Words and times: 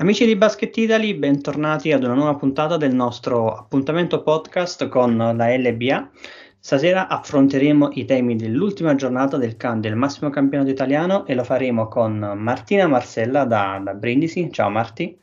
Amici 0.00 0.24
di 0.24 0.34
Basket 0.34 0.74
Italy, 0.78 1.12
bentornati 1.12 1.92
ad 1.92 2.02
una 2.04 2.14
nuova 2.14 2.34
puntata 2.34 2.78
del 2.78 2.94
nostro 2.94 3.52
appuntamento 3.52 4.22
podcast 4.22 4.88
con 4.88 5.14
la 5.14 5.54
LBA. 5.54 6.10
Stasera 6.58 7.06
affronteremo 7.06 7.90
i 7.92 8.06
temi 8.06 8.34
dell'ultima 8.34 8.94
giornata 8.94 9.36
del, 9.36 9.58
can- 9.58 9.82
del 9.82 9.96
massimo 9.96 10.30
campionato 10.30 10.70
italiano 10.70 11.26
e 11.26 11.34
lo 11.34 11.44
faremo 11.44 11.88
con 11.88 12.16
Martina 12.16 12.86
Marcella 12.86 13.44
da, 13.44 13.78
da 13.84 13.92
Brindisi. 13.92 14.50
Ciao 14.50 14.70
Marti. 14.70 15.20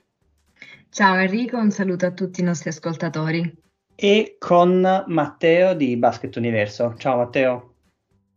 Ciao 0.91 1.15
Enrico, 1.15 1.57
un 1.57 1.71
saluto 1.71 2.05
a 2.05 2.11
tutti 2.11 2.41
i 2.41 2.43
nostri 2.43 2.69
ascoltatori. 2.69 3.51
E 3.95 4.35
con 4.37 5.03
Matteo 5.07 5.73
di 5.73 5.97
Basket 5.97 6.35
Universo. 6.35 6.93
Ciao 6.99 7.17
Matteo. 7.17 7.73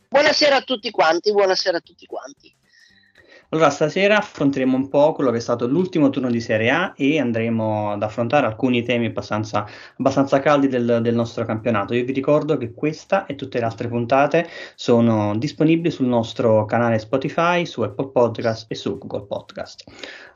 Buonasera 0.09 0.57
a 0.57 0.63
tutti 0.63 0.91
quanti, 0.91 1.33
buonasera 1.33 1.77
a 1.77 1.81
tutti 1.81 2.07
quanti. 2.07 2.57
Allora, 3.53 3.69
stasera 3.71 4.17
affronteremo 4.17 4.77
un 4.77 4.89
po' 4.89 5.13
quello 5.13 5.33
che 5.33 5.39
è 5.39 5.41
stato 5.41 5.67
l'ultimo 5.67 6.09
turno 6.09 6.31
di 6.31 6.41
Serie 6.41 6.71
A 6.71 6.93
e 6.97 7.19
andremo 7.19 7.91
ad 7.91 8.01
affrontare 8.01 8.47
alcuni 8.47 8.85
temi 8.85 9.07
abbastanza, 9.07 9.67
abbastanza 9.97 10.39
caldi 10.39 10.69
del, 10.69 11.01
del, 11.03 11.15
nostro 11.17 11.45
campionato. 11.45 11.93
Io 11.93 12.05
vi 12.05 12.13
ricordo 12.13 12.57
che 12.57 12.73
questa 12.73 13.27
e 13.27 13.35
tutte 13.35 13.59
le 13.59 13.65
altre 13.65 13.89
puntate 13.89 14.47
sono 14.77 15.37
disponibili 15.37 15.91
sul 15.91 16.07
nostro 16.07 16.65
canale 16.65 17.01
Spotify, 17.01 17.67
su 17.67 17.83
Apple 17.83 18.11
Podcast 18.11 18.71
e 18.71 18.77
su 18.77 18.97
Google 18.99 19.27
Podcast. 19.27 19.83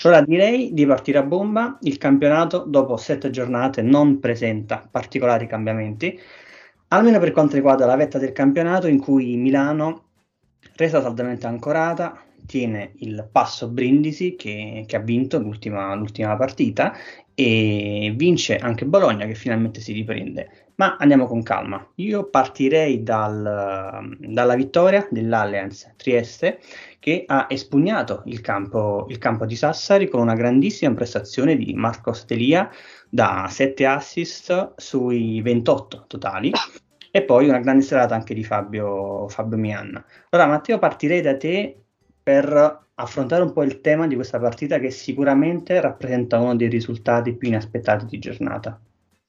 Allora, 0.03 0.21
direi 0.23 0.75
di 0.75 0.85
partire 0.85 1.19
a 1.19 1.23
bomba. 1.23 1.79
Il 1.83 1.99
campionato, 1.99 2.65
dopo 2.67 2.97
sette 2.97 3.31
giornate, 3.31 3.81
non 3.81 4.19
presenta 4.19 4.89
particolari 4.91 5.47
cambiamenti, 5.47 6.19
almeno 6.89 7.21
per 7.21 7.31
quanto 7.31 7.55
riguarda 7.55 7.87
la 7.87 7.95
vetta 7.95 8.19
del 8.19 8.33
campionato, 8.33 8.89
in 8.89 8.99
cui 8.99 9.37
Milano 9.37 10.09
resta 10.75 11.01
saldamente 11.01 11.47
ancorata, 11.47 12.19
tiene 12.47 12.93
il 12.99 13.29
passo 13.31 13.69
Brindisi 13.69 14.37
che, 14.37 14.85
che 14.87 14.97
ha 14.97 15.01
vinto 15.01 15.39
l'ultima, 15.39 15.95
l'ultima, 15.95 16.37
partita 16.37 16.95
e 17.35 18.13
vince 18.17 18.57
anche 18.57 18.85
Bologna 18.85 19.27
che 19.27 19.35
finalmente 19.35 19.81
si 19.81 19.93
riprende. 19.93 20.71
Ma 20.77 20.97
andiamo 20.99 21.27
con 21.27 21.43
calma. 21.43 21.87
Io 21.97 22.29
partirei 22.29 23.03
dal, 23.03 24.17
dalla 24.19 24.55
vittoria 24.55 25.07
dell'Allianz 25.11 25.93
Trieste 25.97 26.61
che 26.99 27.25
ha 27.27 27.47
espugnato 27.49 28.23
il 28.27 28.41
campo, 28.41 29.07
il 29.09 29.19
campo, 29.19 29.47
di 29.47 29.57
Sassari 29.57 30.09
con 30.09 30.21
una 30.21 30.35
grandissima 30.35 30.93
prestazione 30.95 31.57
di 31.57 31.75
Marco 31.75 32.13
Stelia 32.13 32.69
da 33.09 33.47
7 33.49 33.87
assist 33.87 34.73
sui 34.77 35.41
28 35.43 36.05
totali 36.09 36.51
e 37.17 37.23
poi 37.23 37.49
una 37.49 37.61
grande 37.61 37.85
serata 37.85 38.17
anche 38.17 38.35
di 38.35 38.43
Fabio, 38.43 39.29
Fabio 39.29 39.57
Mianna. 39.57 40.05
Allora 40.31 40.49
Matteo 40.49 40.81
partirei 40.81 41.21
da 41.21 41.37
te 41.37 41.84
per 42.25 42.83
affrontare 42.95 43.43
un 43.43 43.53
po' 43.53 43.63
il 43.63 43.83
tema 43.83 44.07
di 44.07 44.15
questa 44.15 44.41
partita 44.41 44.79
che 44.79 44.91
sicuramente 44.91 45.79
rappresenta 45.81 46.39
uno 46.39 46.57
dei 46.57 46.69
risultati 46.69 47.35
più 47.35 47.49
inaspettati 47.49 48.07
di 48.07 48.19
giornata. 48.19 48.81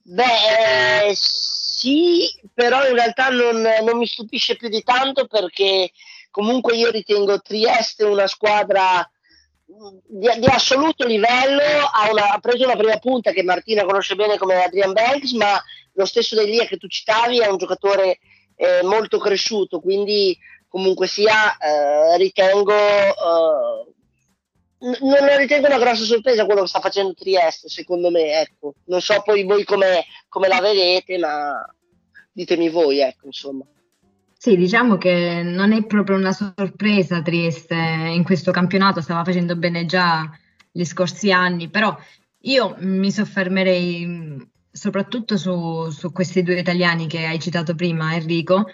Beh, 0.02 1.12
sì, 1.14 2.28
però 2.54 2.88
in 2.88 2.94
realtà 2.94 3.30
non, 3.30 3.62
non 3.84 3.98
mi 3.98 4.08
stupisce 4.08 4.56
più 4.56 4.70
di 4.70 4.82
tanto 4.82 5.28
perché 5.28 5.92
comunque 6.32 6.78
io 6.78 6.90
ritengo 6.90 7.42
Trieste 7.42 8.06
una 8.06 8.28
squadra 8.28 9.08
di, 9.66 10.30
di, 10.40 10.46
assoluto 10.46 11.06
livello, 11.06 11.62
ha, 11.92 12.10
una, 12.12 12.32
ha, 12.32 12.40
preso 12.40 12.66
una 12.66 12.78
prima 12.78 12.98
punta 12.98 13.32
che 13.32 13.44
Martina 13.44 13.84
conosce 13.84 14.16
bene 14.16 14.38
come 14.38 14.64
Adrian 14.64 14.94
Banks, 14.94 15.32
ma 15.32 15.62
lo 15.94 16.06
stesso 16.06 16.36
Delia 16.36 16.66
che 16.66 16.78
tu 16.78 16.88
citavi 16.88 17.40
è 17.40 17.48
un 17.48 17.58
giocatore 17.58 18.20
eh, 18.56 18.84
molto 18.84 19.18
cresciuto, 19.18 19.80
quindi 19.80 20.38
comunque 20.76 21.08
sia, 21.08 21.56
eh, 21.58 22.18
ritengo, 22.18 22.74
eh, 22.74 23.94
non 24.80 25.38
ritengo 25.38 25.68
una 25.68 25.80
grossa 25.80 26.04
sorpresa 26.04 26.44
quello 26.46 26.64
che 26.64 26.68
sta 26.68 26.82
facendo 26.82 27.14
Trieste, 27.14 27.70
secondo 27.70 28.12
me, 28.12 28.42
ecco. 28.42 28.74
Non 28.88 29.00
so 29.00 29.22
poi 29.24 29.46
voi 29.46 29.64
come, 29.64 30.04
come 30.28 30.50
la 30.50 30.60
vedete, 30.60 31.18
ma 31.18 31.66
ditemi 32.30 32.68
voi, 32.68 33.00
ecco, 33.00 33.28
insomma. 33.28 33.64
Sì, 34.38 34.58
diciamo 34.58 34.98
che 34.98 35.44
non 35.44 35.72
è 35.72 35.86
proprio 35.86 36.18
una 36.18 36.34
sorpresa 36.34 37.22
Trieste 37.22 37.76
in 37.76 38.26
questo 38.26 38.52
campionato, 38.52 39.00
stava 39.00 39.24
facendo 39.24 39.56
bene 39.56 39.86
già 39.86 40.30
gli 40.70 40.84
scorsi 40.84 41.32
anni, 41.32 41.70
però 41.70 41.98
io 42.42 42.76
mi 42.80 43.12
soffermerei 43.12 44.46
soprattutto 44.70 45.38
su, 45.38 45.90
su 45.90 46.12
questi 46.12 46.44
due 46.44 46.60
italiani 46.60 47.08
che 47.08 47.26
hai 47.26 47.40
citato 47.40 47.76
prima, 47.76 48.14
Enrico, 48.14 48.66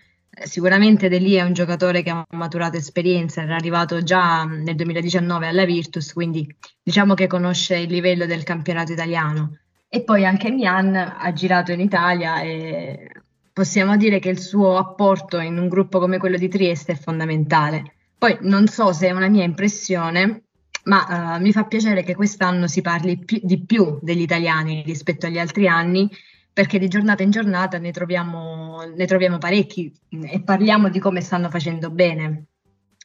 sicuramente 0.44 1.10
De 1.10 1.18
Lì 1.18 1.34
è 1.34 1.42
un 1.42 1.54
giocatore 1.54 2.02
che 2.04 2.10
ha 2.10 2.26
maturato 2.32 2.78
esperienza, 2.78 3.42
era 3.42 3.56
arrivato 3.56 4.02
già 4.02 4.44
nel 4.46 4.76
2019 4.76 5.48
alla 5.48 5.66
Virtus, 5.66 6.14
quindi 6.14 6.48
diciamo 6.82 7.14
che 7.14 7.28
conosce 7.28 7.78
il 7.78 7.92
livello 7.92 8.26
del 8.26 8.44
campionato 8.44 8.92
italiano. 8.94 9.58
E 9.90 10.04
poi 10.04 10.26
anche 10.26 10.52
Mian 10.52 10.96
ha 10.96 11.34
girato 11.34 11.74
in 11.74 11.82
Italia 11.82 12.42
e 12.42 13.10
possiamo 13.52 13.98
dire 13.98 14.20
che 14.20 14.30
il 14.30 14.40
suo 14.40 14.78
apporto 14.78 15.40
in 15.40 15.58
un 15.58 15.68
gruppo 15.68 16.00
come 16.00 16.18
quello 16.18 16.38
di 16.38 16.48
Trieste 16.48 16.94
è 16.94 16.96
fondamentale. 16.96 17.96
Poi 18.18 18.38
non 18.42 18.68
so 18.68 18.94
se 18.94 19.08
è 19.08 19.12
una 19.12 19.28
mia 19.28 19.44
impressione, 19.44 20.44
ma 20.84 21.36
uh, 21.36 21.42
mi 21.42 21.52
fa 21.52 21.66
piacere 21.66 22.04
che 22.04 22.16
quest'anno 22.16 22.68
si 22.68 22.82
parli 22.82 23.18
più, 23.18 23.40
di 23.44 23.64
più 23.66 24.00
degli 24.02 24.22
italiani 24.22 24.82
rispetto 24.86 25.26
agli 25.26 25.40
altri 25.40 25.68
anni 25.68 26.10
perché 26.54 26.80
di 26.80 26.88
giornata 26.88 27.24
in 27.24 27.32
giornata 27.32 27.78
ne 27.78 27.92
troviamo, 27.92 28.84
ne 28.84 29.06
troviamo 29.06 29.38
parecchi 29.38 29.92
e 30.10 30.42
parliamo 30.42 30.90
di 30.90 31.00
come 31.00 31.22
stanno 31.22 31.50
facendo 31.50 31.90
bene, 31.90 32.46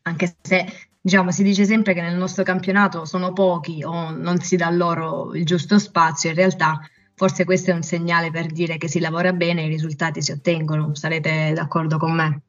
anche 0.02 0.36
se 0.40 0.66
diciamo, 1.00 1.30
si 1.30 1.44
dice 1.44 1.64
sempre 1.64 1.94
che 1.94 2.02
nel 2.02 2.16
nostro 2.16 2.42
campionato 2.42 3.04
sono 3.04 3.32
pochi 3.32 3.84
o 3.84 4.10
non 4.10 4.40
si 4.40 4.56
dà 4.56 4.68
loro 4.70 5.34
il 5.34 5.44
giusto 5.44 5.78
spazio, 5.78 6.30
in 6.30 6.34
realtà 6.34 6.80
forse 7.14 7.44
questo 7.44 7.70
è 7.70 7.74
un 7.74 7.82
segnale 7.82 8.30
per 8.30 8.46
dire 8.46 8.76
che 8.76 8.88
si 8.88 8.98
lavora 8.98 9.32
bene 9.32 9.62
e 9.62 9.66
i 9.66 9.68
risultati 9.68 10.20
si 10.20 10.32
ottengono, 10.32 10.94
sarete 10.94 11.52
d'accordo 11.54 11.98
con 11.98 12.12
me? 12.12 12.42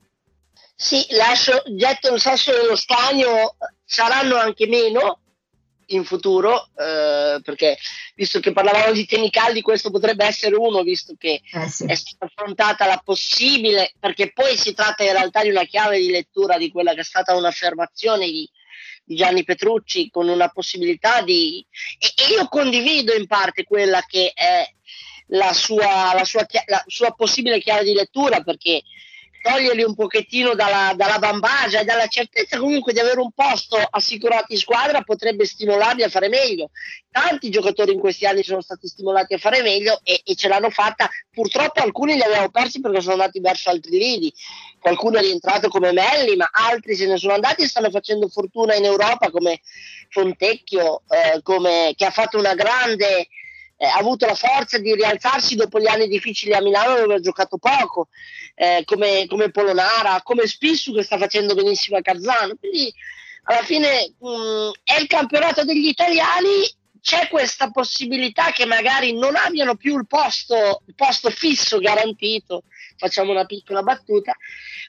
Sì, 0.76 1.06
lascio, 1.12 1.64
getto 1.76 2.14
il 2.14 2.20
sasso 2.20 2.52
dello 2.52 2.76
stagno, 2.76 3.56
saranno 3.84 4.36
anche 4.36 4.68
meno, 4.68 5.20
in 5.88 6.04
futuro, 6.04 6.70
eh, 6.78 7.40
perché 7.42 7.78
visto 8.16 8.40
che 8.40 8.52
parlavamo 8.52 8.92
di 8.92 9.06
temi 9.06 9.30
caldi, 9.30 9.62
questo 9.62 9.92
potrebbe 9.92 10.26
essere 10.26 10.56
uno, 10.56 10.82
visto 10.82 11.16
che 11.18 11.42
eh 11.52 11.68
sì. 11.68 11.86
è 11.86 11.96
stata 11.96 12.26
affrontata 12.26 12.86
la 12.86 13.02
possibile, 13.04 13.94
perché 14.00 14.32
poi 14.32 14.58
si 14.58 14.74
tratta 14.74 15.04
in 15.04 15.12
realtà 15.12 15.44
di 15.44 15.50
una 15.50 15.64
chiave 15.64 16.00
di 16.00 16.10
lettura 16.10 16.58
di 16.58 16.72
quella 16.72 16.94
che 16.94 17.02
è 17.02 17.06
stata 17.06 17.36
un'affermazione 17.36 18.26
di, 18.26 18.50
di 19.04 19.16
Gianni 19.16 19.44
Petrucci 19.44 20.10
con 20.10 20.28
una 20.28 20.50
possibilità 20.50 21.22
di... 21.22 21.66
E, 22.00 22.34
io 22.34 22.48
condivido 22.48 23.14
in 23.14 23.28
parte 23.28 23.64
quella 23.64 24.02
che 24.06 24.32
è 24.34 24.68
la 25.28 25.54
sua, 25.54 26.14
la 26.14 26.24
sua, 26.24 26.46
la 26.66 26.84
sua 26.88 27.12
possibile 27.12 27.60
chiave 27.60 27.84
di 27.84 27.94
lettura, 27.94 28.42
perché 28.42 28.82
toglierli 29.42 29.84
un 29.84 29.96
pochettino 29.96 30.54
dalla, 30.56 30.94
dalla 30.96 31.20
bambagia 31.20 31.82
e 31.82 31.86
dalla 31.86 32.08
certezza 32.08 32.58
comunque 32.58 32.94
di 32.94 33.00
avere 33.00 33.20
un 33.20 33.32
posto 33.32 33.78
assicurato 33.78 34.54
in 34.54 34.58
squadra 34.58 35.02
potrebbe 35.02 35.46
stimolarli 35.46 36.04
a 36.04 36.10
fare 36.10 36.30
meglio. 36.30 36.70
Tanti 37.12 37.50
giocatori 37.50 37.94
in 37.94 38.00
questi 38.00 38.26
anni 38.26 38.44
sono 38.44 38.62
stati 38.62 38.88
stimolati 38.88 39.34
a 39.34 39.38
fare 39.38 39.62
meglio 39.62 40.00
e, 40.04 40.22
e 40.24 40.36
ce 40.36 40.48
l'hanno 40.48 40.70
fatta. 40.70 41.10
Purtroppo 41.32 41.82
alcuni 41.82 42.16
li 42.16 42.22
abbiamo 42.22 42.50
persi 42.50 42.80
perché 42.80 43.02
sono 43.02 43.14
andati 43.14 43.40
verso 43.40 43.70
altri 43.70 43.98
lidi. 43.98 44.34
Qualcuno 44.80 45.18
è 45.18 45.22
rientrato 45.22 45.70
come 45.70 45.92
Melli, 45.92 46.36
ma 46.36 46.50
altri 46.52 46.96
se 46.96 47.08
ne 47.08 47.18
sono 47.18 47.34
andati 47.34 47.64
e 47.64 47.68
stanno 47.68 47.90
facendo 47.90 48.28
fortuna 48.28 48.76
in 48.76 48.86
Europa 48.86 49.32
come 49.32 49.62
Fontecchio, 50.10 51.02
eh, 51.10 51.42
come, 51.42 51.94
che 51.96 52.06
ha 52.06 52.12
fatto 52.12 52.38
una 52.38 52.54
grande 52.54 53.28
eh, 53.78 53.86
ha 53.86 53.98
avuto 53.98 54.26
la 54.26 54.36
forza 54.36 54.80
di 54.80 54.94
rialzarsi 54.96 55.56
dopo 55.56 55.80
gli 55.80 55.88
anni 55.88 56.08
difficili 56.08 56.54
a 56.54 56.62
Milano 56.62 57.00
dove 57.00 57.16
ha 57.16 57.20
giocato 57.20 57.58
poco, 57.58 58.10
eh, 58.56 58.82
come, 58.86 59.26
come, 59.28 59.52
Polonara, 59.52 60.22
come 60.24 60.48
Spissu 60.48 60.94
che 60.94 61.04
sta 61.04 61.18
facendo 61.18 61.54
benissimo 61.54 61.98
a 61.98 62.02
Cazzano. 62.02 62.56
Quindi 62.56 62.92
alla 63.44 63.64
fine 63.64 64.14
mh, 64.18 64.28
mm, 64.28 64.70
è 64.84 65.00
il 65.00 65.08
campionato 65.08 65.64
degli 65.64 65.88
italiani, 65.88 66.76
c'è 67.00 67.28
questa 67.30 67.70
possibilità 67.70 68.52
che 68.52 68.66
magari 68.66 69.14
non 69.14 69.36
abbiano 69.36 69.76
più 69.76 69.98
il 69.98 70.08
posto, 70.08 70.82
il 70.88 70.96
posto 70.96 71.30
fisso 71.30 71.78
garantito, 71.78 72.64
facciamo 72.98 73.32
una 73.32 73.46
piccola 73.46 73.84
battuta, 73.84 74.36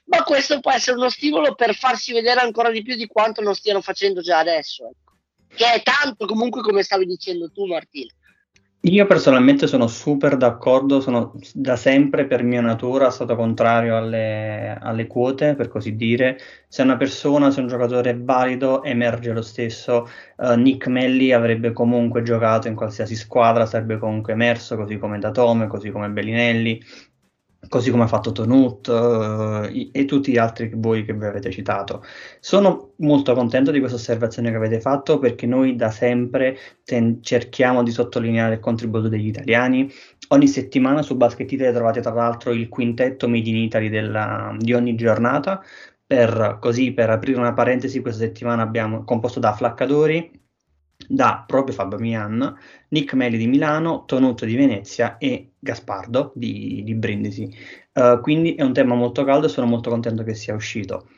ma 0.06 0.24
questo 0.24 0.58
può 0.60 0.72
essere 0.72 0.96
uno 0.96 1.10
stimolo 1.10 1.54
per 1.54 1.76
farsi 1.76 2.12
vedere 2.12 2.40
ancora 2.40 2.70
di 2.70 2.82
più 2.82 2.96
di 2.96 3.06
quanto 3.06 3.42
non 3.42 3.54
stiano 3.54 3.82
facendo 3.82 4.22
già 4.22 4.38
adesso. 4.38 4.88
Ecco. 4.88 5.16
Che 5.54 5.72
è 5.72 5.82
tanto 5.82 6.26
comunque 6.26 6.62
come 6.62 6.82
stavi 6.82 7.06
dicendo 7.06 7.52
tu 7.52 7.66
Martina. 7.66 8.12
Io 8.82 9.06
personalmente 9.06 9.66
sono 9.66 9.86
super 9.88 10.36
d'accordo, 10.36 11.00
sono 11.00 11.32
da 11.52 11.74
sempre 11.76 12.26
per 12.26 12.42
mia 12.44 12.60
natura 12.60 13.10
stato 13.10 13.34
contrario 13.34 13.96
alle, 13.96 14.78
alle, 14.80 15.06
quote, 15.08 15.54
per 15.56 15.66
così 15.68 15.96
dire. 15.96 16.38
Se 16.68 16.82
una 16.82 16.96
persona, 16.96 17.50
se 17.50 17.60
un 17.60 17.66
giocatore 17.66 18.10
è 18.10 18.16
valido, 18.18 18.84
emerge 18.84 19.32
lo 19.32 19.42
stesso. 19.42 20.08
Uh, 20.36 20.54
Nick 20.54 20.86
Melli 20.86 21.32
avrebbe 21.32 21.72
comunque 21.72 22.22
giocato 22.22 22.68
in 22.68 22.76
qualsiasi 22.76 23.16
squadra, 23.16 23.66
sarebbe 23.66 23.98
comunque 23.98 24.32
emerso, 24.34 24.76
così 24.76 24.96
come 24.96 25.18
Datome, 25.18 25.66
così 25.66 25.90
come 25.90 26.08
Bellinelli. 26.10 26.80
Così 27.66 27.90
come 27.90 28.04
ha 28.04 28.06
fatto 28.06 28.32
Tonut 28.32 28.86
uh, 28.88 29.90
e 29.92 30.04
tutti 30.04 30.30
gli 30.32 30.38
altri 30.38 30.70
voi 30.74 31.04
che 31.04 31.12
vi 31.12 31.24
avete 31.24 31.50
citato. 31.50 32.04
Sono 32.40 32.92
molto 32.98 33.34
contento 33.34 33.70
di 33.70 33.78
questa 33.78 33.96
osservazione 33.96 34.50
che 34.50 34.56
avete 34.56 34.80
fatto 34.80 35.18
perché 35.18 35.46
noi 35.46 35.74
da 35.74 35.90
sempre 35.90 36.56
ten- 36.84 37.22
cerchiamo 37.22 37.82
di 37.82 37.90
sottolineare 37.90 38.54
il 38.54 38.60
contributo 38.60 39.08
degli 39.08 39.26
italiani. 39.26 39.90
Ogni 40.28 40.46
settimana 40.46 41.02
su 41.02 41.16
Basket 41.16 41.50
Italy 41.50 41.72
trovate 41.72 42.00
tra 42.00 42.12
l'altro 42.12 42.52
il 42.52 42.68
quintetto 42.68 43.28
Made 43.28 43.48
in 43.48 43.56
Italy 43.56 43.88
della, 43.88 44.54
di 44.58 44.72
ogni 44.72 44.94
giornata. 44.94 45.62
Per, 46.06 46.56
così, 46.60 46.92
per 46.92 47.10
aprire 47.10 47.38
una 47.38 47.52
parentesi, 47.52 48.00
questa 48.00 48.24
settimana 48.24 48.62
abbiamo 48.62 49.04
composto 49.04 49.40
da 49.40 49.52
Flaccadori, 49.52 50.47
da 51.08 51.42
proprio 51.46 51.74
Fabio 51.74 51.98
Mian, 51.98 52.54
Nick 52.88 53.14
Meli 53.14 53.38
di 53.38 53.46
Milano, 53.46 54.04
Tonutto 54.04 54.44
di 54.44 54.54
Venezia 54.54 55.16
e 55.16 55.52
Gaspardo 55.58 56.32
di, 56.34 56.82
di 56.84 56.94
Brindisi. 56.94 57.50
Uh, 57.94 58.20
quindi 58.20 58.54
è 58.54 58.62
un 58.62 58.74
tema 58.74 58.94
molto 58.94 59.24
caldo 59.24 59.46
e 59.46 59.48
sono 59.48 59.66
molto 59.66 59.90
contento 59.90 60.22
che 60.22 60.34
sia 60.34 60.54
uscito. 60.54 61.08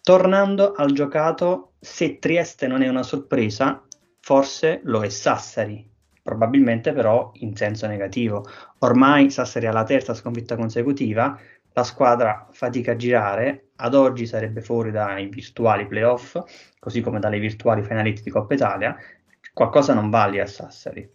Tornando 0.00 0.72
al 0.72 0.92
giocato, 0.92 1.74
se 1.78 2.18
Trieste 2.18 2.66
non 2.66 2.82
è 2.82 2.88
una 2.88 3.02
sorpresa, 3.02 3.86
forse 4.20 4.80
lo 4.84 5.02
è 5.02 5.08
Sassari, 5.10 5.86
probabilmente 6.22 6.92
però 6.92 7.30
in 7.34 7.54
senso 7.54 7.86
negativo. 7.86 8.46
Ormai 8.78 9.30
Sassari 9.30 9.66
ha 9.66 9.72
la 9.72 9.84
terza 9.84 10.14
sconfitta 10.14 10.56
consecutiva, 10.56 11.38
la 11.72 11.84
squadra 11.84 12.48
fatica 12.52 12.92
a 12.92 12.96
girare, 12.96 13.70
ad 13.76 13.94
oggi 13.94 14.26
sarebbe 14.26 14.60
fuori 14.60 14.90
dai 14.92 15.26
virtuali 15.26 15.86
playoff, 15.86 16.40
così 16.78 17.00
come 17.00 17.18
dalle 17.18 17.40
virtuali 17.40 17.82
finalisti 17.82 18.22
di 18.22 18.30
Coppa 18.30 18.54
Italia, 18.54 18.96
qualcosa 19.54 19.94
non 19.94 20.10
va 20.10 20.26
lì 20.26 20.40
a 20.40 20.46
Sassari. 20.46 21.08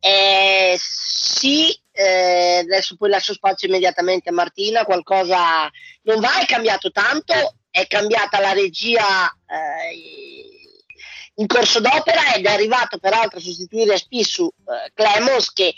Eh, 0.00 0.76
sì, 0.78 1.78
eh, 1.92 2.60
adesso 2.62 2.96
poi 2.96 3.10
lascio 3.10 3.32
spazio 3.32 3.68
immediatamente 3.68 4.30
a 4.30 4.32
Martina, 4.32 4.84
qualcosa 4.84 5.70
non 6.02 6.20
va, 6.20 6.40
è 6.40 6.46
cambiato 6.46 6.90
tanto, 6.90 7.56
è 7.70 7.86
cambiata 7.86 8.40
la 8.40 8.52
regia 8.52 9.28
eh, 9.46 10.54
in 11.34 11.46
corso 11.46 11.80
d'opera 11.80 12.34
ed 12.34 12.46
è 12.46 12.52
arrivato 12.52 12.98
peraltro 12.98 13.38
a 13.38 13.42
sostituire 13.42 13.98
Spissu 13.98 14.46
eh, 14.46 14.92
Clemos 14.94 15.52
che 15.52 15.74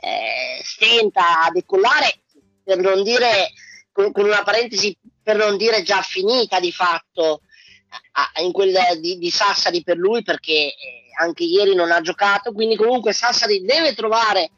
eh, 0.00 0.60
stenta 0.62 1.44
a 1.44 1.50
decollare, 1.50 2.22
per 2.64 2.78
non 2.78 3.02
dire, 3.02 3.52
con, 3.92 4.12
con 4.12 4.24
una 4.24 4.42
parentesi, 4.42 4.96
per 5.22 5.36
non 5.36 5.56
dire 5.56 5.82
già 5.82 6.02
finita 6.02 6.58
di 6.58 6.72
fatto 6.72 7.42
in 8.42 8.52
quella 8.52 8.94
di, 9.00 9.18
di, 9.18 9.30
Sassari 9.30 9.82
per 9.82 9.96
lui 9.96 10.22
perché 10.22 10.52
eh, 10.52 10.74
anche 11.20 11.44
ieri 11.44 11.74
non 11.74 11.90
ha 11.90 12.00
giocato, 12.00 12.52
quindi 12.52 12.76
comunque 12.76 13.12
Sassari 13.12 13.64
deve 13.64 13.94
trovare 13.94 14.50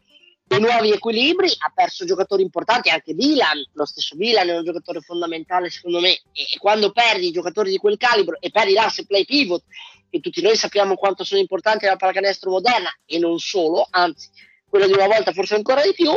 dei 0.51 0.61
nuovi 0.61 0.91
equilibri, 0.91 1.49
ha 1.59 1.71
perso 1.73 2.05
giocatori 2.05 2.43
importanti, 2.43 2.89
anche 2.89 3.15
Milan, 3.15 3.65
lo 3.75 3.85
stesso 3.85 4.17
Milan 4.17 4.49
è 4.49 4.57
un 4.57 4.65
giocatore 4.65 5.01
fondamentale 5.01 5.71
secondo 5.71 6.01
me. 6.01 6.11
E, 6.33 6.59
quando 6.59 6.91
perdi 6.91 7.31
giocatori 7.31 7.71
di 7.71 7.77
quel 7.77 7.97
calibro 7.97 8.37
e 8.41 8.51
perdi 8.51 8.73
l'asse 8.73 9.07
play 9.07 9.25
pivot, 9.25 9.63
che 10.11 10.19
tutti 10.19 10.43
noi 10.43 10.57
sappiamo 10.57 10.97
quanto 10.97 11.23
sono 11.23 11.41
importanti 11.41 11.85
nella 11.85 11.97
pallacanestro 11.97 12.51
moderna 12.51 12.93
e 13.07 13.19
non 13.19 13.39
solo, 13.39 13.87
anzi 13.91 14.29
quello 14.69 14.87
di 14.87 14.93
una 14.93 15.07
volta 15.07 15.33
forse 15.33 15.55
ancora 15.55 15.83
di 15.83 15.93
più, 15.95 16.11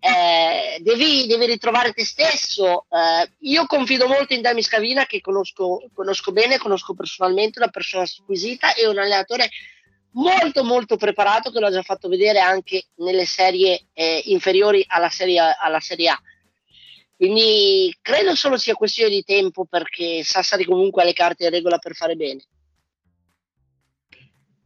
eh, 0.00 0.78
devi, 0.80 1.26
devi, 1.26 1.46
ritrovare 1.46 1.92
te 1.92 2.04
stesso. 2.04 2.86
Eh, 2.88 3.30
io 3.40 3.66
confido 3.66 4.06
molto 4.06 4.34
in 4.34 4.42
Dami 4.42 4.62
Scavina, 4.62 5.06
che 5.06 5.20
conosco, 5.20 5.88
conosco, 5.92 6.32
bene, 6.32 6.58
conosco 6.58 6.94
personalmente, 6.94 7.58
una 7.58 7.68
persona 7.68 8.06
squisita 8.06 8.74
e 8.74 8.86
un 8.86 8.98
allenatore 8.98 9.50
molto 10.12 10.64
molto 10.64 10.96
preparato 10.96 11.50
che 11.50 11.60
l'ha 11.60 11.70
già 11.70 11.82
fatto 11.82 12.08
vedere 12.08 12.40
anche 12.40 12.86
nelle 12.96 13.26
serie 13.26 13.88
eh, 13.92 14.22
inferiori 14.26 14.84
alla 14.86 15.10
serie, 15.10 15.40
alla 15.40 15.80
serie 15.80 16.08
A. 16.08 16.20
Quindi 17.16 17.96
credo 18.00 18.34
solo 18.36 18.56
sia 18.56 18.74
questione 18.74 19.10
di 19.10 19.24
tempo 19.24 19.64
perché 19.64 20.22
Sassari 20.22 20.64
comunque 20.64 21.02
ha 21.02 21.04
le 21.04 21.12
carte 21.12 21.44
in 21.44 21.50
regola 21.50 21.78
per 21.78 21.94
fare 21.94 22.14
bene. 22.14 22.40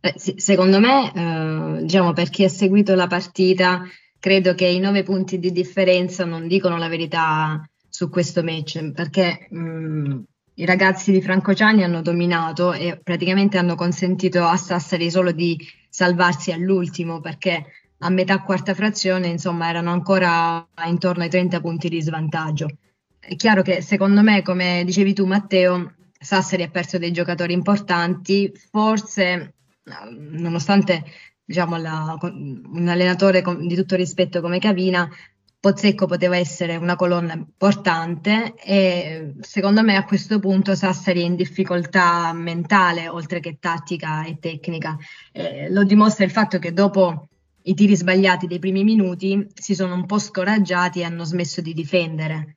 Eh, 0.05 0.15
sì, 0.17 0.35
secondo 0.37 0.79
me, 0.81 1.13
eh, 1.15 1.83
diciamo, 1.85 2.13
per 2.13 2.29
chi 2.29 2.45
ha 2.45 2.49
seguito 2.49 2.95
la 2.95 3.07
partita, 3.07 3.83
credo 4.23 4.55
che 4.55 4.67
i 4.67 4.79
nove 4.79 5.03
punti 5.03 5.41
di 5.41 5.51
differenza 5.51 6.25
non 6.25 6.47
dicono 6.47 6.79
la 6.79 6.87
verità 6.87 7.69
su 7.89 8.09
questo 8.09 8.45
match, 8.45 8.93
perché 8.93 9.49
mh, 9.51 9.59
mm, 9.59 10.21
i 10.55 10.65
ragazzi 10.65 11.11
di 11.11 11.21
Franco 11.21 11.53
Ciani 11.55 11.83
hanno 11.83 12.03
dominato 12.03 12.73
e 12.73 13.01
praticamente 13.03 13.59
hanno 13.59 13.75
consentito 13.75 14.45
a 14.45 14.57
Sassari 14.57 15.11
solo 15.11 15.33
di 15.33 15.59
salvarsi 15.89 16.53
all'ultimo, 16.53 17.21
perché 17.21 17.67
a 17.99 18.11
metà 18.11 18.41
quarta 18.43 18.75
frazione, 18.75 19.27
insomma, 19.27 19.69
erano 19.69 19.91
ancora 19.91 20.65
intorno 20.87 21.25
ai 21.25 21.29
30 21.29 21.61
punti 21.61 21.89
di 21.89 22.01
svantaggio. 22.01 22.69
È 23.19 23.35
chiaro 23.35 23.63
che 23.63 23.83
secondo 23.83 24.23
me, 24.23 24.43
come 24.43 24.85
dicevi 24.85 25.15
tu 25.15 25.27
Matteo, 25.27 25.95
Sassari 26.17 26.63
ha 26.63 26.71
perso 26.71 26.97
dei 26.97 27.11
giocatori 27.11 27.55
importanti, 27.55 28.53
forse 28.71 29.55
nonostante 30.11 31.03
diciamo, 31.45 31.77
la, 31.77 32.17
un 32.21 32.89
allenatore 32.89 33.43
di 33.61 33.75
tutto 33.75 33.97
rispetto 33.97 34.41
come 34.41 34.59
Cavina, 34.59 35.09
Pozzecco 35.63 36.07
poteva 36.07 36.37
essere 36.37 36.75
una 36.75 36.97
colonna 36.97 37.35
importante 37.35 38.55
e 38.57 39.35
secondo 39.43 39.85
me 39.85 39.95
a 39.95 40.05
questo 40.05 40.41
punto 40.41 40.75
Sassari 40.75 41.21
è 41.21 41.25
in 41.25 41.37
difficoltà 41.37 42.33
mentale 42.33 43.07
oltre 43.07 43.39
che 43.39 43.59
tattica 43.61 44.25
e 44.25 44.39
tecnica. 44.41 44.97
Eh, 45.31 45.71
lo 45.71 45.85
dimostra 45.85 46.25
il 46.25 46.33
fatto 46.33 46.59
che 46.59 46.73
dopo 46.73 47.29
i 47.63 47.75
tiri 47.75 47.95
sbagliati 47.95 48.49
dei 48.49 48.59
primi 48.59 48.83
minuti 48.83 49.47
si 49.55 49.77
sono 49.77 49.95
un 49.95 50.05
po' 50.05 50.19
scoraggiati 50.19 50.99
e 50.99 51.05
hanno 51.05 51.23
smesso 51.23 51.61
di 51.61 51.75
difendere. 51.75 52.57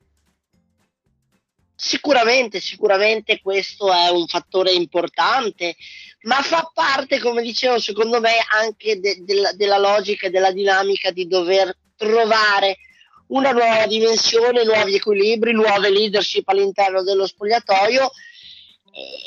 Sicuramente, 1.78 2.62
sicuramente 2.62 3.42
questo 3.42 3.92
è 3.92 4.10
un 4.10 4.28
fattore 4.28 4.72
importante, 4.72 5.76
ma 6.22 6.42
fa 6.42 6.72
parte, 6.74 7.20
come 7.20 7.42
dicevo, 7.42 7.80
secondo 7.80 8.20
me 8.22 8.32
anche 8.52 9.00
de- 9.00 9.18
de- 9.22 9.52
della 9.56 9.78
logica 9.78 10.28
e 10.28 10.30
della 10.30 10.52
dinamica 10.52 11.12
di 11.12 11.28
dover 11.28 11.76
trovare 11.98 12.78
una 13.28 13.52
nuova 13.52 13.86
dimensione, 13.88 14.64
nuovi 14.64 14.96
equilibri, 14.96 15.52
nuove 15.52 15.90
leadership 15.90 16.48
all'interno 16.48 17.04
dello 17.04 17.28
spogliatoio 17.28 18.12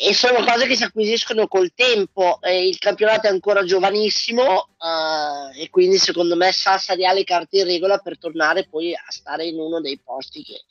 e 0.01 0.15
sono 0.15 0.43
cose 0.45 0.67
che 0.67 0.77
si 0.77 0.85
acquisiscono 0.85 1.47
col 1.47 1.73
tempo. 1.75 2.39
il 2.43 2.79
campionato 2.79 3.27
è 3.27 3.31
ancora 3.31 3.65
giovanissimo 3.65 4.43
uh, 4.79 5.55
e 5.55 5.69
quindi 5.69 5.99
secondo 5.99 6.37
me 6.37 6.53
Sassari 6.53 7.05
ha 7.05 7.13
carte 7.23 7.59
in 7.59 7.65
regola 7.65 7.99
per 7.99 8.19
tornare 8.19 8.67
poi 8.67 8.95
a 8.95 9.05
stare 9.09 9.45
in 9.45 9.59
uno 9.59 9.83
dei 9.83 10.01
posti 10.03 10.43
che, 10.43 10.63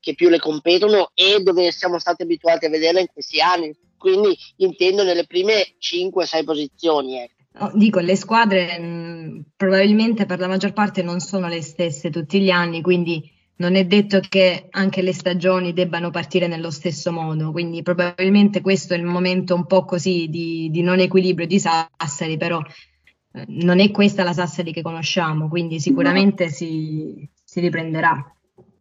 che 0.00 0.14
più 0.14 0.30
le 0.30 0.38
competono 0.38 1.10
e 1.12 1.42
dove 1.42 1.70
siamo 1.70 1.98
stati 1.98 2.22
abituati 2.22 2.64
a 2.64 2.70
vederla 2.70 3.00
in 3.00 3.08
questi 3.12 3.42
anni. 3.42 3.76
Quindi 3.98 4.34
intendo 4.56 5.04
nelle 5.04 5.26
prime 5.26 5.74
5-6 5.78 6.44
posizioni. 6.44 7.18
Ecco. 7.18 7.70
Dico, 7.74 8.00
le 8.00 8.16
squadre 8.16 8.78
mh, 8.78 9.52
probabilmente 9.56 10.24
per 10.24 10.38
la 10.38 10.48
maggior 10.48 10.72
parte 10.72 11.02
non 11.02 11.20
sono 11.20 11.48
le 11.48 11.60
stesse 11.60 12.08
tutti 12.08 12.40
gli 12.40 12.50
anni, 12.50 12.80
quindi 12.80 13.34
non 13.56 13.74
è 13.74 13.86
detto 13.86 14.20
che 14.20 14.66
anche 14.70 15.02
le 15.02 15.12
stagioni 15.12 15.72
debbano 15.72 16.10
partire 16.10 16.46
nello 16.46 16.70
stesso 16.70 17.10
modo, 17.12 17.52
quindi 17.52 17.82
probabilmente 17.82 18.60
questo 18.60 18.94
è 18.94 18.96
il 18.98 19.04
momento 19.04 19.54
un 19.54 19.66
po' 19.66 19.84
così 19.84 20.28
di, 20.28 20.68
di 20.70 20.82
non 20.82 20.98
equilibrio 20.98 21.46
di 21.46 21.58
Sassari, 21.58 22.36
però 22.36 22.60
eh, 22.60 23.44
non 23.48 23.80
è 23.80 23.90
questa 23.90 24.24
la 24.24 24.34
Sassari 24.34 24.72
che 24.72 24.82
conosciamo, 24.82 25.48
quindi 25.48 25.80
sicuramente 25.80 26.48
si, 26.50 27.28
si 27.42 27.60
riprenderà. 27.60 28.35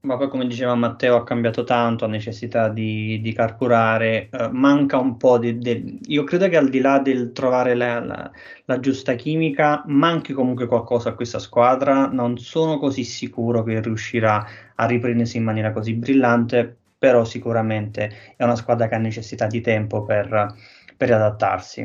Ma 0.05 0.17
poi, 0.17 0.29
come 0.29 0.45
diceva 0.45 0.75
Matteo, 0.75 1.15
ha 1.15 1.23
cambiato 1.23 1.63
tanto, 1.63 2.05
ha 2.05 2.07
necessità 2.07 2.69
di, 2.69 3.19
di 3.21 3.33
carburare, 3.33 4.29
uh, 4.31 4.49
manca 4.51 4.99
un 4.99 5.17
po' 5.17 5.39
di, 5.39 5.57
di, 5.57 5.99
Io 6.05 6.23
credo 6.23 6.47
che 6.47 6.57
al 6.57 6.69
di 6.69 6.79
là 6.79 6.99
del 6.99 7.31
trovare 7.31 7.73
la, 7.73 7.99
la, 7.99 8.31
la, 8.65 8.79
giusta 8.79 9.15
chimica, 9.15 9.83
manchi 9.87 10.31
comunque 10.33 10.67
qualcosa 10.67 11.09
a 11.09 11.13
questa 11.13 11.39
squadra. 11.39 12.05
Non 12.05 12.37
sono 12.37 12.77
così 12.77 13.03
sicuro 13.03 13.63
che 13.63 13.81
riuscirà 13.81 14.47
a 14.75 14.85
riprendersi 14.85 15.37
in 15.37 15.43
maniera 15.43 15.71
così 15.71 15.93
brillante, 15.93 16.77
però 16.97 17.25
sicuramente 17.25 18.35
è 18.37 18.43
una 18.43 18.55
squadra 18.55 18.87
che 18.87 18.95
ha 18.95 18.99
necessità 18.99 19.47
di 19.47 19.61
tempo 19.61 20.03
per, 20.03 20.53
per 20.95 21.11
adattarsi. 21.11 21.81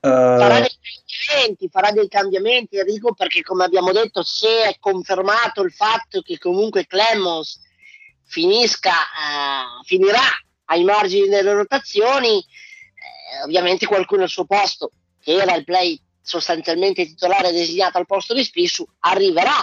Uh, 0.00 0.66
cambiamenti, 1.22 1.68
farà 1.68 1.90
dei 1.92 2.08
cambiamenti 2.08 2.78
Enrico 2.78 3.14
perché 3.14 3.42
come 3.42 3.64
abbiamo 3.64 3.92
detto 3.92 4.22
se 4.22 4.64
è 4.64 4.76
confermato 4.78 5.62
il 5.62 5.72
fatto 5.72 6.20
che 6.22 6.38
comunque 6.38 6.86
Clemos 6.86 7.60
finisca, 8.24 8.90
uh, 8.90 9.84
finirà 9.84 10.22
ai 10.66 10.84
margini 10.84 11.28
delle 11.28 11.52
rotazioni, 11.52 12.38
eh, 12.38 13.44
ovviamente 13.44 13.86
qualcuno 13.86 14.22
al 14.22 14.28
suo 14.28 14.46
posto, 14.46 14.92
che 15.20 15.34
era 15.34 15.54
il 15.54 15.64
play 15.64 16.00
sostanzialmente 16.20 17.04
titolare 17.04 17.52
designato 17.52 17.98
al 17.98 18.06
posto 18.06 18.32
di 18.32 18.42
Spissu, 18.42 18.86
arriverà. 19.00 19.56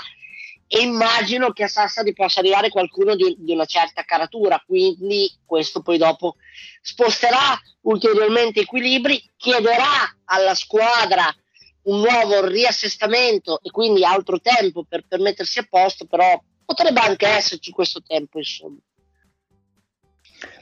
E 0.71 0.81
immagino 0.81 1.51
che 1.51 1.63
a 1.63 1.67
Sassari 1.67 2.13
possa 2.13 2.41
arrivare 2.41 2.69
qualcuno 2.69 3.15
di, 3.15 3.35
di, 3.39 3.53
una 3.53 3.65
certa 3.65 4.03
caratura, 4.03 4.61
quindi 4.63 5.27
questo 5.43 5.81
poi 5.81 5.97
dopo 5.97 6.35
sposterà 6.79 7.59
ulteriormente 7.81 8.59
equilibri, 8.59 9.19
chiederà 9.35 10.15
alla 10.25 10.53
squadra 10.53 11.35
un 11.89 12.01
nuovo 12.01 12.45
riassestamento 12.45 13.59
e 13.61 13.71
quindi 13.71 14.03
altro 14.03 14.39
tempo 14.39 14.85
per, 14.87 15.03
per 15.07 15.19
mettersi 15.19 15.59
a 15.59 15.67
posto, 15.67 16.05
però 16.05 16.41
potrebbe 16.63 16.99
anche 16.99 17.27
esserci 17.27 17.71
questo 17.71 18.01
tempo, 18.05 18.37
insomma. 18.37 18.77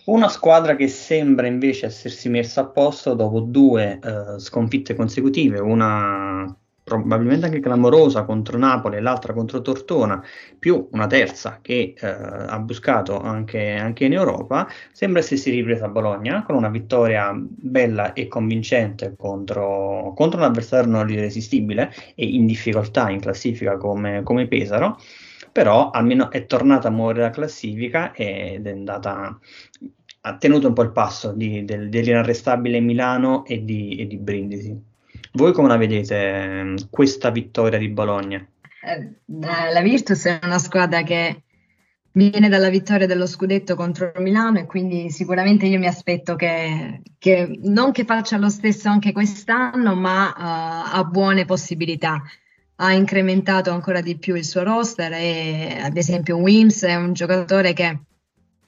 Una 0.05 0.29
squadra 0.29 0.77
che 0.77 0.87
sembra 0.87 1.47
invece 1.47 1.87
essersi 1.87 2.29
messa 2.29 2.61
a 2.61 2.67
posto 2.67 3.13
dopo 3.13 3.41
due 3.41 3.99
uh, 4.01 4.39
sconfitte 4.39 4.95
consecutive, 4.95 5.59
una 5.59 6.57
probabilmente 6.87 7.47
anche 7.47 7.59
clamorosa 7.59 8.23
contro 8.23 8.57
Napoli 8.57 8.95
e 8.95 9.01
l'altra 9.01 9.33
contro 9.33 9.61
Tortona, 9.61 10.23
più 10.57 10.87
una 10.91 11.05
terza 11.05 11.59
che 11.61 11.93
eh, 11.99 12.07
ha 12.07 12.57
buscato 12.59 13.19
anche, 13.19 13.73
anche, 13.73 14.05
in 14.05 14.13
Europa, 14.13 14.65
sembra 14.93 15.19
essersi 15.19 15.49
ripresa 15.51 15.87
a 15.87 15.89
Bologna 15.89 16.43
con 16.43 16.55
una 16.55 16.69
vittoria 16.69 17.33
bella 17.35 18.13
e 18.13 18.29
convincente 18.29 19.15
contro, 19.17 20.13
contro 20.15 20.39
un 20.39 20.45
avversario 20.45 20.89
non 20.89 21.09
irresistibile 21.09 21.91
e 22.15 22.25
in 22.25 22.45
difficoltà 22.45 23.09
in 23.09 23.19
classifica 23.19 23.75
come, 23.75 24.23
come 24.23 24.47
Pesaro 24.47 24.97
però 25.51 25.89
almeno 25.89 26.31
è 26.31 26.45
tornata 26.45 26.87
a 26.87 26.91
muovere 26.91 27.21
la 27.21 27.29
classifica 27.31 28.13
ed 28.13 28.65
è 28.65 28.71
andata 28.71 29.37
ha 30.21 30.37
tenuto 30.37 30.67
un 30.67 30.73
po' 30.73 30.83
il 30.83 30.91
passo 30.91 31.31
di, 31.31 31.65
del, 31.65 31.89
dell'inarrestabile 31.89 32.79
Milano 32.79 33.45
e 33.45 33.63
di, 33.63 33.95
e 33.95 34.07
di 34.07 34.17
Brindisi. 34.17 34.86
Voi 35.37 35.53
come 35.53 35.67
la 35.67 35.77
vedete 35.77 36.15
ehm, 36.15 36.89
questa 36.89 37.29
vittoria 37.29 37.77
di 37.77 37.89
Bologna? 37.89 38.43
Eh, 38.81 39.71
la 39.71 39.81
Virtus 39.81 40.25
è 40.25 40.39
una 40.41 40.57
squadra 40.57 41.03
che 41.03 41.43
viene 42.11 42.49
dalla 42.49 42.69
vittoria 42.69 43.05
dello 43.05 43.27
scudetto 43.27 43.75
contro 43.75 44.11
Milano 44.15 44.57
e 44.57 44.65
quindi 44.65 45.11
sicuramente 45.11 45.67
io 45.67 45.77
mi 45.77 45.85
aspetto 45.85 46.35
che, 46.35 47.03
che 47.19 47.59
non 47.65 47.91
che 47.91 48.03
faccia 48.03 48.39
lo 48.39 48.49
stesso 48.49 48.89
anche 48.89 49.11
quest'anno, 49.11 49.93
ma 49.93 50.29
uh, 50.29 50.97
ha 50.97 51.03
buone 51.03 51.45
possibilità. 51.45 52.19
Ha 52.77 52.93
incrementato 52.93 53.69
ancora 53.69 54.01
di 54.01 54.17
più 54.17 54.33
il 54.33 54.43
suo 54.43 54.63
roster 54.63 55.13
e 55.13 55.77
ad 55.79 55.97
esempio 55.97 56.37
Wims 56.37 56.83
è 56.83 56.95
un 56.95 57.13
giocatore 57.13 57.73
che 57.73 57.99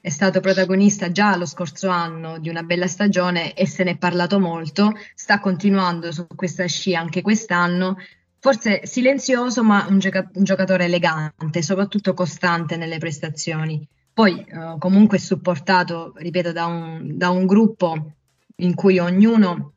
è 0.00 0.08
stato 0.08 0.40
protagonista 0.40 1.12
già 1.12 1.36
lo 1.36 1.44
scorso 1.44 1.88
anno 1.88 2.38
di 2.38 2.48
una 2.48 2.62
bella 2.62 2.86
stagione 2.86 3.52
e 3.52 3.66
se 3.66 3.84
ne 3.84 3.92
è 3.92 3.96
parlato 3.98 4.40
molto, 4.40 4.92
sta 5.14 5.40
continuando 5.40 6.10
su 6.10 6.26
questa 6.34 6.66
scia 6.66 6.98
anche 6.98 7.20
quest'anno, 7.20 7.96
forse 8.38 8.86
silenzioso 8.86 9.62
ma 9.62 9.86
un, 9.88 9.98
gioca- 9.98 10.30
un 10.34 10.44
giocatore 10.44 10.86
elegante, 10.86 11.62
soprattutto 11.62 12.14
costante 12.14 12.76
nelle 12.76 12.96
prestazioni. 12.98 13.86
Poi 14.12 14.40
eh, 14.40 14.76
comunque 14.78 15.18
supportato, 15.18 16.14
ripeto, 16.16 16.52
da 16.52 16.66
un, 16.66 17.16
da 17.16 17.28
un, 17.28 17.46
gruppo 17.46 18.12
in 18.56 18.74
cui 18.74 18.98
ognuno 18.98 19.72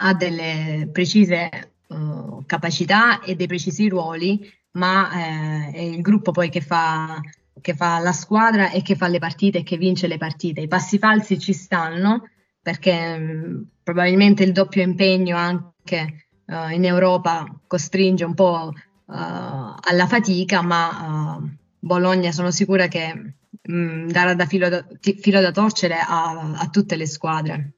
ha 0.00 0.14
delle 0.14 0.88
precise 0.92 1.72
uh, 1.88 2.44
capacità 2.46 3.20
e 3.20 3.34
dei 3.34 3.46
precisi 3.46 3.88
ruoli, 3.88 4.48
ma 4.72 5.10
eh, 5.10 5.70
è 5.72 5.80
il 5.80 6.00
gruppo 6.00 6.30
poi 6.30 6.48
che 6.50 6.60
fa 6.60 7.20
che 7.60 7.74
fa 7.74 7.98
la 7.98 8.12
squadra 8.12 8.70
e 8.70 8.82
che 8.82 8.96
fa 8.96 9.08
le 9.08 9.18
partite 9.18 9.58
e 9.58 9.62
che 9.62 9.76
vince 9.76 10.06
le 10.06 10.18
partite. 10.18 10.60
I 10.60 10.68
passi 10.68 10.98
falsi 10.98 11.38
ci 11.38 11.52
stanno 11.52 12.28
perché 12.60 13.18
mh, 13.18 13.22
mm, 13.22 13.62
probabilmente 13.82 14.44
il 14.44 14.52
doppio 14.52 14.82
impegno 14.82 15.36
anche 15.36 16.28
uh, 16.46 16.70
in 16.70 16.84
Europa 16.84 17.46
costringe 17.66 18.24
un 18.24 18.34
po' 18.34 18.72
uh, 18.72 18.74
alla 19.06 20.06
fatica, 20.06 20.62
ma 20.62 21.36
uh, 21.38 21.50
Bologna 21.78 22.32
sono 22.32 22.50
sicura 22.50 22.88
che 22.88 23.14
mh, 23.14 23.72
mm, 23.72 24.08
darà 24.08 24.34
da 24.34 24.46
filo, 24.46 24.68
da 24.68 24.84
filo 25.00 25.40
da 25.40 25.50
torcere 25.50 25.98
a, 25.98 26.52
a 26.56 26.68
tutte 26.68 26.96
le 26.96 27.06
squadre 27.06 27.72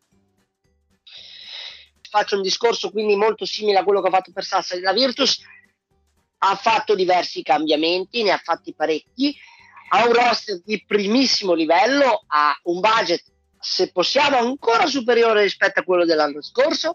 faccio 2.11 2.37
un 2.37 2.43
discorso 2.43 2.91
quindi 2.91 3.15
molto 3.15 3.45
simile 3.45 3.79
a 3.79 3.85
quello 3.85 4.03
che 4.03 4.09
ho 4.09 4.11
fatto 4.11 4.33
per 4.33 4.45
Sassari. 4.45 4.81
La 4.81 4.93
Virtus 4.93 5.41
ha 6.39 6.57
fatto 6.57 6.95
diversi 6.95 7.43
cambiamenti, 7.43 8.23
ne 8.23 8.33
ha 8.33 8.41
fatti 8.43 8.75
parecchi 8.75 9.35
ha 9.93 10.07
un 10.07 10.13
roster 10.13 10.61
di 10.65 10.85
primissimo 10.87 11.53
livello, 11.53 12.25
ha 12.27 12.57
un 12.65 12.81
budget, 12.81 13.23
se 13.59 13.91
possiamo, 13.91 14.37
ancora 14.37 14.87
superiore 14.87 15.43
rispetto 15.43 15.81
a 15.81 15.85
quello 15.85 16.05
dell'anno 16.05 16.43
scorso, 16.43 16.95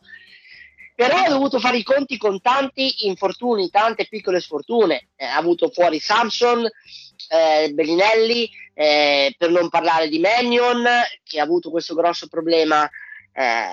però 0.96 1.18
ha 1.18 1.30
dovuto 1.30 1.60
fare 1.60 1.78
i 1.78 1.84
conti 1.84 2.18
con 2.18 2.40
tanti 2.40 3.08
infortuni, 3.08 3.70
tante 3.70 4.08
piccole 4.08 4.40
sfortune. 4.40 5.10
Eh, 5.18 5.26
ha 5.26 5.36
avuto 5.36 5.70
fuori 5.70 6.00
Samson, 6.00 6.66
eh, 6.66 7.70
Bellinelli, 7.74 8.50
eh, 8.74 9.36
per 9.38 9.52
non 9.52 9.68
parlare 9.68 10.08
di 10.08 10.20
Mannion, 10.20 10.86
che 11.24 11.40
ha 11.40 11.44
avuto 11.44 11.70
questo 11.70 11.96
grosso 11.96 12.28
problema 12.28 12.90
eh, 13.34 13.66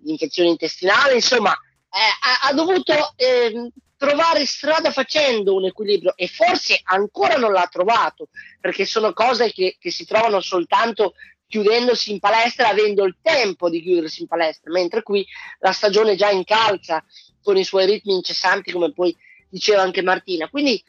di 0.00 0.12
infezione 0.12 0.48
intestinale, 0.48 1.14
insomma, 1.14 1.52
eh, 1.52 1.98
ha, 2.44 2.48
ha, 2.48 2.52
dovuto 2.54 3.12
ehm, 3.16 3.68
trovare 3.96 4.44
strada 4.46 4.90
facendo 4.90 5.54
un 5.54 5.66
equilibrio 5.66 6.14
e 6.16 6.26
forse 6.26 6.80
ancora 6.82 7.36
non 7.36 7.52
l'ha 7.52 7.68
trovato 7.70 8.28
perché 8.60 8.84
sono 8.84 9.12
cose 9.12 9.52
che, 9.52 9.76
che 9.78 9.90
si 9.90 10.04
trovano 10.04 10.40
soltanto 10.40 11.14
chiudendosi 11.46 12.10
in 12.10 12.18
palestra 12.18 12.68
avendo 12.68 13.04
il 13.04 13.16
tempo 13.22 13.70
di 13.70 13.80
chiudersi 13.80 14.22
in 14.22 14.26
palestra 14.26 14.72
mentre 14.72 15.02
qui 15.02 15.24
la 15.60 15.72
stagione 15.72 16.16
già 16.16 16.30
incalza 16.30 17.04
con 17.42 17.56
i 17.56 17.64
suoi 17.64 17.86
ritmi 17.86 18.14
incessanti 18.14 18.72
come 18.72 18.92
poi 18.92 19.14
diceva 19.48 19.82
anche 19.82 20.02
Martina. 20.02 20.48
Quindi 20.48 20.82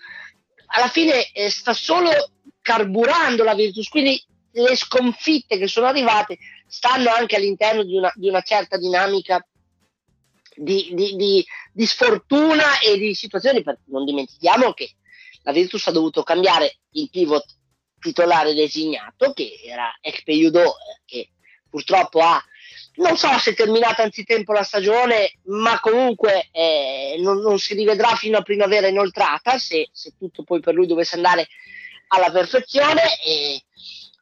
alla 0.68 0.88
fine 0.88 1.32
eh, 1.32 1.50
sta 1.52 1.74
solo 1.74 2.10
carburando 2.62 3.44
la 3.44 3.54
Virtus 3.54 3.90
quindi 3.90 4.20
le 4.54 4.76
sconfitte 4.76 5.58
che 5.58 5.68
sono 5.68 5.86
arrivate 5.86 6.38
stanno 6.66 7.12
anche 7.12 7.36
all'interno 7.36 7.84
di 7.84 7.96
una, 7.96 8.12
di 8.16 8.28
una 8.28 8.42
certa 8.42 8.78
dinamica 8.78 9.46
di, 10.56 10.92
di, 10.94 11.16
di, 11.16 11.46
di 11.72 11.86
sfortuna 11.86 12.80
e 12.80 12.98
di 12.98 13.14
situazioni, 13.14 13.64
perché 13.64 13.84
non 13.86 14.06
dimentichiamo 14.06 14.74
che 14.74 14.96
la 15.44 15.52
Virtus 15.52 15.88
ha 15.88 15.92
dovuto 15.92 16.24
cambiare 16.24 16.80
il 16.92 17.10
pivot 17.10 17.46
titolare 18.00 18.54
designato, 18.54 19.34
che 19.34 19.60
era 19.64 19.96
Ekpe 20.02 20.34
Judo, 20.34 20.62
eh, 20.62 21.02
che 21.06 21.30
purtroppo 21.70 22.20
ha, 22.20 22.42
non 22.96 23.18
so 23.18 23.28
se 23.40 23.52
è 23.52 23.56
terminata 23.56 24.04
anzitempo 24.04 24.54
la 24.54 24.64
stagione, 24.64 25.40
ma 25.46 25.80
comunque 25.80 26.50
eh, 26.52 27.18
non, 27.20 27.40
non, 27.40 27.60
si 27.60 27.74
rivedrà 27.74 28.16
fino 28.16 28.38
a 28.38 28.44
primavera 28.44 28.88
inoltrata, 28.88 29.58
se, 29.58 29.90
se, 29.92 30.14
tutto 30.18 30.44
poi 30.44 30.60
per 30.60 30.74
lui 30.74 30.88
dovesse 30.88 31.16
andare 31.16 31.48
alla 32.08 32.32
perfezione, 32.32 33.02
e 33.24 33.64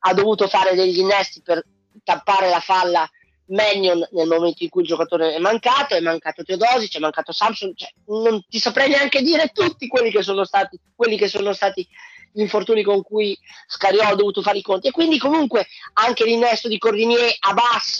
ha 0.05 0.13
dovuto 0.13 0.47
fare 0.47 0.75
degli 0.75 0.99
innesti 0.99 1.41
per 1.41 1.63
tappare 2.03 2.49
la 2.49 2.59
falla 2.59 3.09
Mannion 3.47 4.07
nel 4.11 4.27
momento 4.27 4.63
in 4.63 4.69
cui 4.69 4.81
il 4.81 4.87
giocatore 4.87 5.35
è 5.35 5.39
mancato, 5.39 5.95
è 5.95 5.99
mancato 5.99 6.43
Teodosic, 6.43 6.95
è 6.95 6.99
mancato 6.99 7.31
Samson, 7.31 7.73
cioè, 7.75 7.91
non 8.07 8.43
ti 8.47 8.59
saprei 8.59 8.89
neanche 8.89 9.21
dire 9.21 9.51
tutti 9.53 9.87
quelli 9.87 10.11
che 10.11 10.21
sono 10.21 10.45
stati, 10.45 10.79
che 11.17 11.27
sono 11.27 11.53
stati 11.53 11.87
gli 12.33 12.41
infortuni 12.41 12.81
con 12.81 13.03
cui 13.03 13.37
Scariò 13.67 14.03
ha 14.03 14.15
dovuto 14.15 14.41
fare 14.41 14.57
i 14.57 14.61
conti. 14.61 14.87
E 14.87 14.91
quindi 14.91 15.19
comunque 15.19 15.67
anche 15.93 16.25
l'innesto 16.25 16.67
di 16.67 16.79
Cordinier 16.79 17.35
a 17.39 17.53
Bass, 17.53 17.97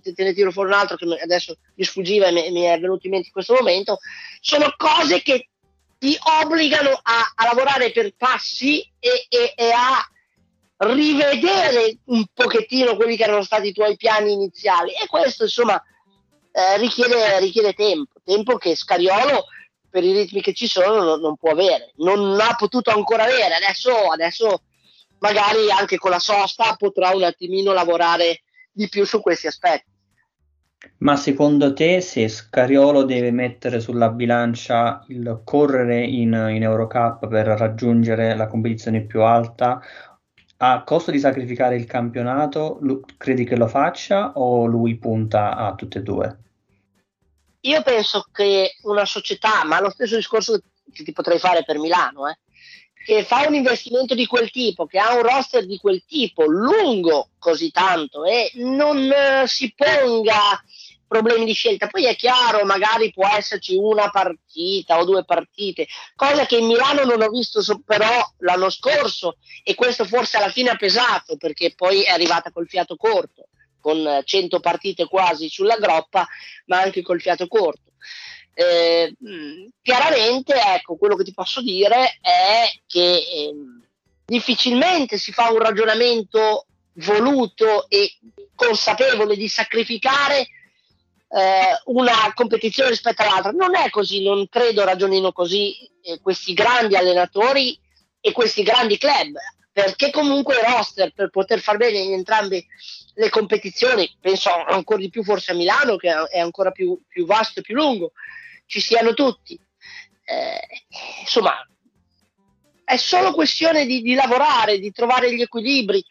te, 0.00 0.14
te 0.14 0.24
ne 0.24 0.32
tiro 0.32 0.50
fuori 0.50 0.70
un 0.70 0.76
altro 0.76 0.96
che 0.96 1.04
adesso 1.04 1.58
mi 1.74 1.84
sfuggiva 1.84 2.26
e 2.26 2.32
mi, 2.32 2.50
mi 2.50 2.62
è 2.62 2.80
venuto 2.80 3.06
in 3.06 3.12
mente 3.12 3.26
in 3.26 3.32
questo 3.32 3.54
momento, 3.54 3.98
sono 4.40 4.72
cose 4.76 5.22
che 5.22 5.48
ti 5.98 6.16
obbligano 6.42 6.90
a, 6.90 7.32
a 7.34 7.44
lavorare 7.44 7.90
per 7.90 8.14
passi 8.16 8.80
e, 8.98 9.26
e, 9.28 9.52
e 9.54 9.70
a 9.70 10.08
rivedere 10.78 11.98
un 12.06 12.24
pochettino 12.32 12.96
quelli 12.96 13.16
che 13.16 13.24
erano 13.24 13.42
stati 13.42 13.68
i 13.68 13.72
tuoi 13.72 13.96
piani 13.96 14.32
iniziali. 14.32 14.90
E 14.92 15.06
questo 15.06 15.44
insomma 15.44 15.80
eh, 16.52 16.78
richiede, 16.78 17.38
richiede, 17.40 17.72
tempo, 17.72 18.20
tempo 18.24 18.56
che 18.56 18.76
Scariolo 18.76 19.44
per 19.90 20.04
i 20.04 20.12
ritmi 20.12 20.40
che 20.40 20.52
ci 20.52 20.66
sono 20.66 21.02
non, 21.02 21.20
non 21.20 21.36
può 21.36 21.50
avere, 21.50 21.92
non 21.96 22.38
ha 22.40 22.54
potuto 22.56 22.90
ancora 22.90 23.24
avere, 23.24 23.54
adesso, 23.54 23.92
adesso 24.12 24.62
magari 25.18 25.70
anche 25.70 25.96
con 25.96 26.10
la 26.10 26.18
sosta 26.18 26.74
potrà 26.76 27.10
un 27.14 27.24
attimino 27.24 27.72
lavorare 27.72 28.42
di 28.70 28.88
più 28.88 29.04
su 29.04 29.20
questi 29.20 29.46
aspetti. 29.46 29.96
Ma 30.98 31.16
secondo 31.16 31.72
te 31.72 32.00
se 32.00 32.28
Scariolo 32.28 33.02
deve 33.02 33.32
mettere 33.32 33.80
sulla 33.80 34.10
bilancia 34.10 35.04
il 35.08 35.40
correre 35.44 36.04
in, 36.04 36.32
in 36.50 36.62
Eurocup 36.62 37.26
per 37.26 37.46
raggiungere 37.46 38.36
la 38.36 38.46
competizione 38.46 39.04
più 39.04 39.22
alta 39.22 39.80
a 40.60 40.82
costo 40.82 41.10
di 41.10 41.18
sacrificare 41.18 41.76
il 41.76 41.86
campionato, 41.86 42.78
lu- 42.80 43.04
credi 43.16 43.44
che 43.44 43.56
lo 43.56 43.68
faccia 43.68 44.32
o 44.34 44.66
lui 44.66 44.96
punta 44.96 45.56
a 45.56 45.74
tutte 45.74 45.98
e 45.98 46.02
due? 46.02 46.38
Io 47.62 47.82
penso 47.82 48.26
che 48.32 48.76
una 48.82 49.04
società, 49.04 49.64
ma 49.64 49.80
lo 49.80 49.90
stesso 49.90 50.16
discorso 50.16 50.60
che 50.92 51.04
ti 51.04 51.12
potrei 51.12 51.38
fare 51.38 51.64
per 51.64 51.78
Milano, 51.78 52.28
eh, 52.28 52.38
che 53.04 53.24
fa 53.24 53.46
un 53.46 53.54
investimento 53.54 54.14
di 54.14 54.26
quel 54.26 54.50
tipo, 54.50 54.86
che 54.86 54.98
ha 54.98 55.14
un 55.14 55.22
roster 55.22 55.64
di 55.64 55.78
quel 55.78 56.02
tipo 56.04 56.44
lungo 56.44 57.30
così 57.38 57.70
tanto 57.70 58.24
e 58.24 58.50
non 58.54 58.98
eh, 58.98 59.46
si 59.46 59.72
ponga 59.74 60.62
problemi 61.08 61.44
di 61.44 61.54
scelta. 61.54 61.88
Poi 61.88 62.06
è 62.06 62.14
chiaro, 62.14 62.64
magari 62.64 63.10
può 63.10 63.26
esserci 63.26 63.74
una 63.74 64.10
partita 64.10 64.98
o 64.98 65.04
due 65.04 65.24
partite, 65.24 65.88
cosa 66.14 66.46
che 66.46 66.58
in 66.58 66.66
Milano 66.66 67.04
non 67.04 67.20
ho 67.22 67.28
visto 67.30 67.60
però 67.84 68.08
l'anno 68.38 68.70
scorso 68.70 69.38
e 69.64 69.74
questo 69.74 70.04
forse 70.04 70.36
alla 70.36 70.50
fine 70.50 70.70
ha 70.70 70.76
pesato 70.76 71.36
perché 71.36 71.74
poi 71.74 72.02
è 72.02 72.10
arrivata 72.10 72.52
col 72.52 72.68
fiato 72.68 72.96
corto, 72.96 73.48
con 73.80 74.20
100 74.22 74.60
partite 74.60 75.06
quasi 75.06 75.48
sulla 75.48 75.76
groppa, 75.76 76.26
ma 76.66 76.80
anche 76.80 77.02
col 77.02 77.20
fiato 77.20 77.48
corto. 77.48 77.92
Eh, 78.54 79.14
chiaramente, 79.82 80.52
ecco, 80.54 80.96
quello 80.96 81.16
che 81.16 81.24
ti 81.24 81.32
posso 81.32 81.62
dire 81.62 82.18
è 82.20 82.64
che 82.86 83.12
eh, 83.14 83.54
difficilmente 84.26 85.16
si 85.16 85.32
fa 85.32 85.50
un 85.50 85.58
ragionamento 85.58 86.66
voluto 86.94 87.88
e 87.88 88.18
consapevole 88.56 89.36
di 89.36 89.48
sacrificare 89.48 90.48
eh, 91.28 91.80
una 91.86 92.32
competizione 92.34 92.90
rispetto 92.90 93.22
all'altra. 93.22 93.50
Non 93.50 93.74
è 93.76 93.90
così, 93.90 94.22
non 94.22 94.48
credo 94.48 94.84
ragionino 94.84 95.32
così 95.32 95.74
eh, 96.02 96.20
questi 96.20 96.54
grandi 96.54 96.96
allenatori 96.96 97.78
e 98.20 98.32
questi 98.32 98.62
grandi 98.62 98.98
club, 98.98 99.36
perché 99.72 100.10
comunque 100.10 100.56
il 100.56 100.66
roster 100.66 101.12
per 101.12 101.30
poter 101.30 101.60
far 101.60 101.76
bene 101.76 101.98
in 101.98 102.12
entrambe 102.12 102.66
le 103.14 103.28
competizioni, 103.30 104.16
penso 104.20 104.50
ancora 104.50 105.00
di 105.00 105.10
più 105.10 105.22
forse 105.24 105.52
a 105.52 105.54
Milano 105.54 105.96
che 105.96 106.08
è 106.30 106.38
ancora 106.38 106.70
più, 106.70 107.00
più 107.06 107.26
vasto 107.26 107.60
e 107.60 107.62
più 107.62 107.74
lungo, 107.74 108.12
ci 108.66 108.80
siano 108.80 109.12
tutti. 109.14 109.58
Eh, 110.24 110.60
insomma, 111.20 111.54
è 112.84 112.96
solo 112.96 113.32
questione 113.32 113.86
di, 113.86 114.02
di 114.02 114.14
lavorare, 114.14 114.78
di 114.78 114.90
trovare 114.92 115.34
gli 115.34 115.42
equilibri 115.42 116.04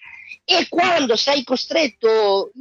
e 0.44 0.68
quando 0.70 1.16
sei 1.16 1.44
costretto 1.44 2.52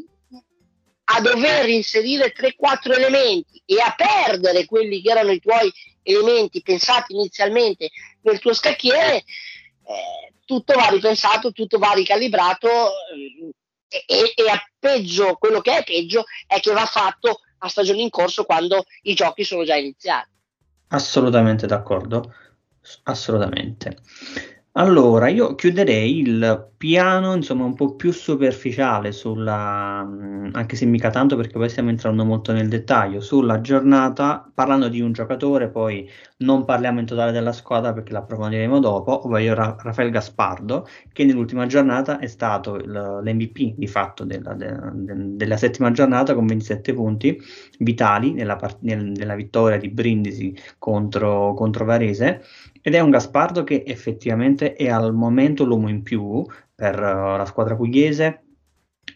a 1.08 1.20
dover 1.20 1.68
inserire 1.68 2.32
3-4 2.32 2.96
elementi 2.96 3.62
e 3.64 3.76
a 3.80 3.94
perdere 3.94 4.64
quelli 4.64 5.00
che 5.00 5.10
erano 5.10 5.30
i 5.30 5.40
tuoi 5.40 5.72
elementi 6.02 6.62
pensati 6.62 7.14
inizialmente 7.14 7.90
nel 8.22 8.38
tuo 8.38 8.52
scacchiere, 8.52 9.16
eh, 9.16 10.32
tutto 10.44 10.74
va 10.74 10.88
ripensato, 10.88 11.52
tutto 11.52 11.78
va 11.78 11.92
ricalibrato 11.92 12.68
eh, 12.68 14.04
e, 14.06 14.32
e 14.34 14.50
a 14.50 14.60
peggio, 14.78 15.36
quello 15.36 15.60
che 15.60 15.78
è 15.78 15.84
peggio 15.84 16.24
è 16.46 16.58
che 16.60 16.72
va 16.72 16.86
fatto 16.86 17.40
a 17.58 17.68
stagione 17.68 18.02
in 18.02 18.10
corso 18.10 18.44
quando 18.44 18.84
i 19.02 19.14
giochi 19.14 19.44
sono 19.44 19.64
già 19.64 19.76
iniziati. 19.76 20.30
Assolutamente 20.88 21.66
d'accordo, 21.66 22.32
assolutamente. 23.04 23.98
Allora, 24.78 25.28
io 25.28 25.54
chiuderei 25.54 26.18
il 26.18 26.72
piano, 26.76 27.34
insomma, 27.34 27.64
un 27.64 27.74
po' 27.74 27.94
più 27.94 28.12
superficiale 28.12 29.10
sulla, 29.10 30.04
mm, 30.04 30.50
anche 30.52 30.76
se 30.76 30.84
mica 30.84 31.08
tanto 31.08 31.34
perché 31.34 31.54
poi 31.54 31.70
stiamo 31.70 31.88
entrando 31.88 32.26
molto 32.26 32.52
nel 32.52 32.68
dettaglio, 32.68 33.20
sulla 33.22 33.62
giornata, 33.62 34.50
parlando 34.54 34.88
di 34.88 35.00
un 35.00 35.12
giocatore, 35.12 35.70
poi 35.70 36.06
non 36.38 36.66
parliamo 36.66 37.00
in 37.00 37.06
totale 37.06 37.32
della 37.32 37.52
squadra 37.52 37.94
perché 37.94 38.12
l'approfondiremo 38.12 38.78
dopo, 38.78 39.26
ovvero 39.26 39.54
Ra- 39.54 39.76
Rafael 39.80 40.10
Gaspardo, 40.10 40.86
che 41.10 41.24
nell'ultima 41.24 41.64
giornata 41.64 42.18
è 42.18 42.26
stato 42.26 42.74
il, 42.74 42.90
l'MVP 42.90 43.76
di 43.78 43.86
fatto 43.86 44.24
della, 44.24 44.52
de, 44.52 44.76
de, 44.92 45.14
della, 45.36 45.56
settima 45.56 45.90
giornata 45.90 46.34
con 46.34 46.44
27 46.44 46.92
punti 46.92 47.40
vitali 47.78 48.32
nella, 48.34 48.56
part- 48.56 48.82
nel, 48.82 49.02
nella 49.06 49.34
vittoria 49.36 49.78
di 49.78 49.88
Brindisi 49.88 50.54
contro, 50.78 51.54
contro 51.54 51.86
Varese 51.86 52.42
ed 52.86 52.94
è 52.94 53.00
un 53.00 53.10
Gaspardo 53.10 53.64
che 53.64 53.82
effettivamente 53.84 54.74
è 54.74 54.88
al 54.88 55.12
momento 55.12 55.64
l'uomo 55.64 55.88
in 55.88 56.04
più 56.04 56.46
per 56.72 56.94
uh, 56.96 57.36
la 57.36 57.44
squadra 57.44 57.74
pugliese, 57.74 58.44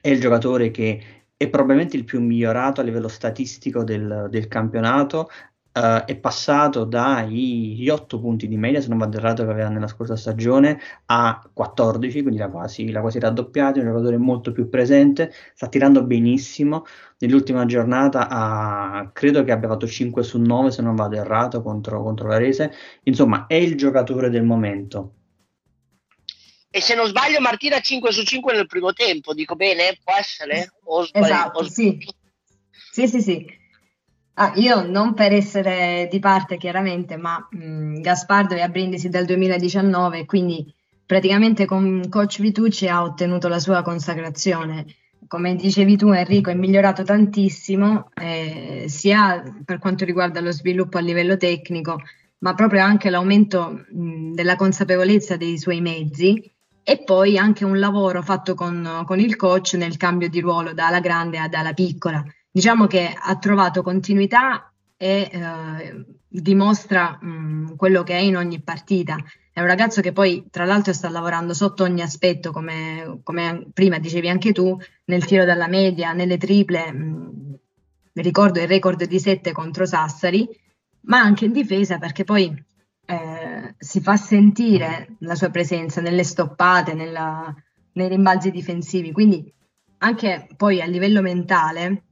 è 0.00 0.08
il 0.08 0.18
giocatore 0.18 0.72
che 0.72 1.00
è 1.36 1.48
probabilmente 1.48 1.96
il 1.96 2.02
più 2.02 2.20
migliorato 2.20 2.80
a 2.80 2.84
livello 2.84 3.06
statistico 3.06 3.84
del, 3.84 4.26
del 4.28 4.48
campionato, 4.48 5.28
Uh, 5.72 6.04
è 6.04 6.16
passato 6.16 6.82
dai 6.82 7.88
8 7.88 8.18
punti 8.18 8.48
di 8.48 8.56
media, 8.56 8.80
se 8.80 8.88
non 8.88 8.98
vado 8.98 9.18
errato, 9.18 9.44
che 9.44 9.50
aveva 9.50 9.68
nella 9.68 9.86
scorsa 9.86 10.16
stagione, 10.16 10.80
a 11.06 11.48
14, 11.52 12.22
quindi 12.22 12.40
l'ha 12.40 12.48
quasi, 12.48 12.90
l'ha 12.90 13.00
quasi 13.00 13.20
raddoppiato, 13.20 13.78
è 13.78 13.82
un 13.82 13.90
giocatore 13.90 14.16
molto 14.16 14.50
più 14.50 14.68
presente, 14.68 15.32
sta 15.54 15.68
tirando 15.68 16.02
benissimo, 16.02 16.84
nell'ultima 17.18 17.66
giornata 17.66 18.28
ha, 18.28 19.10
credo 19.12 19.44
che 19.44 19.52
abbia 19.52 19.68
fatto 19.68 19.86
5 19.86 20.24
su 20.24 20.40
9, 20.40 20.72
se 20.72 20.82
non 20.82 20.96
vado 20.96 21.14
errato, 21.16 21.62
contro, 21.62 22.02
contro 22.02 22.26
Varese, 22.26 22.72
insomma 23.04 23.46
è 23.46 23.54
il 23.54 23.76
giocatore 23.76 24.28
del 24.28 24.42
momento. 24.42 25.14
E 26.68 26.80
se 26.80 26.94
non 26.94 27.06
sbaglio 27.06 27.40
Martina 27.40 27.80
5 27.80 28.12
su 28.12 28.24
5 28.24 28.52
nel 28.54 28.66
primo 28.66 28.92
tempo, 28.92 29.34
dico 29.34 29.54
bene? 29.54 29.98
Può 30.02 30.14
essere? 30.16 30.72
O 30.84 31.04
sbaglio, 31.04 31.26
esatto, 31.26 31.58
o... 31.60 31.64
sì. 31.64 31.98
Sì, 32.92 33.08
sì, 33.08 33.20
sì. 33.20 33.58
Ah, 34.42 34.52
io 34.54 34.86
non 34.86 35.12
per 35.12 35.34
essere 35.34 36.08
di 36.10 36.18
parte 36.18 36.56
chiaramente, 36.56 37.18
ma 37.18 37.46
mh, 37.50 38.00
Gaspardo 38.00 38.54
è 38.54 38.62
a 38.62 38.70
Brindisi 38.70 39.10
dal 39.10 39.26
2019, 39.26 40.24
quindi 40.24 40.64
praticamente 41.04 41.66
con 41.66 42.08
coach 42.08 42.40
Vitucci 42.40 42.88
ha 42.88 43.02
ottenuto 43.02 43.48
la 43.48 43.58
sua 43.58 43.82
consacrazione. 43.82 44.86
Come 45.28 45.56
dicevi 45.56 45.94
tu 45.98 46.08
Enrico, 46.08 46.48
è 46.48 46.54
migliorato 46.54 47.02
tantissimo, 47.02 48.12
eh, 48.14 48.86
sia 48.88 49.42
per 49.62 49.78
quanto 49.78 50.06
riguarda 50.06 50.40
lo 50.40 50.52
sviluppo 50.52 50.96
a 50.96 51.02
livello 51.02 51.36
tecnico, 51.36 52.00
ma 52.38 52.54
proprio 52.54 52.82
anche 52.82 53.10
l'aumento 53.10 53.84
mh, 53.90 54.32
della 54.32 54.56
consapevolezza 54.56 55.36
dei 55.36 55.58
suoi 55.58 55.82
mezzi 55.82 56.50
e 56.82 57.02
poi 57.04 57.36
anche 57.36 57.66
un 57.66 57.78
lavoro 57.78 58.22
fatto 58.22 58.54
con, 58.54 59.02
con 59.04 59.20
il 59.20 59.36
coach 59.36 59.74
nel 59.74 59.98
cambio 59.98 60.30
di 60.30 60.40
ruolo 60.40 60.72
dalla 60.72 61.00
grande 61.00 61.36
ad 61.36 61.52
alla 61.52 61.74
piccola 61.74 62.24
diciamo 62.50 62.86
che 62.86 63.12
ha 63.16 63.36
trovato 63.38 63.82
continuità 63.82 64.72
e 64.96 65.30
eh, 65.32 66.04
dimostra 66.28 67.18
mh, 67.20 67.28
mm, 67.28 67.76
quello 67.76 68.02
che 68.02 68.14
è 68.14 68.20
in 68.20 68.36
ogni 68.36 68.60
partita. 68.62 69.16
È 69.52 69.60
un 69.60 69.66
ragazzo 69.66 70.00
che 70.00 70.12
poi, 70.12 70.46
tra 70.50 70.64
l'altro, 70.64 70.92
sta 70.92 71.08
lavorando 71.08 71.54
sotto 71.54 71.84
ogni 71.84 72.02
aspetto, 72.02 72.52
come, 72.52 73.20
come 73.22 73.66
prima 73.72 73.98
dicevi 73.98 74.28
anche 74.28 74.52
tu, 74.52 74.76
nel 75.06 75.24
tiro 75.24 75.44
dalla 75.44 75.68
media, 75.68 76.12
nelle 76.12 76.36
triple. 76.36 76.92
Mh, 76.92 76.98
mm, 76.98 77.54
ricordo 78.14 78.60
il 78.60 78.68
record 78.68 79.04
di 79.04 79.18
7 79.18 79.52
contro 79.52 79.86
Sassari, 79.86 80.48
ma 81.02 81.18
anche 81.18 81.46
in 81.46 81.52
difesa 81.52 81.98
perché 81.98 82.24
poi 82.24 82.52
eh, 83.06 83.74
si 83.78 84.00
fa 84.00 84.16
sentire 84.16 85.16
la 85.20 85.34
sua 85.34 85.50
presenza 85.50 86.00
nelle 86.00 86.24
stoppate, 86.24 86.92
nella, 86.94 87.54
nei 87.92 88.08
rimbalzi 88.08 88.50
difensivi. 88.50 89.12
Quindi 89.12 89.52
anche 89.98 90.46
poi 90.56 90.80
a 90.80 90.86
livello 90.86 91.22
mentale 91.22 92.04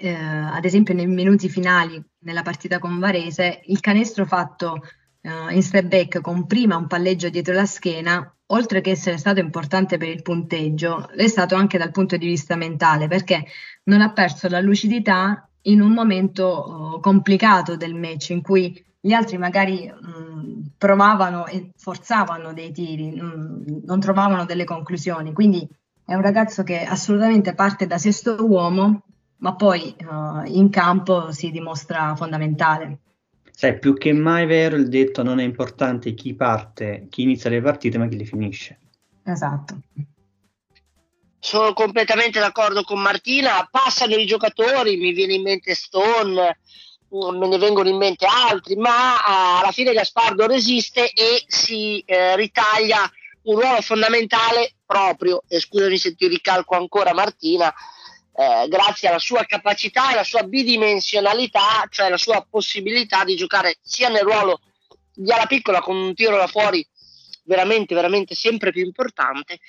eh, 0.00 0.14
ad 0.14 0.64
esempio 0.64 0.94
nei 0.94 1.06
minuti 1.06 1.48
finali 1.48 2.02
nella 2.20 2.42
partita 2.42 2.78
con 2.78 2.98
Varese, 2.98 3.62
il 3.66 3.80
canestro 3.80 4.26
fatto 4.26 4.82
eh, 5.20 5.54
in 5.54 5.62
step 5.62 5.86
back 5.86 6.20
con 6.20 6.46
prima 6.46 6.76
un 6.76 6.86
palleggio 6.86 7.28
dietro 7.28 7.54
la 7.54 7.66
schiena, 7.66 8.34
oltre 8.46 8.80
che 8.80 8.90
essere 8.90 9.16
stato 9.16 9.40
importante 9.40 9.96
per 9.96 10.08
il 10.08 10.22
punteggio, 10.22 11.08
è 11.10 11.26
stato 11.28 11.54
anche 11.54 11.78
dal 11.78 11.90
punto 11.90 12.16
di 12.16 12.26
vista 12.26 12.56
mentale, 12.56 13.08
perché 13.08 13.44
non 13.84 14.00
ha 14.00 14.12
perso 14.12 14.48
la 14.48 14.60
lucidità 14.60 15.48
in 15.62 15.80
un 15.80 15.92
momento 15.92 16.44
oh, 16.44 17.00
complicato 17.00 17.76
del 17.76 17.94
match 17.94 18.30
in 18.30 18.42
cui 18.42 18.82
gli 19.00 19.12
altri 19.12 19.38
magari 19.38 19.86
mh, 19.86 20.72
provavano 20.78 21.46
e 21.46 21.70
forzavano 21.76 22.52
dei 22.52 22.72
tiri, 22.72 23.10
mh, 23.10 23.82
non 23.84 24.00
trovavano 24.00 24.44
delle 24.44 24.64
conclusioni. 24.64 25.32
Quindi 25.32 25.66
è 26.04 26.14
un 26.14 26.22
ragazzo 26.22 26.62
che 26.62 26.84
assolutamente 26.84 27.54
parte 27.54 27.86
da 27.86 27.98
sesto 27.98 28.36
uomo 28.46 29.02
ma 29.38 29.54
poi 29.54 29.94
uh, 29.98 30.44
in 30.46 30.70
campo 30.70 31.32
si 31.32 31.50
dimostra 31.50 32.14
fondamentale. 32.16 32.98
Sai, 33.50 33.78
più 33.78 33.94
che 33.94 34.12
mai 34.12 34.46
vero 34.46 34.76
il 34.76 34.88
detto 34.88 35.22
non 35.22 35.38
è 35.38 35.44
importante 35.44 36.14
chi 36.14 36.34
parte, 36.34 37.06
chi 37.08 37.22
inizia 37.22 37.50
le 37.50 37.62
partite, 37.62 37.98
ma 37.98 38.08
chi 38.08 38.16
le 38.16 38.24
finisce. 38.24 38.78
Esatto. 39.24 39.80
Sono 41.38 41.72
completamente 41.72 42.40
d'accordo 42.40 42.82
con 42.82 43.00
Martina, 43.00 43.68
passano 43.70 44.14
i 44.16 44.26
giocatori, 44.26 44.96
mi 44.96 45.12
viene 45.12 45.34
in 45.34 45.42
mente 45.42 45.74
Stone, 45.74 46.58
mm, 47.14 47.36
me 47.36 47.46
ne 47.48 47.58
vengono 47.58 47.88
in 47.88 47.96
mente 47.96 48.26
altri, 48.26 48.76
ma 48.76 49.14
uh, 49.14 49.60
alla 49.60 49.72
fine 49.72 49.92
Gaspardo 49.92 50.46
resiste 50.46 51.10
e 51.12 51.44
si 51.46 52.00
eh, 52.00 52.34
ritaglia 52.36 53.08
un 53.42 53.60
ruolo 53.60 53.80
fondamentale 53.82 54.74
proprio, 54.86 55.42
e 55.46 55.60
scusami 55.60 55.98
se 55.98 56.14
ti 56.14 56.26
ricalco 56.28 56.76
ancora 56.76 57.12
Martina, 57.12 57.72
eh, 58.36 58.66
grazie 58.68 59.08
alla 59.08 59.18
sua 59.18 59.44
capacità 59.44 60.10
e 60.10 60.12
alla 60.14 60.24
sua 60.24 60.42
bidimensionalità, 60.42 61.86
cioè 61.88 62.08
la 62.08 62.16
sua 62.16 62.44
possibilità 62.48 63.24
di 63.24 63.36
giocare 63.36 63.78
sia 63.82 64.08
nel 64.08 64.22
ruolo 64.22 64.60
di 65.12 65.30
ala 65.30 65.46
piccola 65.46 65.80
con 65.80 65.96
un 65.96 66.14
tiro 66.14 66.36
da 66.36 66.46
fuori 66.46 66.86
veramente, 67.44 67.94
veramente 67.94 68.34
sempre 68.34 68.72
più 68.72 68.84
importante, 68.84 69.60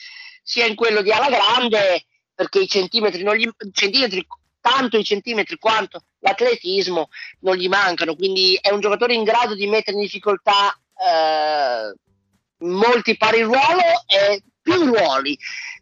sia 0.42 0.66
in 0.66 0.76
quello 0.76 1.02
di 1.02 1.12
ala 1.12 1.30
grande 1.30 2.06
perché 2.34 2.60
i 2.60 2.68
centimetri, 2.68 3.24
non 3.24 3.36
gli, 3.36 3.48
centimetri 3.72 4.26
tanto 4.60 4.98
i 4.98 5.04
centimetri 5.04 5.58
quanto 5.58 6.06
l'atletismo 6.20 7.10
non 7.42 7.56
gli 7.56 7.68
mancano, 7.68 8.16
quindi 8.16 8.58
è 8.60 8.72
un 8.72 8.80
giocatore 8.80 9.14
in 9.14 9.24
grado 9.24 9.54
di 9.54 9.68
mettere 9.68 9.96
in 9.96 10.02
difficoltà 10.02 10.76
eh, 10.98 11.94
molti 12.66 13.16
pari 13.16 13.42
ruolo 13.44 13.84
e 14.08 14.42
più 14.60 14.86
ruoli 14.86 15.38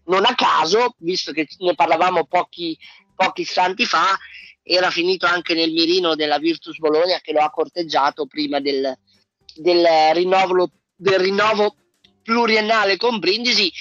non 0.06 0.26
a 0.26 0.36
caso, 0.36 0.96
visto 1.00 1.32
che 1.32 1.48
ne 1.60 1.76
parlavamo 1.76 2.26
pochi, 2.26 2.78
pochi 3.16 3.42
istanti 3.42 3.86
fa, 3.86 4.18
era 4.64 4.90
finito 4.90 5.26
anche 5.26 5.54
nel 5.54 5.72
mirino 5.72 6.16
della 6.16 6.38
Virtus 6.38 6.78
Bologna 6.78 7.20
che 7.22 7.34
lo 7.34 7.42
ha 7.42 7.50
corteggiato 7.50 8.26
prima 8.26 8.60
del, 8.60 8.98
del, 9.56 9.86
rinnovo, 10.14 10.70
del 10.96 11.20
rinnovo 11.20 11.76
pluriennale 12.24 12.98
con 12.98 13.20
Brindisi. 13.20 13.72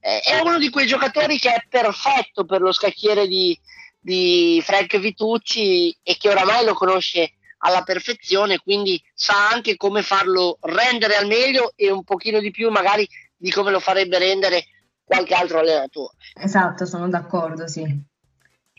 Eh, 0.00 0.20
è 0.20 0.40
uno 0.40 0.58
di 0.58 0.70
quei 0.70 0.86
giocatori 0.86 1.38
che 1.38 1.52
è 1.52 1.66
perfetto 1.68 2.44
per 2.44 2.60
lo 2.60 2.72
scacchiere 2.72 3.26
di, 3.26 3.58
di 4.00 4.62
Frank 4.64 4.98
Vitucci 4.98 5.96
e 6.02 6.16
che 6.16 6.30
oramai 6.30 6.64
lo 6.64 6.74
conosce 6.74 7.34
alla 7.62 7.82
perfezione, 7.82 8.58
quindi 8.58 9.02
sa 9.12 9.50
anche 9.50 9.76
come 9.76 10.02
farlo 10.02 10.56
rendere 10.62 11.16
al 11.16 11.26
meglio 11.26 11.72
e 11.76 11.90
un 11.90 12.04
pochino 12.04 12.40
di 12.40 12.50
più 12.50 12.70
magari 12.70 13.06
di 13.36 13.50
come 13.50 13.70
lo 13.70 13.80
farebbe 13.80 14.18
rendere 14.18 14.66
qualche 15.10 15.34
altro 15.34 15.58
allenatore. 15.58 16.14
Esatto, 16.40 16.86
sono 16.86 17.08
d'accordo, 17.08 17.66
sì. 17.66 17.84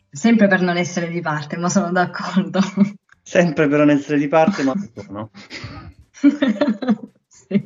Sempre 0.09 0.47
per 0.47 0.61
non 0.61 0.77
essere 0.77 1.09
di 1.09 1.19
parte, 1.19 1.57
ma 1.57 1.67
sono 1.67 1.91
d'accordo. 1.91 2.61
Sempre 3.21 3.67
per 3.67 3.79
non 3.79 3.89
essere 3.89 4.17
di 4.17 4.29
parte, 4.29 4.63
ma 4.63 4.73
no. 5.09 5.29
sì. 7.27 7.63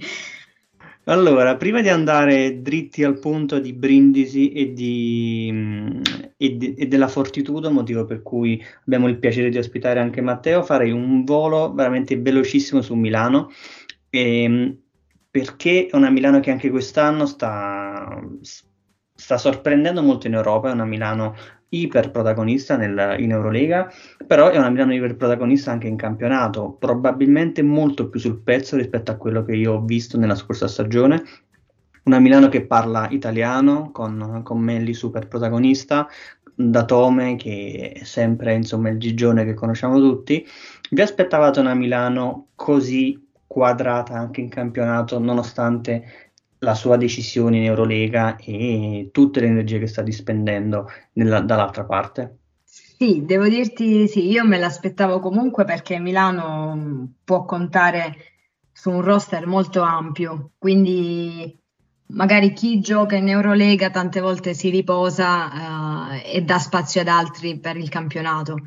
Allora, 1.08 1.56
prima 1.58 1.82
di 1.82 1.89
andare 1.89 2.63
dritti 2.63 3.04
al 3.04 3.19
punto 3.19 3.60
di 3.60 3.73
Brindisi 3.73 4.51
e, 4.51 4.73
di, 4.73 5.49
mm, 5.51 6.01
e, 6.36 6.58
di, 6.58 6.73
e, 6.73 6.88
della 6.88 7.08
Fortitudo, 7.08 7.69
motivo 7.69 8.06
per 8.06 8.23
cui 8.23 8.63
abbiamo 8.86 9.08
il 9.08 9.19
piacere 9.19 9.49
di 9.49 9.60
ospitare 9.60 9.99
anche 9.99 10.21
Matteo, 10.21 10.63
farei 10.63 10.89
un 10.89 11.23
volo 11.23 11.71
veramente 11.71 12.17
velocissimo 12.17 12.82
su 12.82 12.95
Milano, 12.95 13.51
ehm, 14.10 14.85
perché 15.36 15.88
è 15.88 15.95
una 15.98 16.10
Milano 16.10 16.39
che 16.39 16.50
anche 16.50 16.69
quest'anno 16.69 17.26
sta, 17.26 18.21
sta 19.13 19.38
sorprendendo 19.38 20.02
molto 20.02 20.28
in 20.28 20.34
Europa, 20.34 20.69
è 20.69 20.71
una 20.71 20.86
Milano 20.86 21.36
iper 21.67 22.10
protagonista 22.10 22.78
nel, 22.78 23.17
in 23.19 23.32
Eurolega, 23.32 23.91
però 24.26 24.48
è 24.48 24.58
una 24.58 24.69
Milano 24.69 24.93
iper 24.93 25.17
protagonista 25.17 25.71
anche 25.71 25.88
in 25.88 25.98
campionato, 25.98 26.78
probabilmente 26.80 27.62
molto 27.63 28.08
più 28.08 28.17
sul 28.17 28.43
pezzo 28.43 28.78
rispetto 28.78 29.12
a 29.12 29.17
quello 29.17 29.43
che 29.43 29.56
io 29.56 29.74
ho 29.74 29.82
visto 29.82 30.17
nella 30.17 30.36
scorsa 30.36 30.69
stagione. 30.69 31.21
Una 32.04 32.19
Milano 32.19 32.48
che 32.48 32.65
parla 32.65 33.10
italiano, 33.10 33.91
con, 33.91 34.39
con 34.41 34.62
Melli 34.62 34.93
super 34.93 35.28
protagonista, 35.28 36.08
da 36.58 36.86
Tome 36.86 37.36
che 37.36 37.91
è 37.93 38.04
sempre 38.06 38.54
insomma 38.54 38.88
il 38.88 39.00
gigione 39.00 39.43
che 39.43 39.54
conosciamo 39.54 40.00
tutti. 40.00 40.48
Vi 40.91 41.02
aspettavate 41.02 41.60
una 41.60 41.74
Milano 41.74 42.52
così 42.56 43.25
quadrata 43.56 44.15
anche 44.15 44.41
in 44.41 44.50
campionato, 44.50 45.18
nonostante 45.18 46.34
la 46.58 46.76
sua 46.76 46.98
decisione 46.98 47.56
in 47.56 47.63
Eurolega 47.63 48.36
e 48.36 49.12
tutte 49.13 49.39
le 49.39 49.48
energie 49.48 49.80
che 49.80 49.88
sta 49.88 50.02
dispendendo 50.02 50.89
nella, 51.13 51.39
dall'altra 51.39 51.86
parte? 51.86 52.39
Sì, 52.65 53.24
devo 53.24 53.48
dirti 53.48 54.10
sì, 54.10 54.30
io 54.30 54.46
me 54.46 54.58
l'aspettavo 54.58 55.22
comunque 55.22 55.63
perché 55.63 56.00
Milano 56.00 57.13
può 57.24 57.46
contare 57.46 58.15
su 58.74 58.89
un 58.89 59.02
roster 59.02 59.48
molto 59.48 59.82
ampio, 59.82 60.52
quindi 60.58 61.58
magari 62.08 62.52
chi 62.52 62.82
gioca 62.82 63.15
in 63.15 63.30
Eurolega 63.30 63.89
tante 63.89 64.20
volte 64.20 64.54
si 64.54 64.70
riposa 64.70 66.10
uh, 66.10 66.22
e 66.26 66.41
dà 66.41 66.60
spazio 66.60 67.00
ad 67.00 67.08
altri 67.08 67.58
per 67.58 67.78
il 67.78 67.88
campionato. 67.88 68.58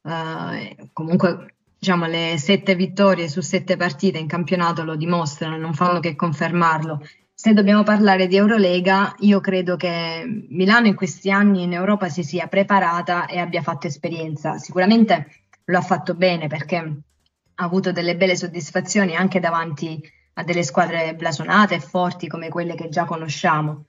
Uh, 0.00 0.88
comunque 0.94 1.57
diciamo, 1.78 2.06
le 2.06 2.36
sette 2.38 2.74
vittorie 2.74 3.28
su 3.28 3.40
sette 3.40 3.76
partite 3.76 4.18
in 4.18 4.26
campionato 4.26 4.84
lo 4.84 4.96
dimostrano, 4.96 5.56
non 5.56 5.74
fanno 5.74 6.00
che 6.00 6.16
confermarlo 6.16 7.00
se 7.40 7.52
dobbiamo 7.52 7.84
parlare 7.84 8.26
di 8.26 8.34
Eurolega, 8.34 9.14
io 9.20 9.38
credo 9.38 9.76
che 9.76 10.24
Milano 10.48 10.88
in 10.88 10.96
questi 10.96 11.30
anni 11.30 11.62
in 11.62 11.72
Europa 11.72 12.08
si 12.08 12.24
sia 12.24 12.48
preparata 12.48 13.26
e 13.26 13.38
abbia 13.38 13.62
fatto 13.62 13.86
esperienza. 13.86 14.58
Sicuramente 14.58 15.28
lo 15.66 15.78
ha 15.78 15.80
fatto 15.80 16.16
bene 16.16 16.48
perché 16.48 16.76
ha 16.76 17.64
avuto 17.64 17.92
delle 17.92 18.16
belle 18.16 18.34
soddisfazioni 18.34 19.14
anche 19.14 19.38
davanti 19.38 20.02
a 20.32 20.42
delle 20.42 20.64
squadre 20.64 21.14
blasonate 21.14 21.76
e 21.76 21.80
forti 21.80 22.26
come 22.26 22.48
quelle 22.48 22.74
che 22.74 22.88
già 22.88 23.04
conosciamo. 23.04 23.84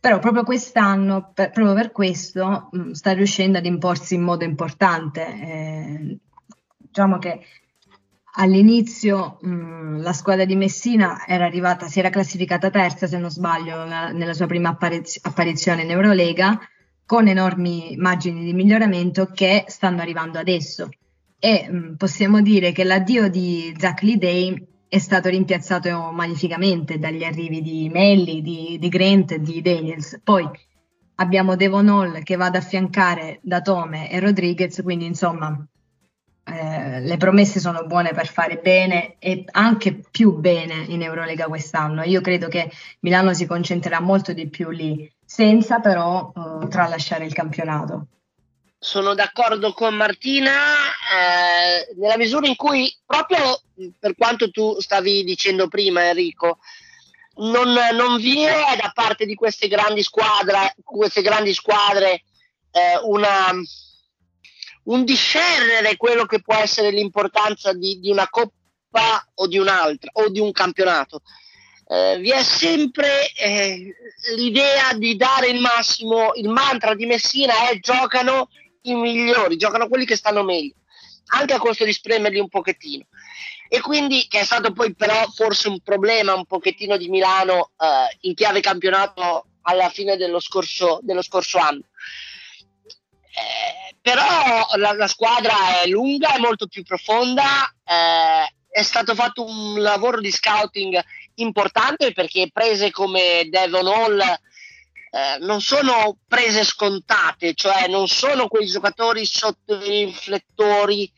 Però 0.00 0.18
proprio 0.18 0.42
quest'anno, 0.42 1.30
per, 1.34 1.50
proprio 1.50 1.74
per 1.74 1.92
questo, 1.92 2.70
mh, 2.72 2.92
sta 2.92 3.12
riuscendo 3.12 3.58
ad 3.58 3.66
imporsi 3.66 4.14
in 4.14 4.22
modo 4.22 4.44
importante. 4.44 5.26
Eh, 5.26 6.18
diciamo 6.94 7.18
che 7.18 7.40
All'inizio 8.36 9.38
mh, 9.42 10.00
la 10.00 10.12
squadra 10.12 10.44
di 10.44 10.56
Messina 10.56 11.24
era 11.24 11.44
arrivata, 11.44 11.86
si 11.86 12.00
era 12.00 12.10
classificata 12.10 12.68
terza, 12.68 13.06
se 13.06 13.16
non 13.16 13.30
sbaglio, 13.30 13.84
la, 13.84 14.10
nella 14.10 14.32
sua 14.32 14.46
prima 14.46 14.70
appariz- 14.70 15.20
apparizione 15.22 15.82
in 15.82 15.90
Eurolega, 15.92 16.58
con 17.06 17.28
enormi 17.28 17.94
margini 17.96 18.42
di 18.42 18.52
miglioramento 18.52 19.26
che 19.26 19.66
stanno 19.68 20.00
arrivando 20.00 20.40
adesso. 20.40 20.88
E 21.38 21.68
mh, 21.70 21.94
possiamo 21.96 22.40
dire 22.40 22.72
che 22.72 22.82
l'addio 22.82 23.30
di 23.30 23.72
Zach 23.78 24.02
Lidey 24.02 24.66
è 24.88 24.98
stato 24.98 25.28
rimpiazzato 25.28 26.10
magnificamente 26.12 26.98
dagli 26.98 27.22
arrivi 27.22 27.62
di 27.62 27.88
Melli, 27.88 28.42
di, 28.42 28.78
di 28.80 28.88
Grant 28.88 29.30
e 29.30 29.40
di 29.40 29.62
Daniels. 29.62 30.20
Poi 30.24 30.44
abbiamo 31.16 31.54
Devon 31.54 31.88
Hall 31.88 32.22
che 32.24 32.34
va 32.34 32.46
ad 32.46 32.56
affiancare 32.56 33.38
Datome 33.42 34.10
e 34.10 34.18
Rodriguez, 34.18 34.80
quindi 34.82 35.04
insomma 35.04 35.64
eh, 36.46 37.00
le 37.00 37.16
promesse 37.16 37.58
sono 37.58 37.86
buone 37.86 38.12
per 38.12 38.26
fare 38.26 38.58
bene 38.58 39.16
e 39.18 39.44
anche 39.52 40.00
più 40.10 40.32
bene 40.32 40.84
in 40.88 41.02
Eurolega 41.02 41.46
quest'anno. 41.46 42.02
Io 42.02 42.20
credo 42.20 42.48
che 42.48 42.70
Milano 43.00 43.32
si 43.32 43.46
concentrerà 43.46 44.00
molto 44.00 44.32
di 44.32 44.48
più 44.48 44.68
lì, 44.70 45.10
senza 45.24 45.80
però 45.80 46.32
eh, 46.34 46.68
tralasciare 46.68 47.24
il 47.24 47.32
campionato. 47.32 48.08
Sono 48.78 49.14
d'accordo 49.14 49.72
con 49.72 49.94
Martina 49.94 50.52
eh, 50.52 51.94
nella 51.96 52.18
misura 52.18 52.46
in 52.46 52.56
cui, 52.56 52.94
proprio 53.06 53.62
per 53.98 54.14
quanto 54.14 54.50
tu 54.50 54.78
stavi 54.78 55.24
dicendo 55.24 55.68
prima, 55.68 56.08
Enrico, 56.08 56.58
non, 57.36 57.72
non 57.94 58.18
vi 58.18 58.42
è 58.42 58.76
da 58.80 58.90
parte 58.92 59.24
di 59.24 59.34
queste 59.34 59.68
grandi 59.68 60.02
squadre, 60.02 60.74
queste 60.84 61.22
grandi 61.22 61.54
squadre 61.54 62.22
eh, 62.70 63.00
una 63.04 63.50
un 64.84 65.04
discernere 65.04 65.96
quello 65.96 66.24
che 66.26 66.40
può 66.40 66.54
essere 66.54 66.90
l'importanza 66.90 67.72
di, 67.72 68.00
di 68.00 68.10
una 68.10 68.28
coppa 68.28 69.26
o 69.34 69.46
di 69.46 69.58
un'altra 69.58 70.10
o 70.14 70.28
di 70.28 70.40
un 70.40 70.52
campionato. 70.52 71.22
Eh, 71.86 72.18
vi 72.18 72.30
è 72.30 72.42
sempre 72.42 73.30
eh, 73.32 73.94
l'idea 74.36 74.94
di 74.94 75.16
dare 75.16 75.48
il 75.48 75.60
massimo, 75.60 76.32
il 76.34 76.48
mantra 76.48 76.94
di 76.94 77.06
Messina 77.06 77.68
è 77.68 77.78
giocano 77.78 78.48
i 78.82 78.94
migliori, 78.94 79.56
giocano 79.56 79.88
quelli 79.88 80.04
che 80.04 80.16
stanno 80.16 80.42
meglio, 80.42 80.74
anche 81.34 81.54
a 81.54 81.58
costo 81.58 81.84
di 81.84 81.92
spremerli 81.92 82.38
un 82.38 82.48
pochettino. 82.48 83.04
E 83.68 83.80
quindi, 83.80 84.26
che 84.28 84.40
è 84.40 84.44
stato 84.44 84.72
poi 84.72 84.94
però 84.94 85.26
forse 85.34 85.68
un 85.68 85.80
problema 85.80 86.34
un 86.34 86.44
pochettino 86.44 86.96
di 86.96 87.08
Milano 87.08 87.72
eh, 87.78 88.16
in 88.20 88.34
chiave 88.34 88.60
campionato 88.60 89.46
alla 89.62 89.88
fine 89.88 90.16
dello 90.16 90.40
scorso, 90.40 91.00
dello 91.02 91.22
scorso 91.22 91.58
anno. 91.58 91.82
Eh, 93.36 93.96
però 94.00 94.68
la, 94.76 94.92
la, 94.92 95.08
squadra 95.08 95.80
è 95.82 95.88
lunga, 95.88 96.34
è 96.34 96.38
molto 96.38 96.68
più 96.68 96.84
profonda, 96.84 97.42
eh, 97.84 98.54
è 98.68 98.82
stato 98.82 99.14
fatto 99.14 99.44
un 99.44 99.80
lavoro 99.80 100.20
di 100.20 100.30
scouting 100.30 101.02
importante 101.36 102.12
perché 102.12 102.50
prese 102.52 102.92
come 102.92 103.48
Devon 103.50 103.86
Hall 103.86 104.20
eh, 104.20 105.38
non 105.40 105.60
sono 105.60 106.18
prese 106.28 106.64
scontate, 106.64 107.54
cioè 107.54 107.88
non 107.88 108.08
sono 108.08 108.48
quei 108.48 108.66
giocatori 108.66 109.24
sotto 109.26 109.80
i 109.82 110.04
riflettori 110.06 111.10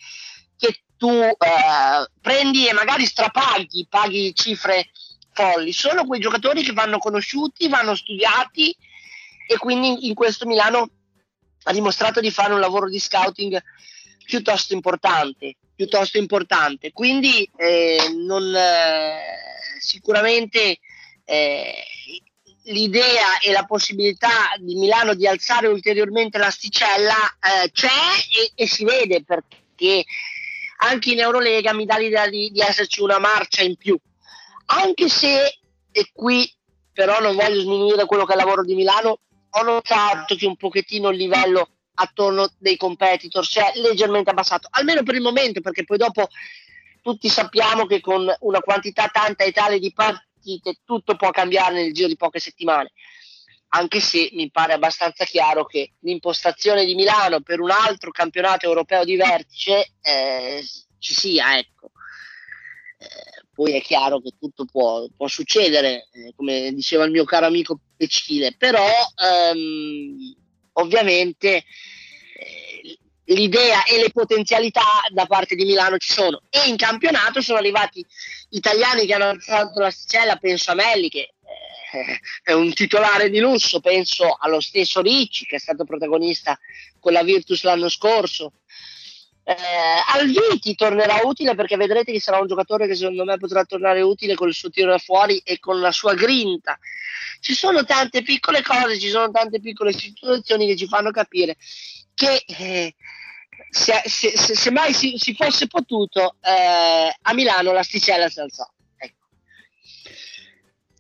che 0.56 0.82
tu 0.96 1.10
eh, 1.10 1.36
prendi 2.20 2.66
e 2.66 2.72
magari 2.72 3.04
strapaghi, 3.04 3.86
paghi 3.88 4.34
cifre 4.34 4.90
folli, 5.32 5.72
sono 5.72 6.06
quei 6.06 6.20
giocatori 6.20 6.62
che 6.62 6.72
vanno 6.72 6.98
conosciuti, 6.98 7.68
vanno 7.68 7.94
studiati 7.94 8.74
e 9.48 9.56
quindi 9.58 10.08
in 10.08 10.14
questo 10.14 10.46
Milano 10.46 10.90
ha 11.68 11.72
dimostrato 11.72 12.20
di 12.20 12.30
fare 12.30 12.52
un 12.52 12.60
lavoro 12.60 12.88
di 12.88 12.98
scouting 12.98 13.60
piuttosto 14.24 14.72
importante, 14.72 15.56
piuttosto 15.74 16.16
importante. 16.18 16.92
Quindi 16.92 17.48
eh, 17.56 18.12
non, 18.14 18.54
eh, 18.54 19.20
sicuramente 19.80 20.78
eh, 21.24 21.84
l'idea 22.64 23.38
e 23.40 23.50
la 23.50 23.64
possibilità 23.64 24.54
di 24.60 24.76
Milano 24.76 25.14
di 25.14 25.26
alzare 25.26 25.66
ulteriormente 25.66 26.38
l'asticella 26.38 27.14
eh, 27.14 27.70
c'è 27.72 27.88
e, 27.88 28.52
e, 28.54 28.66
si 28.68 28.84
vede 28.84 29.24
perché 29.24 30.04
anche 30.78 31.12
in 31.12 31.20
Eurolega 31.20 31.72
mi 31.72 31.84
dà 31.84 31.98
l'idea 31.98 32.28
di, 32.28 32.50
di 32.50 32.60
esserci 32.60 33.00
una 33.00 33.18
marcia 33.18 33.62
in 33.62 33.74
più. 33.76 33.98
Anche 34.66 35.08
se, 35.08 35.58
e 35.90 36.10
qui 36.12 36.48
però 36.92 37.18
non 37.20 37.34
voglio 37.34 37.60
sminuire 37.60 38.06
quello 38.06 38.24
che 38.24 38.32
è 38.32 38.36
il 38.36 38.42
lavoro 38.42 38.62
di 38.62 38.74
Milano, 38.74 39.20
ho 39.58 39.62
notato 39.62 40.34
che 40.34 40.46
un 40.46 40.56
pochettino 40.56 41.08
il 41.10 41.16
livello 41.16 41.68
attorno 41.94 42.50
dei 42.58 42.76
competitor 42.76 43.46
si 43.46 43.58
è 43.58 43.72
leggermente 43.76 44.30
abbassato, 44.30 44.68
almeno 44.70 45.02
per 45.02 45.14
il 45.14 45.22
momento, 45.22 45.60
perché 45.60 45.84
poi 45.84 45.96
dopo 45.96 46.28
tutti 47.00 47.28
sappiamo 47.28 47.86
che 47.86 48.00
con 48.00 48.30
una 48.40 48.60
quantità 48.60 49.08
tanta 49.08 49.44
e 49.44 49.52
tale 49.52 49.78
di 49.78 49.92
partite 49.92 50.80
tutto 50.84 51.16
può 51.16 51.30
cambiare 51.30 51.74
nel 51.74 51.94
giro 51.94 52.08
di 52.08 52.16
poche 52.16 52.38
settimane. 52.38 52.92
Anche 53.68 54.00
se 54.00 54.30
mi 54.32 54.50
pare 54.50 54.74
abbastanza 54.74 55.24
chiaro 55.24 55.64
che 55.64 55.94
l'impostazione 56.00 56.84
di 56.84 56.94
Milano 56.94 57.40
per 57.40 57.60
un 57.60 57.70
altro 57.70 58.10
campionato 58.10 58.66
europeo 58.66 59.04
di 59.04 59.16
vertice 59.16 59.92
eh, 60.02 60.64
ci 60.98 61.14
sia, 61.14 61.58
ecco. 61.58 61.90
Eh, 62.98 63.44
poi 63.52 63.72
è 63.72 63.82
chiaro 63.82 64.20
che 64.20 64.32
tutto 64.38 64.64
può, 64.64 65.06
può 65.16 65.26
succedere, 65.28 66.08
eh, 66.12 66.32
come 66.36 66.72
diceva 66.72 67.04
il 67.04 67.10
mio 67.10 67.24
caro 67.24 67.46
amico 67.46 67.78
Pecile, 67.96 68.54
però 68.56 68.86
ehm, 69.16 70.34
ovviamente 70.74 71.64
eh, 72.36 72.98
l'idea 73.34 73.84
e 73.84 73.98
le 73.98 74.10
potenzialità 74.10 74.82
da 75.10 75.26
parte 75.26 75.54
di 75.54 75.64
Milano 75.64 75.96
ci 75.98 76.12
sono. 76.12 76.42
E 76.50 76.68
in 76.68 76.76
campionato 76.76 77.40
sono 77.40 77.58
arrivati 77.58 78.04
italiani 78.50 79.06
che 79.06 79.14
hanno 79.14 79.30
alzato 79.30 79.80
l'asticella, 79.80 80.36
penso 80.36 80.70
a 80.70 80.74
Melli 80.74 81.08
che 81.08 81.34
eh, 81.92 82.20
è 82.42 82.52
un 82.52 82.72
titolare 82.72 83.30
di 83.30 83.38
lusso, 83.38 83.80
penso 83.80 84.36
allo 84.38 84.60
stesso 84.60 85.00
Ricci 85.00 85.46
che 85.46 85.56
è 85.56 85.60
stato 85.60 85.84
protagonista 85.84 86.58
con 87.00 87.12
la 87.12 87.22
Virtus 87.22 87.62
l'anno 87.62 87.88
scorso. 87.88 88.52
Eh, 89.48 89.54
Alviti 90.12 90.74
tornerà 90.74 91.20
utile 91.22 91.54
perché 91.54 91.76
vedrete 91.76 92.10
che 92.10 92.18
sarà 92.18 92.40
un 92.40 92.48
giocatore 92.48 92.88
che 92.88 92.96
secondo 92.96 93.22
me 93.22 93.36
potrà 93.36 93.64
tornare 93.64 94.00
utile 94.00 94.34
con 94.34 94.48
il 94.48 94.54
suo 94.54 94.70
tiro 94.70 94.90
da 94.90 94.98
fuori 94.98 95.38
e 95.38 95.60
con 95.60 95.78
la 95.78 95.92
sua 95.92 96.14
grinta. 96.14 96.76
Ci 97.38 97.54
sono 97.54 97.84
tante 97.84 98.22
piccole 98.22 98.60
cose, 98.62 98.98
ci 98.98 99.08
sono 99.08 99.30
tante 99.30 99.60
piccole 99.60 99.92
situazioni 99.92 100.66
che 100.66 100.74
ci 100.74 100.88
fanno 100.88 101.12
capire 101.12 101.56
che 102.12 102.42
eh, 102.44 102.94
se, 103.70 104.02
se, 104.06 104.36
se, 104.36 104.56
se, 104.56 104.70
mai 104.72 104.92
si, 104.92 105.14
si 105.16 105.32
fosse 105.34 105.68
potuto 105.68 106.36
eh, 106.40 107.16
a 107.22 107.34
Milano 107.34 107.70
l'asticella 107.70 108.28
si 108.28 108.40
alzò. 108.40 108.68
Ecco. 108.96 109.26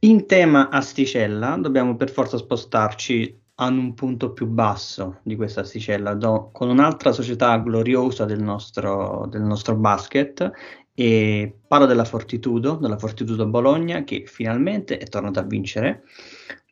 In 0.00 0.24
tema 0.26 0.68
asticella 0.68 1.56
dobbiamo 1.56 1.96
per 1.96 2.10
forza 2.10 2.36
spostarci 2.36 3.42
a 3.58 3.68
un 3.68 3.94
punto 3.94 4.32
più 4.32 4.46
basso 4.46 5.20
di 5.22 5.36
questa 5.36 5.60
asticella, 5.60 6.14
do, 6.14 6.50
con 6.52 6.68
un'altra 6.68 7.12
società 7.12 7.56
gloriosa 7.58 8.24
del 8.24 8.42
nostro, 8.42 9.26
del 9.30 9.42
nostro 9.42 9.76
basket 9.76 10.50
e 10.94 11.58
parlo 11.66 11.86
della 11.86 12.04
Fortitudo, 12.04 12.76
della 12.76 12.98
Fortitudo 12.98 13.46
Bologna 13.46 14.04
che 14.04 14.24
finalmente 14.26 14.98
è 14.98 15.06
tornata 15.06 15.40
a 15.40 15.44
vincere. 15.44 16.02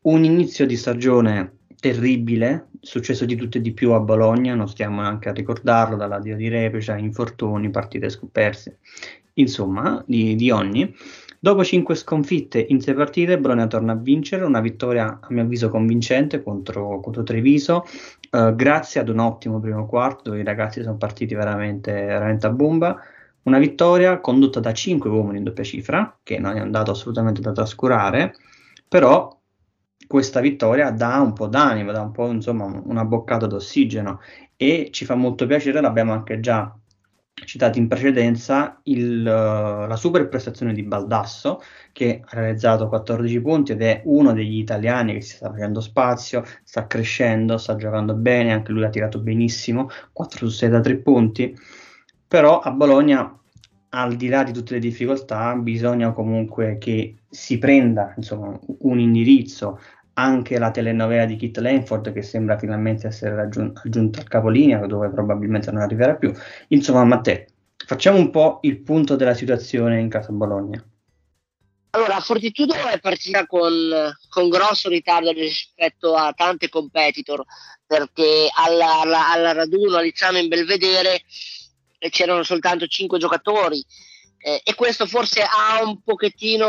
Un 0.02 0.24
inizio 0.24 0.66
di 0.66 0.76
stagione 0.76 1.58
terribile, 1.84 2.68
successo 2.80 3.24
di 3.24 3.36
tutto 3.36 3.58
e 3.58 3.60
di 3.60 3.72
più 3.72 3.92
a 3.92 4.00
Bologna, 4.00 4.54
non 4.54 4.68
stiamo 4.68 5.02
neanche 5.02 5.28
a 5.28 5.32
ricordarlo, 5.32 5.96
dall'addio 5.96 6.36
di 6.36 6.48
Repecia, 6.48 6.96
infortuni, 6.96 7.70
partite 7.70 8.08
scomperse, 8.08 8.78
insomma, 9.34 10.02
di, 10.06 10.34
di 10.34 10.50
ogni. 10.50 10.94
Dopo 11.44 11.62
cinque 11.62 11.94
sconfitte 11.94 12.64
in 12.70 12.80
sei 12.80 12.94
partite, 12.94 13.38
Bologna 13.38 13.66
torna 13.66 13.92
a 13.92 13.96
vincere, 13.96 14.46
una 14.46 14.62
vittoria 14.62 15.18
a 15.20 15.26
mio 15.28 15.42
avviso 15.42 15.68
convincente 15.68 16.42
contro, 16.42 17.00
contro 17.00 17.22
Treviso, 17.22 17.84
eh, 18.30 18.54
grazie 18.56 19.02
ad 19.02 19.10
un 19.10 19.18
ottimo 19.18 19.60
primo 19.60 19.84
quarto 19.84 20.30
dove 20.30 20.40
i 20.40 20.42
ragazzi 20.42 20.80
sono 20.80 20.96
partiti 20.96 21.34
veramente, 21.34 21.92
veramente 21.92 22.46
a 22.46 22.50
bomba. 22.50 22.98
Una 23.42 23.58
vittoria 23.58 24.20
condotta 24.20 24.58
da 24.58 24.72
cinque 24.72 25.10
uomini 25.10 25.36
in 25.36 25.44
doppia 25.44 25.64
cifra, 25.64 26.18
che 26.22 26.38
non 26.38 26.56
è 26.56 26.60
andato 26.60 26.92
assolutamente 26.92 27.42
da 27.42 27.52
trascurare, 27.52 28.34
però 28.88 29.38
questa 30.06 30.40
vittoria 30.40 30.92
dà 30.92 31.20
un 31.20 31.34
po' 31.34 31.46
d'animo, 31.46 31.92
dà 31.92 32.00
un 32.00 32.12
po' 32.12 32.30
insomma 32.30 32.80
una 32.86 33.04
boccata 33.04 33.46
d'ossigeno 33.46 34.20
e 34.56 34.88
ci 34.90 35.04
fa 35.04 35.14
molto 35.14 35.44
piacere, 35.44 35.82
l'abbiamo 35.82 36.14
anche 36.14 36.40
già 36.40 36.74
citato 37.44 37.78
in 37.78 37.88
precedenza, 37.88 38.80
il, 38.84 39.20
uh, 39.20 39.86
la 39.88 39.96
super 39.96 40.28
prestazione 40.28 40.72
di 40.72 40.82
Baldasso 40.82 41.60
che 41.92 42.22
ha 42.24 42.36
realizzato 42.36 42.88
14 42.88 43.40
punti 43.40 43.72
ed 43.72 43.82
è 43.82 44.02
uno 44.04 44.32
degli 44.32 44.58
italiani 44.58 45.14
che 45.14 45.20
si 45.20 45.36
sta 45.36 45.50
facendo 45.50 45.80
spazio, 45.80 46.44
sta 46.62 46.86
crescendo, 46.86 47.58
sta 47.58 47.76
giocando 47.76 48.14
bene, 48.14 48.52
anche 48.52 48.72
lui 48.72 48.84
ha 48.84 48.90
tirato 48.90 49.20
benissimo, 49.20 49.88
4 50.12 50.48
su 50.48 50.54
6 50.56 50.68
da 50.68 50.80
3 50.80 50.96
punti, 50.98 51.56
però 52.26 52.60
a 52.60 52.70
Bologna 52.70 53.38
al 53.90 54.16
di 54.16 54.28
là 54.28 54.42
di 54.42 54.52
tutte 54.52 54.74
le 54.74 54.80
difficoltà, 54.80 55.54
bisogna 55.54 56.12
comunque 56.12 56.78
che 56.78 57.16
si 57.28 57.58
prenda 57.58 58.12
insomma, 58.16 58.58
un 58.80 58.98
indirizzo. 58.98 59.78
Anche 60.14 60.58
la 60.58 60.70
telenovela 60.70 61.24
di 61.24 61.36
Kit 61.36 61.58
Lanford, 61.58 62.12
che 62.12 62.22
sembra 62.22 62.58
finalmente 62.58 63.08
essere 63.08 63.34
raggiun- 63.34 63.72
aggiunta 63.82 64.20
al 64.20 64.28
capolinea, 64.28 64.86
dove 64.86 65.10
probabilmente 65.10 65.70
non 65.70 65.82
arriverà 65.82 66.14
più. 66.14 66.32
Insomma, 66.68 67.04
Matteo, 67.04 67.44
facciamo 67.84 68.18
un 68.18 68.30
po' 68.30 68.58
il 68.62 68.80
punto 68.80 69.16
della 69.16 69.34
situazione 69.34 70.00
in 70.00 70.08
casa 70.08 70.30
Bologna. 70.30 70.84
Allora, 71.90 72.18
Fortitudo 72.20 72.74
è 72.74 72.98
partita 72.98 73.46
con, 73.46 73.70
con, 74.28 74.48
grosso 74.48 74.88
ritardo 74.88 75.30
rispetto 75.30 76.14
a 76.14 76.32
tante 76.32 76.68
competitor, 76.68 77.44
perché 77.86 78.48
alla, 78.52 79.00
alla, 79.00 79.30
alla 79.30 79.52
raduno 79.52 79.96
a 79.96 80.00
Lizzano 80.00 80.38
in 80.38 80.48
Belvedere 80.48 81.22
c'erano 82.10 82.42
soltanto 82.42 82.86
cinque 82.86 83.18
giocatori 83.18 83.82
eh, 84.38 84.60
e 84.62 84.74
questo 84.74 85.06
forse 85.06 85.42
ha 85.42 85.82
un 85.82 86.02
pochettino 86.02 86.68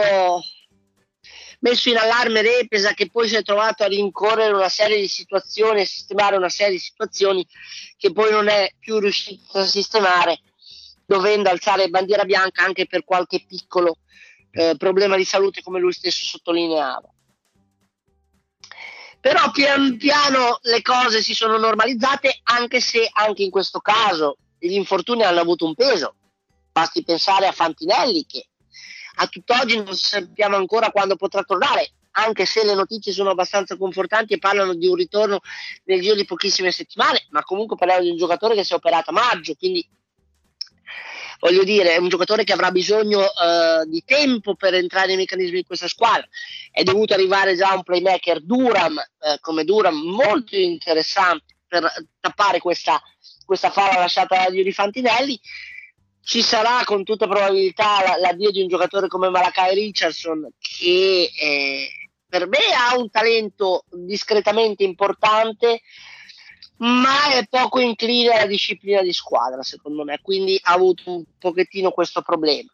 messo 1.60 1.90
in 1.90 1.98
allarme 1.98 2.42
Repesa 2.42 2.94
che 2.94 3.10
poi 3.10 3.28
si 3.28 3.36
è 3.36 3.44
trovato 3.44 3.84
a 3.84 3.88
rincorrere 3.88 4.54
una 4.54 4.70
serie 4.70 5.00
di 5.00 5.08
situazioni 5.08 5.82
a 5.82 5.86
sistemare 5.86 6.38
una 6.38 6.50
serie 6.50 6.74
di 6.74 6.80
situazioni 6.80 7.46
che 7.98 8.12
poi 8.12 8.32
non 8.32 8.48
è 8.48 8.74
più 8.80 9.00
riuscito 9.00 9.60
a 9.60 9.66
sistemare 9.66 10.40
dovendo 11.06 11.50
alzare 11.50 11.90
bandiera 11.90 12.24
bianca 12.24 12.64
anche 12.64 12.88
per 12.88 13.04
qualche 13.04 13.44
piccolo 13.48 13.98
eh, 14.52 14.76
problema 14.78 15.16
di 15.16 15.26
salute 15.26 15.62
come 15.62 15.80
lui 15.80 15.94
stesso 15.94 16.26
sottolineava 16.26 17.10
però 19.26 19.50
pian 19.50 19.98
piano 19.98 20.60
le 20.62 20.84
cose 20.84 21.20
si 21.20 21.34
sono 21.34 21.58
normalizzate 21.58 22.42
anche 22.44 22.80
se 22.80 23.10
anche 23.12 23.42
in 23.42 23.50
questo 23.50 23.80
caso 23.80 24.38
gli 24.60 24.74
infortuni 24.74 25.24
hanno 25.24 25.40
avuto 25.40 25.66
un 25.66 25.74
peso. 25.74 26.16
Basti 26.72 27.04
pensare 27.04 27.48
a 27.48 27.52
Fantinelli 27.52 28.24
che 28.28 28.50
a 29.16 29.28
tutt'oggi 29.28 29.78
non 29.78 29.96
sappiamo 29.96 30.56
ancora 30.56 30.92
quando 30.92 31.16
potrà 31.16 31.44
tornare, 31.44 31.92
anche 32.12 32.46
se 32.46 32.64
le 32.64 32.74
notizie 32.74 33.12
sono 33.12 33.32
abbastanza 33.32 33.78
confortanti 33.78 34.34
e 34.34 34.40
parlano 34.40 34.74
di 34.74 34.88
un 34.88 34.96
ritorno 34.96 35.40
nel 35.86 36.02
giro 36.02 36.16
di 36.16 36.26
pochissime 36.26 36.72
settimane, 36.72 37.26
ma 37.30 37.44
comunque 37.44 37.76
parliamo 37.76 38.04
di 38.04 38.10
un 38.12 38.18
giocatore 38.18 38.56
che 38.56 38.64
si 38.64 38.74
è 38.74 38.76
operato 38.76 39.10
a 39.10 39.14
maggio, 39.14 39.56
quindi 39.56 39.88
voglio 41.40 41.64
dire, 41.64 41.94
è 41.94 41.98
un 41.98 42.08
giocatore 42.08 42.44
che 42.44 42.54
avrà 42.54 42.72
bisogno 42.72 43.20
uh, 43.20 43.88
di 43.88 44.04
tempo 44.06 44.56
per 44.56 44.74
entrare 44.74 45.08
nei 45.08 45.18
meccanismi 45.18 45.58
di 45.58 45.66
questa 45.66 45.88
squadra. 45.88 46.26
È 46.72 46.84
dovuto 46.84 47.14
arrivare 47.14 47.56
già 47.56 47.74
un 47.74 47.84
playmaker 47.84 48.42
Duram, 48.42 48.96
uh, 48.96 49.40
come 49.42 49.66
Duram, 49.66 49.96
molto 49.96 50.56
interessante 50.56 51.56
per 51.68 51.92
tappare 52.20 52.60
questa 52.60 53.02
questa 53.46 53.70
falla 53.70 54.00
lasciata 54.00 54.36
da 54.36 54.54
Yuri 54.54 54.74
Fantinelli. 54.74 55.40
Ci 56.26 56.42
sarà 56.42 56.82
con 56.86 57.04
tutta 57.04 57.28
probabilità 57.28 58.18
l'addio 58.18 58.50
di 58.50 58.62
un 58.62 58.68
giocatore 58.68 59.08
come 59.08 59.30
Malakai 59.30 59.76
Richardson 59.76 60.50
che 60.58 61.30
eh, 61.40 61.88
per 62.28 62.48
me 62.48 62.58
ha 62.76 62.98
un 62.98 63.12
talento 63.12 63.86
discretamente 63.92 64.84
importante, 64.84 65.82
ma 66.78 67.32
è 67.32 67.46
poco 67.48 67.80
incline 67.80 68.32
alla 68.32 68.48
disciplina 68.48 69.04
di 69.04 69.14
squadra, 69.14 69.62
secondo 69.62 70.04
me, 70.04 70.20
quindi 70.24 70.60
ha 70.64 70.74
avuto 70.74 71.04
un 71.12 71.24
pochettino 71.38 71.92
questo 71.92 72.24
problema. 72.24 72.74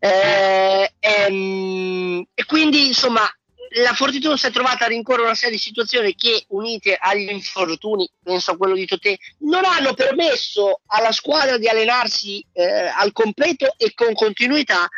Eh, 0.00 0.92
ehm, 0.98 2.26
e 2.34 2.44
quindi 2.46 2.88
insomma 2.88 3.22
la 3.70 3.92
Fortitudo 3.92 4.36
si 4.36 4.46
è 4.46 4.50
trovata 4.50 4.84
a 4.84 4.88
rincorrere 4.88 5.24
una 5.24 5.34
serie 5.34 5.56
di 5.56 5.62
situazioni 5.62 6.14
che, 6.14 6.44
unite 6.48 6.96
agli 6.96 7.30
infortuni, 7.30 8.08
penso 8.22 8.52
a 8.52 8.56
quello 8.56 8.74
di 8.74 8.86
Totè, 8.86 9.16
non 9.40 9.64
hanno 9.64 9.94
permesso 9.94 10.80
alla 10.86 11.12
squadra 11.12 11.58
di 11.58 11.68
allenarsi 11.68 12.44
eh, 12.52 12.64
al 12.64 13.12
completo 13.12 13.74
e 13.76 13.92
con 13.94 14.14
continuità 14.14 14.88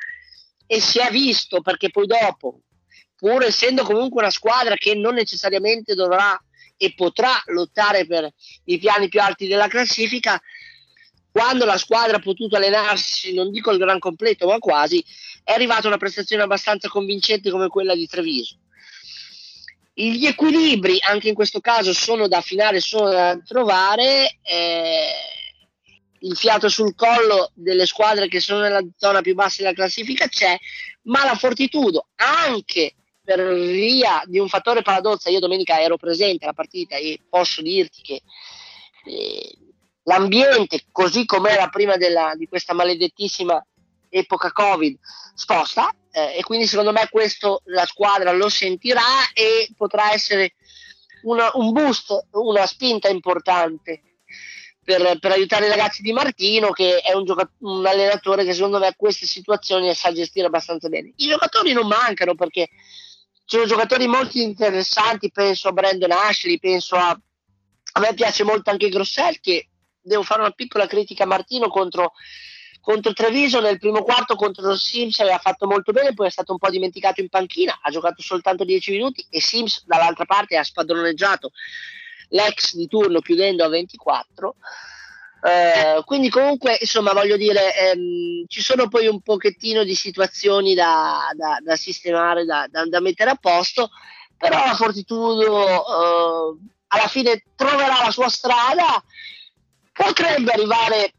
e 0.66 0.80
si 0.80 0.98
è 0.98 1.10
visto 1.10 1.60
perché 1.62 1.90
poi 1.90 2.06
dopo, 2.06 2.60
pur 3.16 3.44
essendo 3.44 3.82
comunque 3.82 4.22
una 4.22 4.30
squadra 4.30 4.76
che 4.76 4.94
non 4.94 5.14
necessariamente 5.14 5.94
dovrà 5.94 6.40
e 6.76 6.94
potrà 6.94 7.32
lottare 7.46 8.06
per 8.06 8.32
i 8.64 8.78
piani 8.78 9.08
più 9.08 9.20
alti 9.20 9.46
della 9.46 9.68
classifica, 9.68 10.40
quando 11.32 11.64
la 11.64 11.78
squadra 11.78 12.16
ha 12.16 12.20
potuto 12.20 12.56
allenarsi, 12.56 13.32
non 13.32 13.50
dico 13.50 13.70
al 13.70 13.78
gran 13.78 13.98
completo, 13.98 14.46
ma 14.46 14.58
quasi, 14.58 15.04
è 15.44 15.52
arrivata 15.52 15.86
una 15.86 15.96
prestazione 15.96 16.42
abbastanza 16.42 16.88
convincente 16.88 17.50
come 17.50 17.68
quella 17.68 17.94
di 17.94 18.06
Treviso. 18.06 18.56
Gli 19.92 20.26
equilibri, 20.26 20.98
anche 21.00 21.28
in 21.28 21.34
questo 21.34 21.60
caso, 21.60 21.92
sono 21.92 22.26
da 22.26 22.38
affinare, 22.38 22.80
sono 22.80 23.10
da 23.10 23.38
trovare. 23.44 24.38
Eh, 24.42 25.12
il 26.20 26.36
fiato 26.36 26.68
sul 26.68 26.94
collo 26.94 27.50
delle 27.54 27.86
squadre 27.86 28.28
che 28.28 28.40
sono 28.40 28.60
nella 28.60 28.82
zona 28.96 29.20
più 29.20 29.34
bassa 29.34 29.62
della 29.62 29.74
classifica 29.74 30.28
c'è, 30.28 30.56
ma 31.02 31.24
la 31.24 31.34
fortitudo, 31.34 32.08
anche 32.16 32.94
per 33.22 33.54
via 33.54 34.22
di 34.26 34.38
un 34.38 34.48
fattore 34.48 34.82
paradozza, 34.82 35.30
io 35.30 35.38
domenica 35.38 35.80
ero 35.80 35.96
presente 35.96 36.44
alla 36.44 36.52
partita 36.52 36.96
e 36.96 37.20
posso 37.28 37.62
dirti 37.62 38.02
che 38.02 38.22
eh, 39.04 39.56
l'ambiente, 40.10 40.86
così 40.90 41.24
com'era 41.24 41.68
prima 41.68 41.96
della, 41.96 42.32
di 42.34 42.48
questa 42.48 42.74
maledettissima 42.74 43.64
epoca 44.08 44.50
Covid, 44.50 44.98
sposta 45.34 45.94
eh, 46.10 46.38
e 46.38 46.42
quindi 46.42 46.66
secondo 46.66 46.90
me 46.90 47.06
questo 47.08 47.62
la 47.66 47.86
squadra 47.86 48.32
lo 48.32 48.48
sentirà 48.48 49.30
e 49.32 49.70
potrà 49.76 50.12
essere 50.12 50.54
una, 51.22 51.48
un 51.54 51.70
boost, 51.70 52.26
una 52.32 52.66
spinta 52.66 53.08
importante 53.08 54.02
per, 54.82 55.18
per, 55.20 55.30
aiutare 55.30 55.66
i 55.66 55.70
ragazzi 55.70 56.02
di 56.02 56.12
Martino 56.12 56.70
che 56.70 56.98
è 56.98 57.12
un, 57.12 57.24
giocat- 57.24 57.52
un 57.58 57.86
allenatore 57.86 58.44
che 58.44 58.52
secondo 58.52 58.78
me 58.80 58.92
queste 58.96 59.26
situazioni 59.26 59.94
sa 59.94 60.12
gestire 60.12 60.46
abbastanza 60.46 60.88
bene. 60.88 61.12
I 61.16 61.28
giocatori 61.28 61.72
non 61.72 61.86
mancano 61.86 62.34
perché 62.34 62.68
ci 63.44 63.56
sono 63.56 63.66
giocatori 63.66 64.08
molto 64.08 64.38
interessanti, 64.38 65.30
penso 65.30 65.68
a 65.68 65.72
Brandon 65.72 66.10
Ashley, 66.10 66.58
penso 66.58 66.96
a 66.96 67.16
a 67.92 68.00
me 68.00 68.14
piace 68.14 68.44
molto 68.44 68.70
anche 68.70 68.88
Grossel 68.88 69.40
che 69.40 69.68
devo 70.00 70.22
fare 70.22 70.40
una 70.40 70.50
piccola 70.50 70.86
critica 70.86 71.24
a 71.24 71.26
Martino 71.26 71.68
contro, 71.68 72.12
contro 72.80 73.12
Treviso. 73.12 73.60
Nel 73.60 73.78
primo 73.78 74.02
quarto 74.02 74.34
contro 74.34 74.76
Sims 74.76 75.18
aveva 75.20 75.38
fatto 75.38 75.66
molto 75.66 75.92
bene 75.92 76.14
poi 76.14 76.26
è 76.26 76.30
stato 76.30 76.52
un 76.52 76.58
po' 76.58 76.70
dimenticato 76.70 77.20
in 77.20 77.28
panchina 77.28 77.78
ha 77.82 77.90
giocato 77.90 78.22
soltanto 78.22 78.64
10 78.64 78.90
minuti 78.92 79.26
e 79.28 79.40
Sims 79.40 79.84
dall'altra 79.86 80.24
parte 80.24 80.56
ha 80.56 80.64
spadroneggiato 80.64 81.50
l'ex 82.30 82.74
di 82.74 82.86
turno 82.86 83.20
chiudendo 83.20 83.64
a 83.64 83.68
24 83.68 84.56
eh, 85.42 86.02
quindi 86.04 86.28
comunque 86.28 86.76
insomma 86.78 87.12
voglio 87.12 87.36
dire 87.36 87.74
ehm, 87.74 88.44
ci 88.46 88.60
sono 88.60 88.88
poi 88.88 89.06
un 89.06 89.22
pochettino 89.22 89.84
di 89.84 89.94
situazioni 89.94 90.74
da, 90.74 91.30
da, 91.34 91.58
da 91.62 91.76
sistemare 91.76 92.44
da, 92.44 92.66
da, 92.68 93.00
mettere 93.00 93.30
a 93.30 93.36
posto 93.36 93.88
però 94.36 94.66
la 94.66 94.74
Fortitudo 94.74 95.64
eh, 95.64 96.58
alla 96.88 97.08
fine 97.08 97.44
troverà 97.56 98.02
la 98.04 98.10
sua 98.10 98.28
strada 98.28 99.02
potrebbe 100.02 100.52
arrivare 100.52 101.12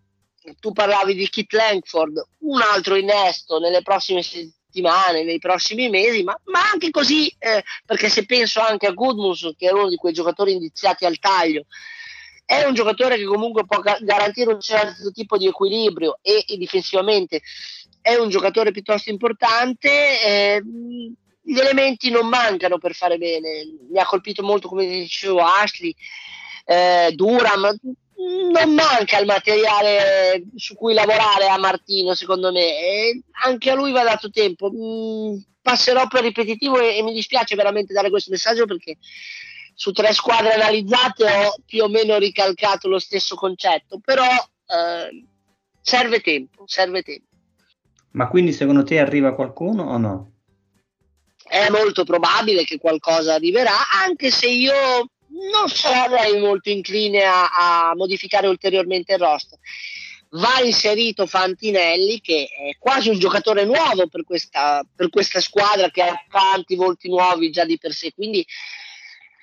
tu 0.60 0.72
parlavi 0.72 1.14
di 1.14 1.30
Kit 1.30 1.54
Langford 1.54 2.28
un 2.40 2.62
altro 2.62 2.96
innesto 2.96 3.60
nelle 3.60 3.84
prossime 3.84 4.24
settimane 4.24 5.24
nei 5.24 5.38
prossimi 5.38 5.90
mesi 5.90 6.24
ma, 6.24 6.36
ma 6.46 6.62
anche 6.72 6.90
così 6.90 7.28
eh, 7.38 7.64
perché 7.86 8.10
se 8.10 8.26
penso 8.26 8.60
anche 8.60 8.88
a 8.88 8.92
Goodmus 8.92 9.54
che 9.56 9.68
è 9.68 9.72
uno 9.72 9.88
di 9.88 9.98
quei 9.98 10.14
giocatori 10.14 10.54
indiziati 10.54 11.06
al 11.06 11.20
taglio 11.20 11.66
è 12.44 12.66
un 12.66 12.74
giocatore 12.74 13.18
che 13.18 13.24
comunque 13.24 13.66
può 13.66 13.80
garantire 13.80 14.52
un 14.52 14.60
certo 14.60 15.12
tipo 15.12 15.38
di 15.38 15.48
equilibrio 15.48 16.18
e, 16.22 16.44
e 16.46 16.58
difensivamente 16.58 17.42
è 18.02 18.16
un 18.16 18.30
giocatore 18.30 18.72
piuttosto 18.72 19.10
importante. 19.10 19.90
Eh, 20.22 20.62
gli 21.44 21.58
elementi 21.58 22.10
non 22.10 22.28
mancano 22.28 22.78
per 22.78 22.94
fare 22.94 23.18
bene. 23.18 23.64
Mi 23.90 24.00
ha 24.00 24.06
colpito 24.06 24.44
molto, 24.44 24.68
come 24.68 24.86
dicevo, 24.86 25.40
Ashley, 25.40 25.96
eh, 26.66 27.12
Duram. 27.16 27.74
Non 28.52 28.74
manca 28.74 29.20
il 29.20 29.26
materiale 29.26 30.44
su 30.56 30.76
cui 30.76 30.94
lavorare 30.94 31.48
a 31.48 31.58
Martino, 31.58 32.14
secondo 32.14 32.52
me. 32.52 32.62
E 32.62 33.22
anche 33.44 33.72
a 33.72 33.76
lui 33.76 33.92
va 33.92 34.04
dato 34.04 34.30
tempo. 34.30 34.72
Mm, 34.72 35.38
passerò 35.62 36.08
per 36.08 36.24
ripetitivo 36.24 36.80
e, 36.80 36.98
e 36.98 37.04
mi 37.04 37.14
dispiace 37.14 37.56
veramente 37.56 37.94
dare 37.94 38.10
questo 38.10 38.32
messaggio 38.32 38.66
perché 38.66 38.98
su 39.74 39.92
tre 39.92 40.14
squadre 40.14 40.54
analizzate 40.54 41.26
ho 41.26 41.56
più 41.66 41.84
o 41.84 41.90
meno 41.90 42.18
ricalcato 42.18 42.88
lo 42.88 43.00
stesso 43.00 43.36
concetto, 43.36 44.00
però 44.00 44.24
eh, 44.24 45.26
serve 45.82 46.22
tempo, 46.22 46.64
serve 46.68 47.02
tempo. 47.02 47.26
Ma 48.12 48.28
quindi 48.28 48.52
secondo 48.52 48.84
te 48.84 49.00
arriva 49.00 49.34
qualcuno 49.34 49.84
o 49.84 49.98
no? 49.98 50.32
È 51.44 51.70
molto 51.70 52.04
probabile 52.04 52.64
che 52.64 52.78
qualcosa 52.78 53.34
arriverà, 53.34 53.90
anche 54.04 54.32
se 54.32 54.48
io 54.48 55.10
non 55.52 55.70
sarei 55.70 56.40
molto 56.40 56.70
incline 56.70 57.24
a, 57.24 57.90
a 57.90 57.96
modificare 57.96 58.48
ulteriormente 58.48 59.14
il 59.14 59.20
roster. 59.20 59.60
Va 60.32 60.62
inserito 60.62 61.26
Fantinelli, 61.26 62.22
che 62.22 62.46
è 62.46 62.78
quasi 62.80 63.10
un 63.10 63.20
giocatore 63.20 63.66
nuovo 63.66 64.08
per 64.08 64.24
questa, 64.24 64.86
per 64.96 65.10
questa 65.10 65.42
squadra 65.42 65.90
che 65.90 66.02
ha 66.04 66.26
tanti 66.30 66.76
volti 66.76 67.10
nuovi 67.10 67.52
già 67.52 67.66
di 67.66 67.78
per 67.78 67.92
sé, 67.92 68.14
quindi 68.14 68.46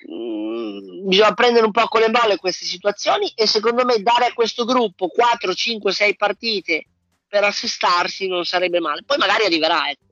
Mm, 0.07 1.07
bisogna 1.07 1.33
prendere 1.33 1.65
un 1.65 1.71
po' 1.71 1.85
con 1.87 1.99
le 1.99 2.09
balle 2.09 2.37
queste 2.37 2.65
situazioni 2.65 3.29
e 3.35 3.45
secondo 3.45 3.83
me 3.83 4.01
dare 4.01 4.27
a 4.27 4.33
questo 4.33 4.63
gruppo 4.63 5.07
4, 5.09 5.53
5, 5.53 5.91
6 5.91 6.15
partite 6.15 6.85
per 7.27 7.43
assestarsi 7.43 8.27
non 8.27 8.45
sarebbe 8.45 8.79
male. 8.79 9.03
Poi 9.03 9.17
magari 9.17 9.45
arriverà, 9.45 9.89
ecco. 9.89 10.05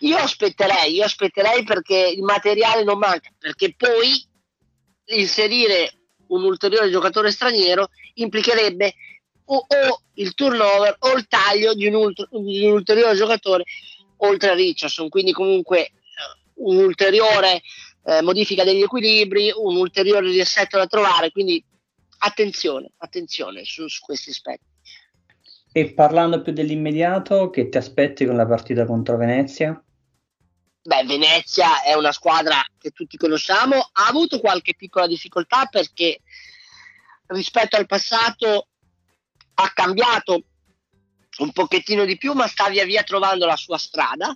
Io 0.00 0.16
aspetterei, 0.16 0.94
io 0.94 1.04
aspetterei 1.04 1.62
perché 1.62 2.14
il 2.16 2.22
materiale 2.22 2.82
non 2.82 2.98
manca, 2.98 3.28
perché 3.38 3.74
poi 3.76 4.28
inserire 5.10 5.92
un 6.28 6.44
ulteriore 6.44 6.90
giocatore 6.90 7.30
straniero 7.30 7.90
implicherebbe 8.14 8.94
o, 9.46 9.56
o 9.56 10.02
il 10.14 10.34
turnover 10.34 10.96
o 11.00 11.12
il 11.16 11.26
taglio 11.26 11.74
di 11.74 11.86
un, 11.86 11.94
ultra, 11.94 12.26
di 12.30 12.64
un 12.66 12.72
ulteriore 12.72 13.16
giocatore 13.16 13.64
oltre 14.18 14.50
a 14.50 14.54
Richardson, 14.54 15.08
quindi 15.08 15.32
comunque 15.32 15.86
eh, 15.86 15.92
un 16.56 16.76
ulteriore 16.76 17.62
eh, 18.04 18.22
modifica 18.22 18.64
degli 18.64 18.82
equilibri, 18.82 19.52
un 19.54 19.76
ulteriore 19.76 20.28
riassetto 20.28 20.76
da 20.76 20.86
trovare, 20.86 21.30
quindi 21.30 21.64
attenzione, 22.18 22.92
attenzione 22.98 23.64
su, 23.64 23.88
su 23.88 24.00
questi 24.04 24.30
aspetti. 24.30 24.68
E 25.72 25.92
parlando 25.92 26.42
più 26.42 26.52
dell'immediato, 26.52 27.48
che 27.50 27.68
ti 27.68 27.78
aspetti 27.78 28.26
con 28.26 28.36
la 28.36 28.46
partita 28.46 28.84
contro 28.84 29.16
Venezia? 29.16 29.82
Beh, 30.82 31.04
Venezia 31.04 31.82
è 31.82 31.94
una 31.94 32.12
squadra 32.12 32.64
che 32.78 32.90
tutti 32.90 33.16
conosciamo, 33.16 33.76
ha 33.76 34.06
avuto 34.06 34.40
qualche 34.40 34.74
piccola 34.74 35.06
difficoltà 35.06 35.66
perché 35.66 36.20
rispetto 37.26 37.76
al 37.76 37.86
passato 37.86 38.68
ha 39.54 39.70
cambiato 39.74 40.44
un 41.38 41.52
pochettino 41.52 42.04
di 42.04 42.16
più, 42.16 42.32
ma 42.32 42.46
sta 42.46 42.68
via 42.68 42.84
via 42.84 43.02
trovando 43.02 43.46
la 43.46 43.56
sua 43.56 43.78
strada 43.78 44.34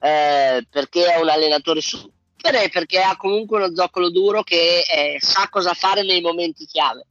eh, 0.00 0.66
perché 0.70 1.12
è 1.12 1.20
un 1.20 1.28
allenatore 1.28 1.80
su, 1.80 2.10
rompere 2.46 2.68
perché 2.68 3.00
ha 3.00 3.16
comunque 3.16 3.58
uno 3.58 3.74
zoccolo 3.74 4.10
duro 4.10 4.42
che 4.42 4.80
eh, 4.80 5.16
sa 5.18 5.48
cosa 5.50 5.74
fare 5.74 6.02
nei 6.02 6.20
momenti 6.20 6.64
chiave. 6.66 7.06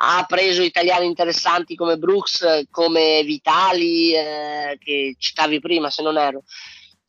Ha 0.00 0.24
preso 0.28 0.62
italiani 0.62 1.06
interessanti 1.06 1.74
come 1.74 1.96
Brooks, 1.96 2.66
come 2.70 3.22
Vitali, 3.24 4.14
eh, 4.14 4.78
che 4.78 5.16
citavi 5.18 5.58
prima 5.58 5.90
se 5.90 6.02
non 6.02 6.16
ero. 6.16 6.44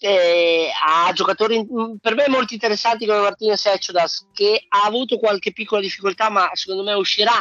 Eh, 0.02 0.70
ha 0.82 1.12
giocatori 1.12 1.68
per 2.00 2.16
me 2.16 2.30
molto 2.30 2.54
interessanti 2.54 3.06
come 3.06 3.20
Martinez 3.20 3.66
Echodas 3.66 4.30
che 4.32 4.66
ha 4.70 4.86
avuto 4.86 5.18
qualche 5.18 5.52
piccola 5.52 5.82
difficoltà 5.82 6.30
ma 6.30 6.50
secondo 6.54 6.84
me 6.84 6.94
uscirà 6.94 7.34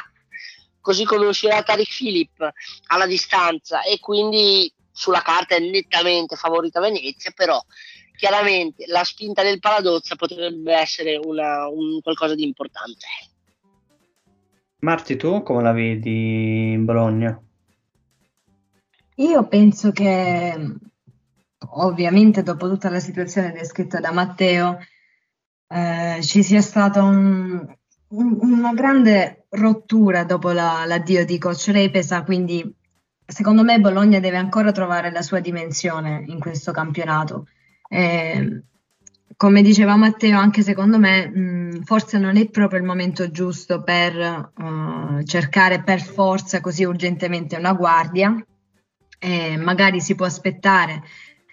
così 0.81 1.05
come 1.05 1.27
uscirà 1.27 1.63
Tariq 1.63 1.97
Philip 1.97 2.51
alla 2.89 3.07
distanza 3.07 3.83
e 3.83 4.01
quindi 4.01 4.73
sulla 4.91 5.23
carta 5.23 5.55
è 5.55 5.61
nettamente 5.61 6.35
favorita 6.35 6.81
Venezia 6.81 7.31
però 7.31 7.63
chiaramente 8.19 8.85
la 8.89 9.05
spinta 9.05 9.45
del 9.45 9.61
Paladozza 9.61 10.17
potrebbe 10.17 10.75
essere 10.75 11.17
una, 11.17 11.69
un 11.69 12.01
qualcosa 12.03 12.35
di 12.35 12.43
importante. 12.43 13.07
Marti, 14.81 15.17
tu 15.17 15.43
come 15.45 15.63
la 15.63 15.73
vedi 15.73 16.73
in 16.73 16.85
Bologna? 16.85 17.41
Io 19.17 19.47
penso 19.47 19.93
che 19.93 20.75
ovviamente 21.71 22.43
dopo 22.43 22.69
tutta 22.69 22.91
la 22.91 23.01
situazione 23.01 23.53
descritta 23.53 24.01
da 24.01 24.13
Matteo 24.13 24.79
eh, 25.69 26.19
ci 26.23 26.43
sia 26.43 26.61
stata 26.61 27.03
un, 27.03 27.67
un, 28.09 28.39
una 28.41 28.73
grande 28.73 29.47
rottura 29.51 30.25
dopo 30.25 30.51
la, 30.51 30.85
l'addio 30.87 31.25
di 31.25 31.39
Coach 31.39 31.69
Repesa, 31.69 32.23
quindi 32.23 32.75
secondo 33.27 33.63
me 33.63 33.79
Bologna 33.81 34.21
deve 34.21 34.39
ancora 34.39 34.73
trovare 34.73 35.11
la 35.11 35.23
sua 35.23 35.41
dimensione 35.41 36.25
in 36.27 36.39
questo 36.39 36.73
campionato. 36.73 37.47
Eh, 37.89 38.63
come 39.37 39.63
diceva 39.63 39.95
Matteo, 39.95 40.39
anche 40.39 40.63
secondo 40.63 40.99
me 40.99 41.29
mh, 41.29 41.83
forse 41.85 42.19
non 42.19 42.37
è 42.37 42.49
proprio 42.49 42.81
il 42.81 42.87
momento 42.87 43.31
giusto 43.31 43.83
per 43.83 44.53
uh, 44.57 45.23
cercare 45.23 45.83
per 45.83 46.01
forza 46.01 46.61
così 46.61 46.85
urgentemente 46.85 47.57
una 47.57 47.73
guardia. 47.73 48.35
Eh, 49.21 49.57
magari 49.57 50.01
si 50.01 50.15
può 50.15 50.27
aspettare 50.27 51.03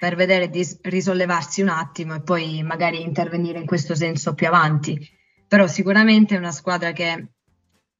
per 0.05 0.15
vedere 0.15 0.51
di 0.51 0.63
risollevarsi 0.83 1.63
un 1.63 1.69
attimo 1.69 2.13
e 2.13 2.21
poi 2.21 2.61
magari 2.61 3.01
intervenire 3.01 3.57
in 3.57 3.65
questo 3.65 3.95
senso 3.95 4.35
più 4.35 4.45
avanti. 4.45 4.95
Però 5.47 5.65
sicuramente 5.65 6.35
è 6.35 6.37
una 6.37 6.51
squadra 6.51 6.91
che 6.91 7.29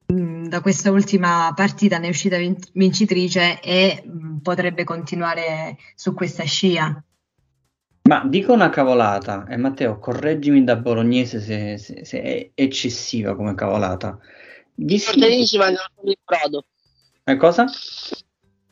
mh, 0.06 0.46
da 0.46 0.60
questa 0.60 0.92
ultima 0.92 1.52
partita 1.52 1.98
ne 1.98 2.06
è 2.06 2.10
uscita 2.10 2.36
vincitrice 2.74 3.60
e 3.60 4.04
mh, 4.04 4.36
potrebbe 4.36 4.84
continuare 4.84 5.78
su 5.96 6.14
questa 6.14 6.44
scia. 6.44 7.02
Ma 8.02 8.24
dico 8.24 8.52
una 8.52 8.70
cavolata, 8.70 9.44
e 9.48 9.56
Matteo, 9.56 9.98
correggimi 9.98 10.62
da 10.62 10.76
bolognese 10.76 11.40
se, 11.40 11.76
se- 11.76 12.04
se 12.04 12.22
è 12.22 12.50
eccessiva 12.54 13.34
come 13.34 13.56
cavolata. 13.56 14.16
I 14.76 14.96
tortellini 14.96 15.44
si 15.44 15.56
mangiano 15.56 15.88
solo 15.96 16.10
in 16.10 16.20
brodo. 16.24 16.64
Eh, 17.24 17.36
cosa? 17.36 17.64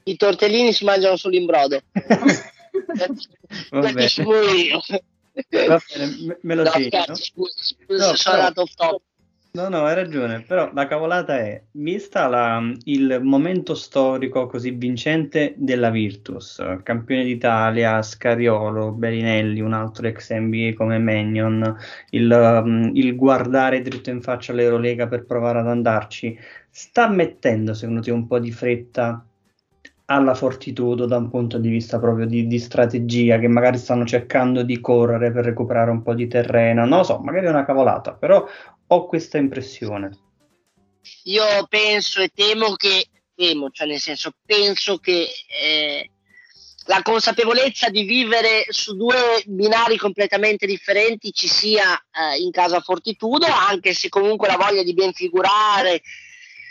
I 0.05 0.17
tortellini 0.17 0.73
si 0.73 0.85
mangiano 0.85 1.17
solo 1.17 1.35
in 1.35 1.47
brodo. 1.47 1.81
Va 3.71 3.81
bene, 3.93 4.09
va 5.69 5.81
bene, 5.97 6.37
me, 6.43 6.55
lo 6.55 6.63
No, 6.65 6.71
segno. 6.71 7.15
scusa, 7.15 7.55
scusa 7.61 8.07
No, 8.11 8.15
sono 8.17 8.37
andato 8.37 8.67
top. 8.77 9.03
No, 9.53 9.69
no, 9.69 9.85
hai 9.85 9.95
ragione, 9.95 10.43
però 10.43 10.73
la 10.73 10.89
cavolata 10.89 11.39
è, 11.39 11.63
vista 11.73 12.27
la- 12.27 12.61
il 12.87 13.21
momento 13.23 13.77
storico 13.77 14.47
così 14.47 14.73
vincente 14.73 15.55
della 15.57 15.91
Virtus, 15.91 16.61
campione 16.83 17.23
d'Italia, 17.23 18.03
Scariolo, 18.03 18.91
Berinelli, 18.91 19.61
un 19.61 19.73
altro 19.73 20.09
ex 20.09 20.33
NBA 20.33 20.73
come 20.75 20.99
Magnon, 20.99 21.77
il, 22.11 22.29
um, 22.65 22.91
il 22.95 23.15
guardare 23.15 23.81
dritto 23.81 24.11
in 24.11 24.23
faccia 24.23 24.51
all'Eurolega 24.51 25.07
per 25.07 25.25
provare 25.25 25.61
ad 25.61 25.69
andarci, 25.69 26.37
sta 26.69 27.09
mettendo 27.09 27.75
secondo 27.75 28.01
te 28.01 28.11
un 28.11 28.27
po' 28.27 28.41
di 28.41 28.51
fretta 28.51 29.25
alla 30.07 30.35
Fortitudo 30.35 31.07
da 31.07 31.17
un 31.17 31.31
punto 31.31 31.59
di 31.59 31.69
vista 31.69 31.99
proprio 31.99 32.27
di, 32.27 32.47
di 32.47 32.59
strategia, 32.59 33.39
che 33.39 33.49
magari 33.49 33.79
stanno 33.79 34.05
cercando 34.05 34.63
di 34.63 34.81
correre 34.81 35.33
per 35.33 35.45
recuperare 35.45 35.91
un 35.91 36.03
po' 36.03 36.15
di 36.15 36.29
terreno, 36.29 36.85
non 36.85 36.99
lo 36.99 37.05
so, 37.05 37.19
magari 37.19 37.47
è 37.47 37.51
una 37.51 37.65
cavolata, 37.65 38.13
però 38.13 38.47
ho 38.87 39.07
questa 39.07 39.39
impressione. 39.39 40.19
Io 41.25 41.45
penso 41.69 42.21
e 42.21 42.31
temo 42.35 42.75
che, 42.75 43.07
temo, 43.35 43.71
cioè 43.71 43.87
nel 43.87 43.99
senso, 43.99 44.33
penso 44.45 44.99
che 44.99 45.27
eh, 45.63 46.11
la 46.87 47.01
consapevolezza 47.03 47.89
di 47.89 48.03
vivere 48.05 48.67
su 48.69 48.95
due 48.95 49.43
binari 49.47 49.97
completamente 49.97 50.67
differenti 50.67 51.33
ci 51.33 51.49
sia 51.49 51.95
eh, 51.95 52.43
in 52.43 52.51
casa 52.51 52.81
Fortitudo, 52.81 53.47
anche 53.47 53.95
se 53.95 54.11
comunque 54.11 54.49
la 54.49 54.57
voglia 54.57 54.83
di 54.83 54.93
ben 54.93 55.13
figurare 55.13 56.03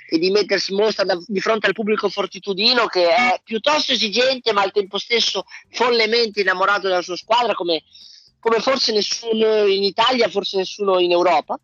e 0.07 0.17
di 0.17 0.31
mettersi 0.31 0.71
in 0.71 0.79
mostra 0.79 1.03
da, 1.03 1.17
di 1.25 1.39
fronte 1.39 1.67
al 1.67 1.73
pubblico 1.73 2.09
fortitudino 2.09 2.85
che 2.87 3.09
è 3.09 3.39
piuttosto 3.43 3.93
esigente 3.93 4.51
ma 4.53 4.61
al 4.61 4.71
tempo 4.71 4.97
stesso 4.97 5.45
follemente 5.69 6.41
innamorato 6.41 6.87
della 6.87 7.01
sua 7.01 7.17
squadra 7.17 7.53
come, 7.53 7.83
come 8.39 8.59
forse 8.59 8.91
nessuno 8.91 9.65
in 9.65 9.83
Italia, 9.83 10.29
forse 10.29 10.57
nessuno 10.57 10.99
in 10.99 11.11
Europa. 11.11 11.59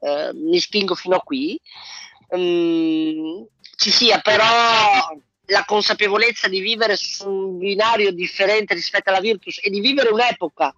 Eh, 0.00 0.30
mi 0.34 0.58
spingo 0.58 0.94
fino 0.94 1.16
a 1.16 1.20
qui. 1.20 1.60
Um, 2.28 3.46
ci 3.76 3.90
sia 3.90 4.20
però 4.20 4.46
la 5.46 5.64
consapevolezza 5.64 6.48
di 6.48 6.60
vivere 6.60 6.96
su 6.96 7.28
un 7.28 7.58
binario 7.58 8.12
differente 8.12 8.74
rispetto 8.74 9.10
alla 9.10 9.20
Virtus 9.20 9.58
e 9.62 9.70
di 9.70 9.80
vivere 9.80 10.08
un'epoca 10.08 10.74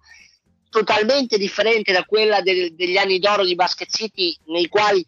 totalmente 0.69 1.37
differente 1.37 1.93
da 1.93 2.03
quella 2.03 2.41
del, 2.41 2.75
degli 2.75 2.97
anni 2.97 3.19
d'oro 3.19 3.45
di 3.45 3.55
Basket 3.55 3.89
City 3.89 4.35
nei 4.47 4.67
quali 4.67 5.05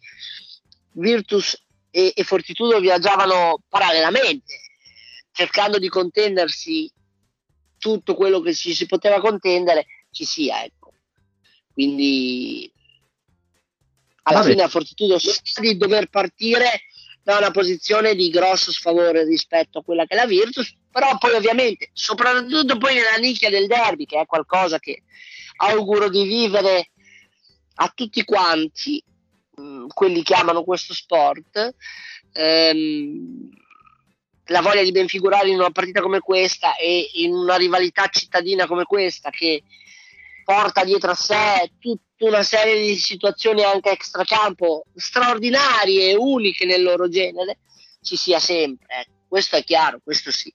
Virtus 0.92 1.60
e, 1.98 2.12
e 2.14 2.22
Fortitudo 2.22 2.78
viaggiavano 2.78 3.62
parallelamente 3.68 4.60
cercando 5.32 5.78
di 5.78 5.88
contendersi 5.88 6.90
tutto 7.76 8.14
quello 8.14 8.40
che 8.40 8.54
ci 8.54 8.72
si 8.72 8.86
poteva 8.86 9.20
contendere 9.20 9.86
ci 10.12 10.24
sia 10.24 10.62
ecco 10.62 10.92
quindi 11.72 12.72
alla 14.22 14.38
Vabbè. 14.38 14.50
fine 14.50 14.62
a 14.62 14.68
Fortitudo 14.68 15.18
sa 15.18 15.60
di 15.60 15.76
dover 15.76 16.08
partire 16.08 16.82
da 17.22 17.36
una 17.36 17.50
posizione 17.50 18.14
di 18.14 18.30
grosso 18.30 18.72
sfavore 18.72 19.24
rispetto 19.24 19.78
a 19.78 19.82
quella 19.82 20.06
che 20.06 20.14
è 20.14 20.16
la 20.16 20.24
Virtus, 20.24 20.74
però 20.90 21.18
poi 21.18 21.34
ovviamente, 21.34 21.90
soprattutto 21.92 22.78
poi 22.78 22.94
nella 22.94 23.16
nicchia 23.20 23.50
del 23.50 23.66
derby, 23.66 24.06
che 24.06 24.18
è 24.18 24.24
qualcosa 24.24 24.78
che 24.78 25.02
auguro 25.56 26.08
di 26.08 26.24
vivere 26.24 26.90
a 27.74 27.92
tutti 27.94 28.24
quanti, 28.24 29.02
quelli 29.92 30.22
che 30.22 30.34
amano 30.34 30.64
questo 30.64 30.94
sport, 30.94 31.74
ehm, 32.32 33.48
la 34.46 34.60
voglia 34.60 34.82
di 34.82 34.92
ben 34.92 35.08
figurare 35.08 35.48
in 35.48 35.58
una 35.58 35.70
partita 35.70 36.00
come 36.00 36.20
questa 36.20 36.76
e 36.76 37.10
in 37.14 37.32
una 37.32 37.56
rivalità 37.56 38.06
cittadina 38.08 38.66
come 38.66 38.84
questa 38.84 39.30
che 39.30 39.62
porta 40.44 40.84
dietro 40.84 41.10
a 41.10 41.14
sé 41.14 41.72
tutta 41.78 42.24
una 42.24 42.42
serie 42.42 42.80
di 42.80 42.96
situazioni 42.96 43.62
anche 43.62 43.90
extracampo 43.90 44.84
straordinarie 44.94 46.10
e 46.10 46.16
uniche 46.16 46.64
nel 46.64 46.82
loro 46.82 47.08
genere, 47.08 47.58
ci 48.00 48.16
sia 48.16 48.38
sempre. 48.38 48.86
Ecco. 49.00 49.12
Questo 49.28 49.56
è 49.56 49.64
chiaro, 49.64 50.00
questo 50.02 50.30
sì. 50.30 50.52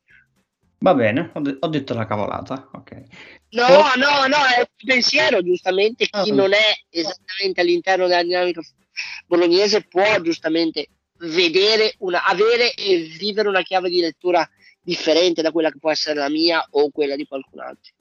Va 0.80 0.96
bene, 0.96 1.32
ho, 1.34 1.40
de- 1.40 1.58
ho 1.60 1.68
detto 1.68 1.94
la 1.94 2.06
cavolata. 2.06 2.70
Okay. 2.74 3.06
No, 3.52 3.66
oh. 3.66 3.96
no, 3.96 4.26
no, 4.28 4.44
è 4.46 4.60
un 4.60 4.66
pensiero, 4.84 5.44
giustamente, 5.44 6.08
chi 6.08 6.32
oh. 6.32 6.34
non 6.34 6.54
è 6.54 6.74
esattamente 6.90 7.62
all'interno 7.62 8.08
della 8.08 8.24
dinamica 8.24 8.62
bolognese 9.28 9.86
può 9.88 10.20
giustamente 10.22 10.90
vedere, 11.20 11.96
una, 12.00 12.26
avere 12.26 12.74
e 12.74 13.08
vivere 13.18 13.48
una 13.48 13.62
chiave 13.62 13.90
di 13.90 14.00
lettura 14.00 14.48
differente 14.82 15.42
da 15.42 15.52
quella 15.52 15.72
che 15.72 15.80
può 15.80 15.92
essere 15.92 16.20
la 16.20 16.30
mia 16.30 16.66
o 16.72 16.90
quella 16.90 17.16
di 17.16 17.26
qualcun 17.26 17.60
altro. 17.62 17.94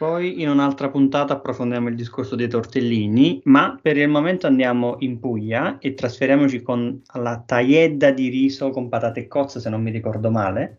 Poi 0.00 0.40
in 0.40 0.48
un'altra 0.48 0.88
puntata 0.88 1.34
approfondiamo 1.34 1.90
il 1.90 1.94
discorso 1.94 2.34
dei 2.34 2.48
tortellini, 2.48 3.42
ma 3.44 3.78
per 3.80 3.98
il 3.98 4.08
momento 4.08 4.46
andiamo 4.46 4.96
in 5.00 5.20
Puglia 5.20 5.76
e 5.78 5.92
trasferiamoci 5.92 6.62
con 6.62 7.02
la 7.16 7.42
tagliedda 7.44 8.10
di 8.10 8.28
riso 8.28 8.70
con 8.70 8.88
patate 8.88 9.20
e 9.20 9.26
cozze, 9.26 9.60
se 9.60 9.68
non 9.68 9.82
mi 9.82 9.90
ricordo 9.90 10.30
male. 10.30 10.78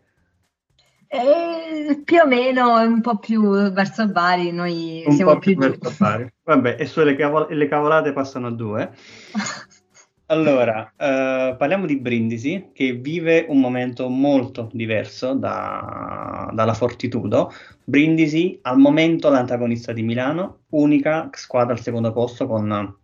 Eh, 1.14 2.00
più 2.04 2.20
o 2.20 2.26
meno 2.26 2.80
un 2.80 3.02
po' 3.02 3.18
più 3.18 3.70
verso 3.70 4.08
Bari, 4.08 4.50
noi 4.50 5.02
un 5.06 5.12
siamo 5.12 5.38
più, 5.38 5.58
più 5.58 5.68
verso 5.68 5.94
Bari. 5.98 6.32
Vabbè, 6.42 6.76
e 6.78 6.86
sulle 6.86 7.14
cavol- 7.14 7.54
le 7.54 7.68
cavolate 7.68 8.14
passano 8.14 8.46
a 8.46 8.50
due. 8.50 8.90
Allora, 10.26 10.90
eh, 10.96 11.54
parliamo 11.58 11.84
di 11.84 11.98
Brindisi 11.98 12.70
che 12.72 12.92
vive 12.92 13.44
un 13.50 13.60
momento 13.60 14.08
molto 14.08 14.70
diverso 14.72 15.34
da, 15.34 16.48
dalla 16.54 16.72
Fortitudo. 16.72 17.52
Brindisi 17.84 18.58
al 18.62 18.78
momento 18.78 19.28
l'antagonista 19.28 19.92
di 19.92 20.02
Milano, 20.02 20.60
unica 20.70 21.28
squadra 21.32 21.74
al 21.74 21.80
secondo 21.80 22.12
posto 22.14 22.46
con 22.46 22.96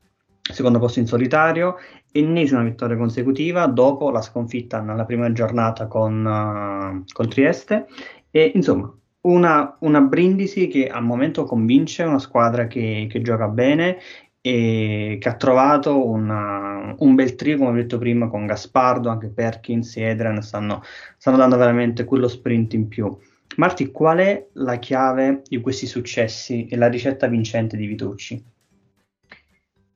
secondo 0.52 0.78
posto 0.78 0.98
in 0.98 1.06
solitario, 1.06 1.76
ennesima 2.12 2.62
vittoria 2.62 2.96
consecutiva 2.96 3.66
dopo 3.66 4.10
la 4.10 4.22
sconfitta 4.22 4.80
nella 4.80 5.04
prima 5.04 5.30
giornata 5.32 5.86
con, 5.86 6.24
uh, 6.24 7.04
con 7.12 7.28
Trieste 7.28 7.86
e 8.30 8.52
insomma 8.54 8.92
una, 9.22 9.76
una, 9.80 10.00
Brindisi 10.00 10.68
che 10.68 10.88
al 10.88 11.04
momento 11.04 11.44
convince, 11.44 12.02
una 12.04 12.18
squadra 12.18 12.66
che, 12.66 13.06
che 13.10 13.20
gioca 13.20 13.48
bene 13.48 13.98
e 14.40 15.18
che 15.20 15.28
ha 15.28 15.34
trovato 15.34 16.06
una, 16.06 16.94
un 16.98 17.14
bel 17.14 17.34
trio, 17.34 17.58
come 17.58 17.70
ho 17.70 17.74
detto 17.74 17.98
prima, 17.98 18.28
con 18.28 18.46
Gaspardo, 18.46 19.08
anche 19.10 19.28
Perkins 19.28 19.96
e 19.96 20.02
Edren 20.02 20.40
stanno, 20.40 20.82
stanno 21.16 21.36
dando 21.36 21.56
veramente 21.56 22.04
quello 22.04 22.28
sprint 22.28 22.74
in 22.74 22.88
più. 22.88 23.14
Marti, 23.56 23.90
qual 23.90 24.18
è 24.18 24.46
la 24.54 24.78
chiave 24.78 25.42
di 25.46 25.60
questi 25.60 25.86
successi 25.86 26.66
e 26.66 26.76
la 26.76 26.88
ricetta 26.88 27.26
vincente 27.26 27.76
di 27.76 27.86
Vitucci? 27.86 28.42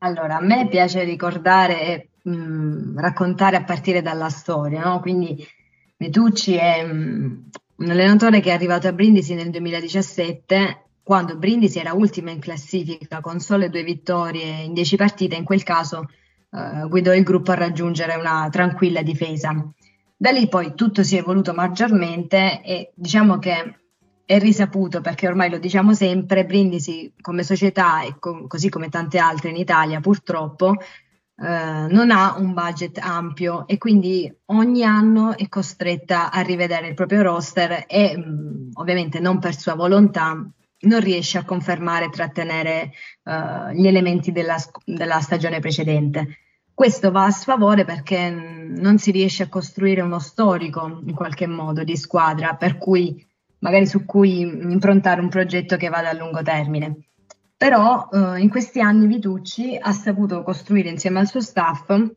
Allora, 0.04 0.38
a 0.38 0.40
me 0.40 0.66
piace 0.68 1.04
ricordare 1.04 1.80
e 1.80 2.08
mm, 2.28 2.98
raccontare 2.98 3.56
a 3.56 3.64
partire 3.64 4.02
dalla 4.02 4.30
storia, 4.30 4.82
no? 4.82 5.00
Quindi 5.00 5.46
Vitucci 5.96 6.54
è 6.54 6.84
mh, 6.84 7.50
un 7.76 7.90
allenatore 7.90 8.40
che 8.40 8.50
è 8.50 8.52
arrivato 8.54 8.88
a 8.88 8.92
Brindisi 8.92 9.34
nel 9.34 9.50
2017 9.50 10.86
quando 11.04 11.36
Brindisi 11.36 11.78
era 11.78 11.92
ultima 11.92 12.30
in 12.32 12.40
classifica 12.40 13.20
con 13.20 13.38
sole 13.38 13.68
due 13.68 13.84
vittorie 13.84 14.62
in 14.62 14.72
dieci 14.72 14.96
partite, 14.96 15.36
in 15.36 15.44
quel 15.44 15.62
caso 15.62 16.08
eh, 16.50 16.86
guidò 16.88 17.14
il 17.14 17.22
gruppo 17.22 17.52
a 17.52 17.56
raggiungere 17.56 18.16
una 18.16 18.48
tranquilla 18.50 19.02
difesa. 19.02 19.52
Da 20.16 20.30
lì 20.30 20.48
poi 20.48 20.74
tutto 20.74 21.04
si 21.04 21.14
è 21.16 21.20
evoluto 21.20 21.52
maggiormente 21.52 22.60
e 22.62 22.90
diciamo 22.94 23.38
che 23.38 23.81
è 24.32 24.38
risaputo 24.38 25.02
perché 25.02 25.26
ormai 25.26 25.50
lo 25.50 25.58
diciamo 25.58 25.92
sempre, 25.92 26.46
Brindisi 26.46 27.12
come 27.20 27.42
società 27.42 28.02
e 28.02 28.16
co- 28.18 28.46
così 28.46 28.70
come 28.70 28.88
tante 28.88 29.18
altre 29.18 29.50
in 29.50 29.56
Italia 29.56 30.00
purtroppo 30.00 30.74
eh, 30.74 31.86
non 31.90 32.10
ha 32.10 32.36
un 32.38 32.54
budget 32.54 32.96
ampio 32.96 33.66
e 33.66 33.76
quindi 33.76 34.34
ogni 34.46 34.84
anno 34.84 35.36
è 35.36 35.48
costretta 35.50 36.30
a 36.30 36.40
rivedere 36.40 36.88
il 36.88 36.94
proprio 36.94 37.20
roster 37.20 37.84
e 37.86 38.16
mh, 38.16 38.70
ovviamente 38.74 39.20
non 39.20 39.38
per 39.38 39.54
sua 39.54 39.74
volontà 39.74 40.50
non 40.84 41.00
riesce 41.00 41.36
a 41.36 41.44
confermare 41.44 42.06
e 42.06 42.10
trattenere 42.10 42.92
uh, 43.24 43.70
gli 43.72 43.86
elementi 43.86 44.32
della, 44.32 44.56
della, 44.84 45.20
stagione 45.20 45.60
precedente. 45.60 46.38
Questo 46.74 47.12
va 47.12 47.26
a 47.26 47.30
sfavore 47.30 47.84
perché 47.84 48.30
non 48.30 48.98
si 48.98 49.12
riesce 49.12 49.44
a 49.44 49.48
costruire 49.48 50.00
uno 50.00 50.18
storico 50.18 51.02
in 51.06 51.14
qualche 51.14 51.46
modo 51.46 51.84
di 51.84 51.96
squadra, 51.96 52.56
per 52.56 52.78
cui 52.78 53.24
magari 53.62 53.86
su 53.86 54.04
cui 54.04 54.40
improntare 54.40 55.20
un 55.20 55.28
progetto 55.28 55.76
che 55.76 55.88
vada 55.88 56.10
a 56.10 56.14
lungo 56.14 56.42
termine. 56.42 57.08
Però 57.56 58.08
uh, 58.10 58.34
in 58.36 58.48
questi 58.48 58.80
anni 58.80 59.06
Vitucci 59.06 59.78
ha 59.80 59.92
saputo 59.92 60.42
costruire 60.42 60.88
insieme 60.88 61.18
al 61.18 61.28
suo 61.28 61.40
staff 61.40 61.88
uh, 61.88 62.08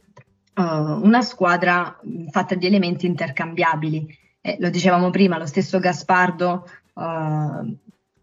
una 0.61 1.21
squadra 1.21 1.99
fatta 2.29 2.55
di 2.55 2.65
elementi 2.65 3.05
intercambiabili. 3.05 4.17
Eh, 4.41 4.57
lo 4.59 4.69
dicevamo 4.69 5.09
prima, 5.09 5.37
lo 5.37 5.45
stesso 5.47 5.79
Gaspardo 5.79 6.65
Uh, 6.95 7.77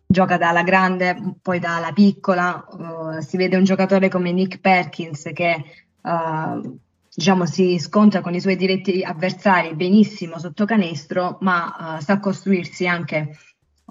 gioca 0.06 0.38
dalla 0.38 0.62
grande, 0.62 1.36
poi 1.42 1.58
dalla 1.58 1.92
piccola. 1.92 2.64
Uh, 2.70 3.20
si 3.20 3.36
vede 3.36 3.56
un 3.56 3.64
giocatore 3.64 4.08
come 4.08 4.32
Nick 4.32 4.60
Perkins 4.60 5.30
che 5.34 5.62
uh, 6.00 6.78
diciamo, 7.14 7.46
si 7.46 7.78
scontra 7.78 8.20
con 8.20 8.34
i 8.34 8.40
suoi 8.40 8.56
diretti 8.56 9.02
avversari 9.02 9.74
benissimo 9.74 10.38
sotto 10.38 10.64
canestro, 10.64 11.38
ma 11.40 11.96
uh, 11.98 12.02
sa 12.02 12.18
costruirsi 12.18 12.86
anche 12.86 13.36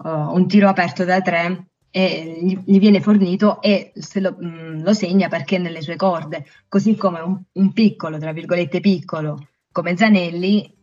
un 0.04 0.48
tiro 0.48 0.68
aperto 0.68 1.04
da 1.04 1.22
tre 1.22 1.68
e 1.92 2.40
gli, 2.42 2.58
gli 2.66 2.80
viene 2.80 3.02
fornito 3.02 3.62
e 3.62 3.92
lo, 4.16 4.36
mh, 4.40 4.46
mm, 4.46 4.84
lo, 4.84 4.94
segna 4.94 5.28
perché 5.28 5.58
è 5.58 5.60
nelle 5.60 5.82
sue 5.82 5.96
corde, 5.96 6.46
così 6.68 6.96
come 6.96 7.20
un, 7.20 7.40
un 7.52 7.74
piccolo, 7.74 8.18
tra 8.18 8.32
virgolette 8.32 8.80
piccolo, 8.80 9.48
come 9.72 9.96
Zanelli, 9.96 10.80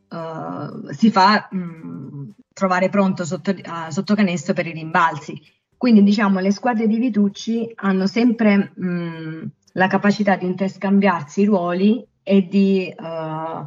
si 0.90 1.10
fa 1.10 1.48
mh, 1.50 1.58
mm, 1.58 2.28
trovare 2.52 2.88
pronto 2.88 3.24
sotto, 3.24 3.50
uh, 3.50 3.90
sotto 3.90 4.14
canestro 4.14 4.54
per 4.54 4.66
i 4.66 4.72
rimbalzi. 4.72 5.40
Quindi 5.76 6.02
diciamo 6.02 6.40
le 6.40 6.50
squadre 6.50 6.86
di 6.86 6.98
Vitucci 6.98 7.70
hanno 7.76 8.06
sempre 8.06 8.72
mh, 8.74 9.50
la 9.72 9.86
capacità 9.86 10.36
di 10.36 10.46
interscambiarsi 10.46 11.42
i 11.42 11.44
ruoli 11.44 12.04
e 12.28 12.46
di 12.46 12.94
uh, 12.94 13.66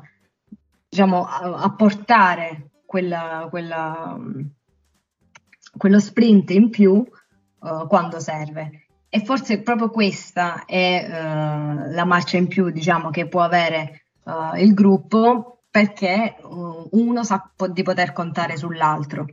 diciamo, 0.88 1.26
apportare 1.26 2.70
quella, 2.86 3.48
quella, 3.50 4.20
quello 5.76 6.00
sprint 6.00 6.52
in 6.52 6.70
più 6.70 6.94
uh, 6.94 7.88
quando 7.88 8.20
serve. 8.20 8.86
e 9.10 9.20
forse 9.26 9.62
proprio 9.62 9.90
questa 9.90 10.66
è 10.66 11.06
uh, 11.06 11.92
la 11.92 12.06
marcia 12.06 12.38
in 12.38 12.48
più, 12.48 12.70
diciamo, 12.70 13.10
che 13.10 13.28
può 13.28 13.42
avere 13.42 14.06
il 14.58 14.76
gruppo 14.76 15.64
perché 15.70 16.36
uno 16.44 17.24
sa 17.24 17.52
po- 17.54 17.68
di 17.68 17.82
poter 17.82 18.14
contare 18.14 18.56
sull'altro. 18.56 19.26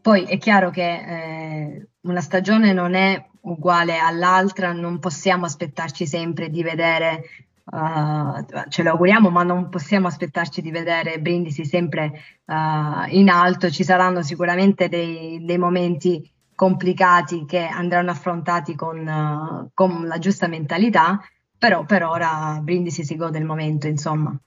Poi 0.00 0.24
è 0.24 0.36
chiaro 0.36 0.70
che 0.70 0.92
eh, 0.92 1.88
una 2.02 2.20
stagione 2.20 2.72
non 2.72 2.94
è 2.94 3.26
uguale 3.42 3.98
all'altra, 3.98 4.72
non 4.72 4.98
possiamo 4.98 5.46
aspettarci 5.46 6.06
sempre 6.06 6.50
di 6.50 6.62
vedere, 6.62 7.24
ce 8.68 8.82
lo 8.82 8.90
auguriamo, 8.90 9.30
ma 9.30 9.42
non 9.42 9.68
possiamo 9.68 10.08
aspettarci 10.08 10.60
di 10.60 10.70
vedere 10.70 11.20
Brindisi 11.20 11.64
sempre 11.64 12.12
in 13.10 13.28
alto, 13.28 13.70
ci 13.70 13.84
saranno 13.84 14.22
sicuramente 14.22 14.88
dei, 14.88 15.44
dei 15.44 15.58
momenti 15.58 16.28
complicati 16.60 17.46
che 17.46 17.64
andranno 17.64 18.10
affrontati 18.10 18.74
con, 18.74 18.98
uh, 18.98 19.70
con 19.72 20.06
la 20.06 20.18
giusta 20.18 20.46
mentalità, 20.46 21.18
però 21.56 21.86
per 21.86 22.02
ora 22.02 22.58
Brindisi 22.60 23.02
si 23.02 23.16
gode 23.16 23.38
il 23.38 23.46
momento, 23.46 23.86
insomma. 23.86 24.38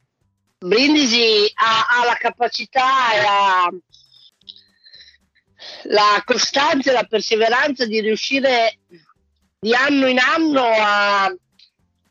Brindisi 0.59 1.51
ha, 1.55 1.87
ha 1.89 2.05
la 2.05 2.13
capacità 2.13 3.13
e 3.15 3.21
la, 3.23 3.69
la 5.85 6.21
costanza 6.23 6.91
e 6.91 6.93
la 6.93 7.05
perseveranza 7.05 7.87
di 7.87 7.99
riuscire 7.99 8.77
di 9.59 9.73
anno 9.73 10.05
in 10.05 10.19
anno 10.19 10.61
a, 10.61 11.33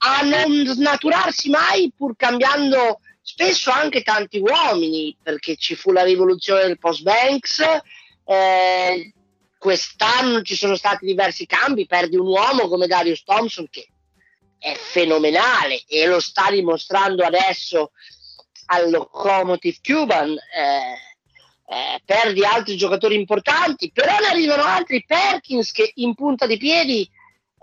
a 0.04 0.22
non 0.22 0.66
snaturarsi 0.66 1.48
mai 1.48 1.92
pur 1.96 2.16
cambiando 2.16 3.00
spesso 3.20 3.70
anche 3.70 4.02
tanti 4.02 4.38
uomini 4.38 5.16
perché 5.22 5.56
ci 5.56 5.74
fu 5.74 5.92
la 5.92 6.02
rivoluzione 6.02 6.62
del 6.62 6.78
post 6.78 7.02
Banks 7.02 7.60
eh, 8.24 9.12
quest'anno 9.62 10.42
ci 10.42 10.56
sono 10.56 10.74
stati 10.74 11.06
diversi 11.06 11.46
cambi, 11.46 11.86
perdi 11.86 12.16
un 12.16 12.26
uomo 12.26 12.66
come 12.66 12.88
Darius 12.88 13.22
Thompson 13.22 13.68
che 13.70 13.86
è 14.58 14.74
fenomenale 14.74 15.84
e 15.86 16.06
lo 16.06 16.18
sta 16.18 16.50
dimostrando 16.50 17.22
adesso 17.22 17.92
al 18.66 18.90
Locomotive 18.90 19.78
Cuban, 19.80 20.30
eh, 20.30 20.94
eh, 21.74 22.02
perdi 22.04 22.44
altri 22.44 22.76
giocatori 22.76 23.14
importanti, 23.14 23.92
però 23.92 24.18
ne 24.18 24.26
arrivano 24.26 24.64
altri, 24.64 25.04
Perkins 25.04 25.70
che 25.70 25.92
in 25.94 26.14
punta 26.14 26.46
di 26.46 26.56
piedi 26.56 27.08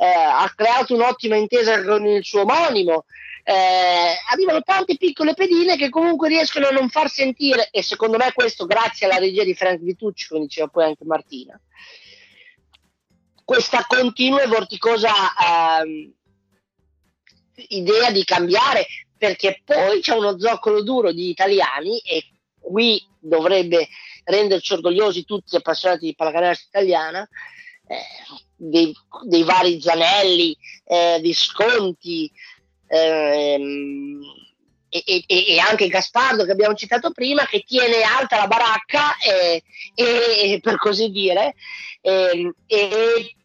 eh, 0.01 0.05
ha 0.05 0.49
creato 0.55 0.93
un'ottima 0.93 1.35
intesa 1.35 1.83
con 1.83 2.05
il 2.05 2.23
suo 2.23 2.41
omonimo, 2.41 3.03
eh, 3.43 4.15
arrivano 4.31 4.61
tante 4.61 4.95
piccole 4.95 5.33
pedine 5.33 5.75
che 5.75 5.89
comunque 5.89 6.29
riescono 6.29 6.67
a 6.67 6.71
non 6.71 6.87
far 6.87 7.09
sentire, 7.09 7.67
e 7.69 7.83
secondo 7.83 8.15
me 8.15 8.31
questo 8.31 8.65
grazie 8.65 9.07
alla 9.07 9.17
regia 9.17 9.43
di 9.43 9.53
Frank 9.53 9.81
Vitucci, 9.81 10.29
come 10.29 10.43
diceva 10.43 10.67
poi 10.67 10.85
anche 10.85 11.03
Martina, 11.03 11.59
questa 13.43 13.83
continua 13.85 14.41
e 14.41 14.47
vorticosa 14.47 15.11
eh, 15.83 16.13
idea 17.67 18.09
di 18.11 18.23
cambiare, 18.23 18.87
perché 19.17 19.61
poi 19.65 19.99
c'è 19.99 20.15
uno 20.15 20.39
zoccolo 20.39 20.81
duro 20.81 21.11
di 21.11 21.29
italiani 21.29 21.99
e 21.99 22.23
qui 22.57 23.05
dovrebbe 23.19 23.89
renderci 24.23 24.73
orgogliosi 24.73 25.25
tutti 25.25 25.57
appassionati 25.57 26.05
di 26.05 26.15
pallacanestro 26.15 26.67
italiana, 26.69 27.27
eh, 27.89 28.05
dei, 28.55 28.95
dei, 29.23 29.43
vari 29.43 29.81
Zanelli, 29.81 30.55
eh, 30.85 31.19
Visconti, 31.21 32.31
ehm, 32.87 34.21
e, 34.89 35.03
e, 35.05 35.23
e, 35.27 35.59
anche 35.59 35.87
Gaspardo 35.87 36.45
che 36.45 36.51
abbiamo 36.51 36.75
citato 36.75 37.11
prima, 37.11 37.45
che 37.45 37.63
tiene 37.65 38.01
alta 38.01 38.37
la 38.37 38.47
baracca 38.47 39.17
e, 39.17 39.63
e 39.95 40.59
per 40.61 40.77
così 40.77 41.09
dire, 41.09 41.55
e, 42.01 42.53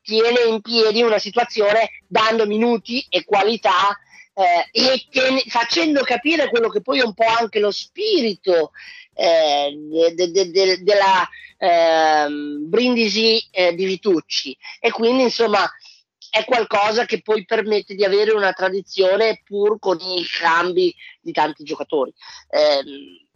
tiene 0.02 0.40
in 0.48 0.60
piedi 0.60 1.02
una 1.02 1.18
situazione 1.18 1.90
dando 2.06 2.46
minuti 2.46 3.04
e 3.08 3.24
qualità 3.24 3.98
eh, 4.34 4.68
e 4.72 5.06
ten- 5.10 5.42
facendo 5.46 6.02
capire 6.02 6.48
quello 6.48 6.68
che 6.68 6.82
poi 6.82 7.00
è 7.00 7.04
un 7.04 7.14
po' 7.14 7.26
anche 7.26 7.60
lo 7.60 7.70
spirito 7.70 8.72
eh, 9.14 9.74
de- 10.14 10.30
de- 10.30 10.50
de- 10.50 10.82
della 10.82 11.28
eh, 11.56 12.26
Brindisi 12.28 13.46
eh, 13.50 13.74
di 13.74 13.84
Vitucci 13.84 14.56
e 14.80 14.90
quindi 14.90 15.22
insomma 15.24 15.68
è 16.30 16.44
qualcosa 16.44 17.04
che 17.04 17.22
poi 17.22 17.44
permette 17.44 17.94
di 17.94 18.04
avere 18.04 18.32
una 18.32 18.52
tradizione 18.52 19.42
pur 19.44 19.78
con 19.78 19.98
i 20.00 20.24
cambi 20.24 20.92
di 21.20 21.30
tanti 21.30 21.62
giocatori. 21.62 22.12
Eh, 22.48 23.28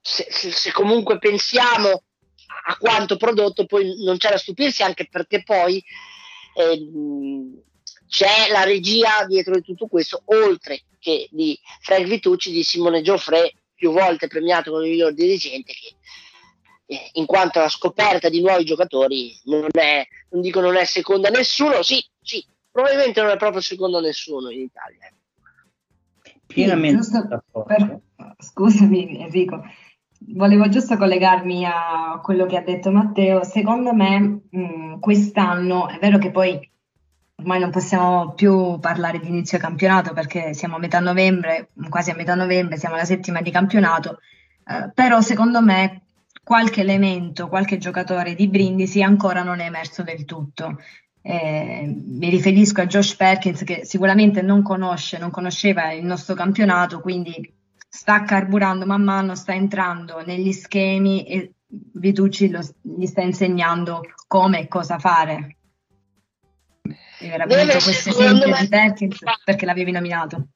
se, 0.00 0.26
se, 0.30 0.52
se, 0.52 0.70
comunque 0.70 1.18
pensiamo 1.18 2.04
a 2.68 2.76
quanto 2.78 3.16
prodotto, 3.16 3.66
poi 3.66 4.04
non 4.04 4.18
c'è 4.18 4.30
da 4.30 4.38
stupirsi, 4.38 4.84
anche 4.84 5.08
perché 5.08 5.42
poi 5.42 5.82
eh, 6.54 6.88
c'è 8.06 8.50
la 8.50 8.62
regia 8.62 9.26
dietro 9.26 9.54
di 9.54 9.62
tutto 9.62 9.88
questo, 9.88 10.22
oltre 10.26 10.82
che 11.00 11.28
di 11.32 11.58
Frank 11.80 12.06
Vitucci, 12.06 12.52
di 12.52 12.62
Simone 12.62 13.02
Gioffre, 13.02 13.52
più 13.76 13.92
volte 13.92 14.26
premiato 14.26 14.72
come 14.72 14.88
miglior 14.88 15.12
dirigente, 15.12 15.72
che 15.72 15.94
eh, 16.86 17.10
in 17.12 17.26
quanto 17.26 17.58
alla 17.58 17.68
scoperta 17.68 18.28
di 18.28 18.40
nuovi 18.40 18.64
giocatori 18.64 19.38
non 19.44 19.68
è, 19.70 20.04
non 20.30 20.40
dico 20.40 20.60
non 20.60 20.76
è 20.76 20.84
seconda 20.84 21.28
a 21.28 21.30
nessuno, 21.30 21.82
sì, 21.82 22.04
sì, 22.20 22.44
probabilmente 22.70 23.20
non 23.20 23.30
è 23.30 23.36
proprio 23.36 23.60
secondo 23.60 23.98
a 23.98 24.00
nessuno 24.00 24.50
in 24.50 24.62
Italia. 24.62 25.12
Pienamente 26.46 27.02
sì, 27.02 27.18
per, 27.66 28.00
scusami 28.38 29.20
Enrico, 29.20 29.62
volevo 30.28 30.68
giusto 30.68 30.96
collegarmi 30.96 31.64
a 31.66 32.20
quello 32.22 32.46
che 32.46 32.56
ha 32.56 32.62
detto 32.62 32.90
Matteo. 32.90 33.44
Secondo 33.44 33.92
me 33.92 34.42
mh, 34.48 34.98
quest'anno 35.00 35.88
è 35.88 35.98
vero 35.98 36.18
che 36.18 36.30
poi 36.30 36.70
ormai 37.36 37.60
non 37.60 37.70
possiamo 37.70 38.32
più 38.32 38.78
parlare 38.78 39.18
di 39.18 39.28
inizio 39.28 39.58
campionato 39.58 40.12
perché 40.12 40.54
siamo 40.54 40.76
a 40.76 40.78
metà 40.78 41.00
novembre, 41.00 41.68
quasi 41.88 42.10
a 42.10 42.14
metà 42.14 42.34
novembre, 42.34 42.78
siamo 42.78 42.94
alla 42.94 43.04
settima 43.04 43.40
di 43.40 43.50
campionato, 43.50 44.20
eh, 44.66 44.90
però 44.94 45.20
secondo 45.20 45.62
me 45.62 46.02
qualche 46.42 46.80
elemento, 46.80 47.48
qualche 47.48 47.78
giocatore 47.78 48.34
di 48.34 48.48
Brindisi 48.48 49.02
ancora 49.02 49.42
non 49.42 49.60
è 49.60 49.66
emerso 49.66 50.02
del 50.02 50.24
tutto. 50.24 50.78
Eh, 51.20 51.92
mi 52.06 52.28
riferisco 52.30 52.82
a 52.82 52.86
Josh 52.86 53.16
Perkins 53.16 53.64
che 53.64 53.84
sicuramente 53.84 54.42
non 54.42 54.62
conosce, 54.62 55.18
non 55.18 55.30
conosceva 55.30 55.92
il 55.92 56.04
nostro 56.04 56.36
campionato, 56.36 57.00
quindi 57.00 57.52
sta 57.88 58.22
carburando 58.22 58.86
man 58.86 59.02
mano, 59.02 59.34
sta 59.34 59.52
entrando 59.52 60.22
negli 60.24 60.52
schemi 60.52 61.24
e 61.24 61.50
Vitucci 61.68 62.48
lo, 62.48 62.60
gli 62.80 63.06
sta 63.06 63.22
insegnando 63.22 64.02
come 64.28 64.60
e 64.60 64.68
cosa 64.68 64.98
fare. 64.98 65.56
Era 67.18 67.46
venuto 67.46 67.78
questo 67.78 68.10
esempio 68.10 68.54
di 68.54 68.68
Perkins 68.68 69.18
perché 69.44 69.66
l'avevi 69.66 69.90
nominato. 69.90 70.48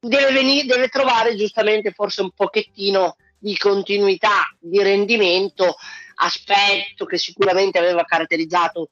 Deve, 0.00 0.32
venire, 0.32 0.66
deve 0.66 0.88
trovare 0.88 1.34
giustamente 1.36 1.90
forse 1.90 2.22
un 2.22 2.30
pochettino 2.30 3.16
di 3.38 3.56
continuità 3.56 4.54
di 4.58 4.82
rendimento, 4.82 5.76
aspetto 6.16 7.04
che 7.04 7.18
sicuramente 7.18 7.78
aveva 7.78 8.04
caratterizzato 8.04 8.90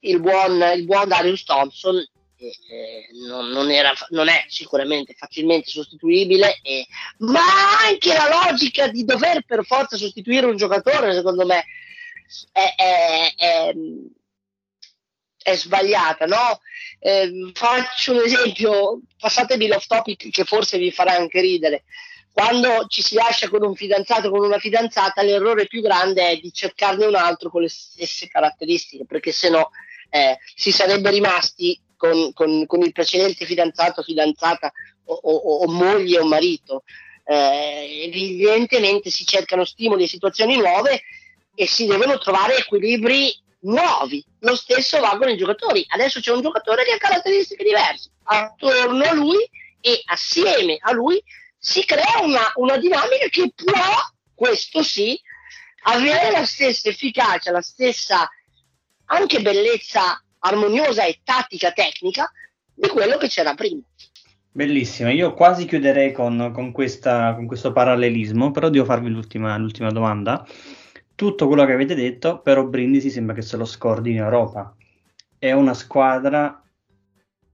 il 0.00 0.20
buon, 0.20 0.60
il 0.74 0.84
buon 0.84 1.08
Darius 1.08 1.44
Thompson. 1.44 1.96
Eh, 2.36 3.08
non, 3.26 3.48
non, 3.48 3.70
era, 3.70 3.92
non, 4.10 4.28
è 4.28 4.44
sicuramente 4.48 5.14
facilmente 5.14 5.70
sostituibile, 5.70 6.58
eh, 6.62 6.86
ma 7.18 7.40
anche 7.86 8.12
la 8.12 8.28
logica 8.28 8.88
di 8.88 9.04
dover 9.04 9.44
per 9.46 9.64
forza 9.64 9.96
sostituire 9.96 10.44
un 10.44 10.56
giocatore, 10.56 11.14
secondo 11.14 11.46
me, 11.46 11.64
è, 12.52 12.74
è, 12.76 13.34
è, 13.34 13.74
è 15.44 15.54
sbagliata. 15.54 16.24
No? 16.24 16.60
Eh, 16.98 17.52
faccio 17.52 18.12
un 18.12 18.22
esempio, 18.24 19.02
passatemi 19.20 19.68
l'off 19.68 19.86
topic 19.86 20.30
che 20.30 20.44
forse 20.44 20.78
vi 20.78 20.90
farà 20.90 21.12
anche 21.12 21.40
ridere 21.40 21.84
quando 22.34 22.86
ci 22.88 23.00
si 23.00 23.14
lascia 23.14 23.48
con 23.48 23.62
un 23.62 23.76
fidanzato 23.76 24.26
o 24.26 24.30
con 24.32 24.44
una 24.44 24.58
fidanzata, 24.58 25.22
l'errore 25.22 25.68
più 25.68 25.80
grande 25.80 26.30
è 26.30 26.36
di 26.36 26.52
cercarne 26.52 27.06
un 27.06 27.14
altro 27.14 27.48
con 27.48 27.62
le 27.62 27.68
stesse 27.68 28.26
caratteristiche, 28.26 29.04
perché 29.06 29.30
se 29.30 29.50
no 29.50 29.70
eh, 30.10 30.36
si 30.56 30.72
sarebbe 30.72 31.10
rimasti 31.10 31.80
con, 31.96 32.32
con, 32.32 32.66
con, 32.66 32.82
il 32.82 32.90
precedente 32.90 33.44
fidanzato, 33.44 34.02
fidanzata 34.02 34.72
o, 35.04 35.14
o, 35.14 35.58
o 35.58 35.70
moglie 35.70 36.18
o 36.18 36.24
marito. 36.24 36.82
Eh, 37.24 38.10
evidentemente 38.12 39.10
si 39.10 39.24
cercano 39.24 39.64
stimoli 39.64 40.02
e 40.02 40.08
situazioni 40.08 40.56
nuove 40.56 41.02
e 41.54 41.68
si 41.68 41.86
devono 41.86 42.18
trovare 42.18 42.56
equilibri 42.56 43.32
nuovi. 43.64 44.24
Lo 44.40 44.54
stesso 44.54 45.00
va 45.00 45.16
con 45.16 45.28
i 45.28 45.36
giocatori. 45.36 45.84
Adesso 45.88 46.20
c'è 46.20 46.32
un 46.32 46.42
giocatore 46.42 46.84
che 46.84 46.92
ha 46.92 46.98
caratteristiche 46.98 47.64
diverse. 47.64 48.10
Attorno 48.24 49.04
a 49.04 49.12
lui 49.12 49.48
e 49.80 50.00
assieme 50.06 50.78
a 50.80 50.92
lui 50.92 51.22
si 51.58 51.84
crea 51.84 52.20
una, 52.22 52.52
una 52.56 52.76
dinamica 52.76 53.26
che 53.28 53.52
può, 53.54 53.80
questo 54.34 54.82
sì, 54.82 55.18
avere 55.84 56.30
la 56.30 56.44
stessa 56.44 56.88
efficacia, 56.88 57.50
la 57.50 57.62
stessa 57.62 58.28
anche 59.06 59.40
bellezza 59.40 60.22
armoniosa 60.40 61.04
e 61.04 61.20
tattica 61.22 61.72
tecnica 61.72 62.30
di 62.74 62.88
quello 62.88 63.16
che 63.16 63.28
c'era 63.28 63.54
prima. 63.54 63.80
Bellissimo, 64.50 65.10
io 65.10 65.34
quasi 65.34 65.64
chiuderei 65.66 66.12
con, 66.12 66.52
con, 66.54 66.70
questa, 66.70 67.34
con 67.34 67.46
questo 67.46 67.72
parallelismo, 67.72 68.50
però 68.50 68.68
devo 68.68 68.84
farvi 68.84 69.08
l'ultima, 69.08 69.56
l'ultima, 69.56 69.90
domanda. 69.90 70.46
Tutto 71.16 71.46
quello 71.46 71.64
che 71.64 71.72
avete 71.72 71.94
detto, 71.94 72.40
però 72.40 72.64
Brindisi 72.66 73.08
sembra 73.08 73.34
che 73.34 73.42
se 73.42 73.56
lo 73.56 73.64
scordi 73.64 74.10
in 74.10 74.18
Europa. 74.18 74.74
è 75.44 75.52
una 75.52 75.74
squadra 75.74 76.58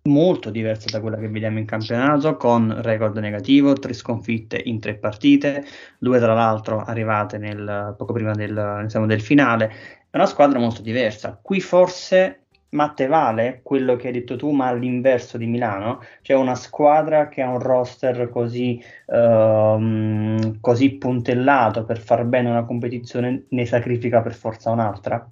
molto 0.05 0.51
diversa 0.51 0.89
da 0.91 1.01
quella 1.01 1.19
che 1.19 1.29
vediamo 1.29 1.59
in 1.59 1.67
campionato, 1.67 2.37
con 2.37 2.81
record 2.83 3.17
negativo, 3.19 3.73
tre 3.75 3.93
sconfitte 3.93 4.61
in 4.65 4.79
tre 4.79 4.97
partite, 4.97 5.65
due 5.99 6.21
tra 6.21 6.33
l'altro 6.33 6.81
arrivate 6.81 7.37
nel, 7.39 7.95
poco 7.99 8.13
prima 8.13 8.33
del, 8.33 8.83
diciamo, 8.85 9.07
del 9.07 9.21
finale. 9.21 9.73
È 10.09 10.17
una 10.17 10.27
squadra 10.27 10.59
molto 10.61 10.83
diversa. 10.83 11.39
Qui 11.43 11.61
forse 11.61 12.40
Matte 12.71 13.07
vale 13.07 13.61
quello 13.63 13.97
che 13.97 14.09
hai 14.09 14.13
detto 14.13 14.37
tu, 14.37 14.51
ma 14.51 14.69
all'inverso 14.69 15.37
di 15.37 15.47
Milano, 15.47 16.05
cioè 16.23 16.37
una 16.37 16.55
squadra 16.55 17.29
che 17.29 17.43
ha 17.43 17.49
un 17.49 17.59
roster 17.59 18.29
così, 18.31 18.81
uh, 19.07 20.59
così 20.61 20.91
puntellato 20.93 21.85
per 21.85 21.99
far 21.99 22.25
bene 22.25 22.49
una 22.49 22.65
competizione, 22.65 23.47
ne 23.49 23.67
sacrifica 23.67 24.23
per 24.23 24.35
forza 24.35 24.71
un'altra? 24.71 25.29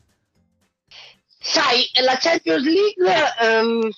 Sai, 1.26 1.88
la 2.02 2.16
Champions 2.18 2.64
League 2.64 3.14
um, 3.40 3.88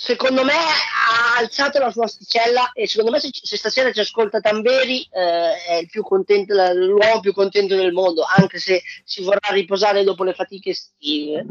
secondo 0.00 0.44
me 0.44 0.52
ha 0.52 1.38
alzato 1.38 1.80
la 1.80 1.90
sua 1.90 2.04
asticella 2.04 2.70
e 2.72 2.86
secondo 2.86 3.10
me 3.10 3.18
se, 3.18 3.30
se 3.32 3.56
stasera 3.56 3.90
ci 3.92 3.98
ascolta 3.98 4.40
Tamberi 4.40 5.02
eh, 5.10 5.80
è 5.80 5.86
più 5.90 6.02
contento, 6.02 6.54
l'uomo 6.72 7.18
più 7.20 7.32
contento 7.32 7.74
del 7.74 7.92
mondo, 7.92 8.24
anche 8.24 8.58
se 8.58 8.80
si 9.04 9.24
vorrà 9.24 9.48
riposare 9.50 10.04
dopo 10.04 10.22
le 10.22 10.34
fatiche 10.34 10.70
estive. 10.70 11.44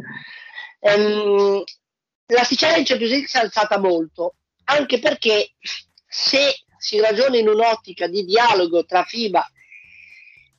Um, 0.79 1.63
l'asticella 2.27 2.77
in 2.77 2.85
Champions 2.85 3.11
League 3.11 3.27
si 3.27 3.37
è 3.37 3.41
alzata 3.41 3.79
molto, 3.79 4.35
anche 4.65 4.99
perché 4.99 5.53
se 6.07 6.63
si 6.77 6.99
ragiona 6.99 7.37
in 7.37 7.47
un'ottica 7.47 8.07
di 8.07 8.23
dialogo 8.23 8.85
tra 8.85 9.03
FIBA 9.03 9.51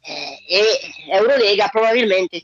eh, 0.01 0.39
e 0.49 0.65
Eurolega, 1.11 1.69
probabilmente 1.69 2.43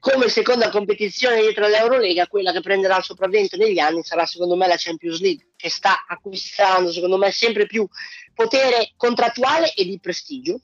come 0.00 0.30
seconda 0.30 0.70
competizione 0.70 1.42
dietro 1.42 1.66
all'Eurolega, 1.66 2.26
quella 2.26 2.52
che 2.52 2.60
prenderà 2.60 2.96
il 2.96 3.04
sopravvento 3.04 3.58
negli 3.58 3.78
anni 3.78 4.02
sarà 4.02 4.24
secondo 4.24 4.56
me 4.56 4.66
la 4.66 4.76
Champions 4.78 5.20
League, 5.20 5.50
che 5.56 5.68
sta 5.68 6.06
acquistando 6.08 6.90
secondo 6.90 7.18
me 7.18 7.30
sempre 7.30 7.66
più 7.66 7.86
potere 8.34 8.92
contrattuale 8.96 9.74
e 9.74 9.84
di 9.84 10.00
prestigio. 10.00 10.60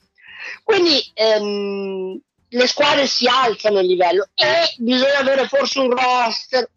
Quindi 0.63 0.99
ehm, 1.13 2.19
le 2.49 2.67
squadre 2.67 3.07
si 3.07 3.27
alzano 3.27 3.79
a 3.79 3.81
livello 3.81 4.29
e 4.33 4.73
bisogna 4.77 5.17
avere 5.17 5.47
forse 5.47 5.79
un 5.79 5.89
roster 5.89 6.69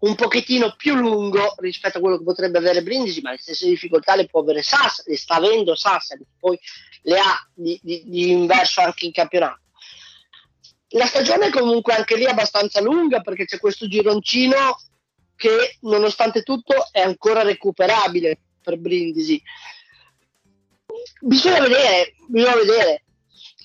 un 0.00 0.14
pochettino 0.16 0.74
più 0.76 0.94
lungo 0.94 1.54
rispetto 1.58 1.98
a 1.98 2.00
quello 2.00 2.18
che 2.18 2.24
potrebbe 2.24 2.58
avere 2.58 2.82
Brindisi, 2.82 3.20
ma 3.20 3.30
le 3.30 3.38
stesse 3.38 3.68
difficoltà 3.68 4.16
le 4.16 4.26
può 4.26 4.40
avere 4.40 4.62
Sassari, 4.62 5.10
le 5.10 5.16
sta 5.16 5.34
avendo 5.34 5.76
Sassari, 5.76 6.24
poi 6.38 6.58
le 7.02 7.18
ha 7.18 7.48
di, 7.54 7.78
di, 7.82 8.02
di 8.06 8.30
inverso 8.30 8.80
anche 8.80 9.06
in 9.06 9.12
campionato. 9.12 9.60
La 10.94 11.06
stagione 11.06 11.46
è 11.46 11.50
comunque 11.50 11.94
anche 11.94 12.16
lì 12.16 12.26
abbastanza 12.26 12.80
lunga 12.80 13.20
perché 13.20 13.44
c'è 13.44 13.58
questo 13.58 13.86
gironcino 13.88 14.76
che 15.36 15.76
nonostante 15.82 16.42
tutto 16.42 16.88
è 16.90 17.00
ancora 17.00 17.42
recuperabile 17.42 18.38
per 18.62 18.78
Brindisi. 18.78 19.40
Bisogna 21.20 21.60
vedere, 21.60 22.14
bisogna 22.26 22.56
vedere. 22.56 23.04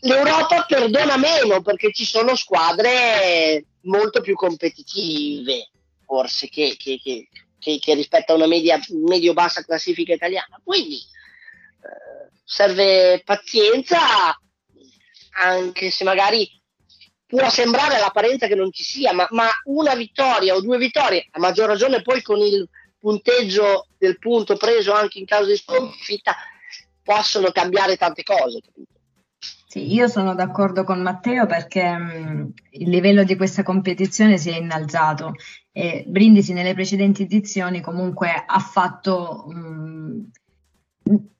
L'Europa 0.01 0.65
perdona 0.67 1.17
meno 1.17 1.61
perché 1.61 1.91
ci 1.91 2.05
sono 2.05 2.35
squadre 2.35 3.65
molto 3.81 4.21
più 4.21 4.35
competitive, 4.35 5.69
forse, 6.05 6.49
che, 6.49 6.75
che, 6.77 6.99
che, 7.01 7.79
che 7.79 7.93
rispetto 7.93 8.31
a 8.31 8.35
una 8.35 8.47
media, 8.47 8.79
medio-bassa 8.89 9.63
classifica 9.63 10.13
italiana. 10.13 10.61
Quindi 10.63 10.95
eh, 10.95 12.29
serve 12.43 13.21
pazienza, 13.25 13.99
anche 15.39 15.89
se 15.89 16.03
magari 16.03 16.49
può 17.25 17.49
sembrare 17.49 17.95
all'apparenza 17.95 18.47
che 18.47 18.55
non 18.55 18.71
ci 18.71 18.83
sia, 18.83 19.13
ma, 19.13 19.27
ma, 19.31 19.49
una 19.65 19.95
vittoria 19.95 20.55
o 20.55 20.61
due 20.61 20.77
vittorie, 20.77 21.27
a 21.31 21.39
maggior 21.39 21.67
ragione 21.67 22.01
poi 22.01 22.21
con 22.21 22.39
il 22.39 22.67
punteggio 22.97 23.87
del 23.97 24.17
punto 24.17 24.55
preso 24.55 24.93
anche 24.93 25.19
in 25.19 25.25
caso 25.25 25.45
di 25.45 25.57
sconfitta, 25.57 26.35
possono 27.03 27.51
cambiare 27.51 27.97
tante 27.97 28.23
cose. 28.23 28.61
Capito? 28.61 28.96
Sì, 29.69 29.93
io 29.93 30.07
sono 30.07 30.33
d'accordo 30.33 30.85
con 30.85 31.01
Matteo 31.01 31.45
perché 31.45 31.91
mh, 31.91 32.53
il 32.69 32.89
livello 32.89 33.25
di 33.25 33.35
questa 33.35 33.63
competizione 33.63 34.37
si 34.37 34.49
è 34.49 34.55
innalzato 34.57 35.33
e 35.73 36.05
Brindisi 36.07 36.53
nelle 36.53 36.73
precedenti 36.73 37.23
edizioni 37.23 37.81
comunque 37.81 38.31
ha 38.45 38.59
fatto 38.59 39.45
mh, 39.49 40.29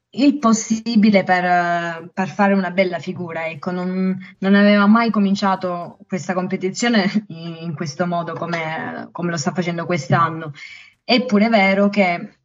il 0.10 0.40
possibile 0.40 1.24
per, 1.24 2.12
per, 2.14 2.28
fare 2.28 2.54
una 2.54 2.72
bella 2.72 3.00
figura. 3.00 3.48
Ecco, 3.48 3.72
non, 3.72 4.18
non, 4.40 4.56
aveva 4.56 4.88
mai 4.88 5.10
cominciato 5.10 5.98
questa 6.06 6.34
competizione 6.34 7.10
in, 7.28 7.74
questo 7.76 8.06
modo 8.06 8.34
come, 8.34 9.08
come, 9.14 9.32
lo 9.32 9.38
sta 9.38 9.54
facendo 9.54 9.86
quest'anno. 9.86 10.52
È 11.02 11.24
pure 11.24 11.48
vero 11.48 11.88
che 11.88 12.37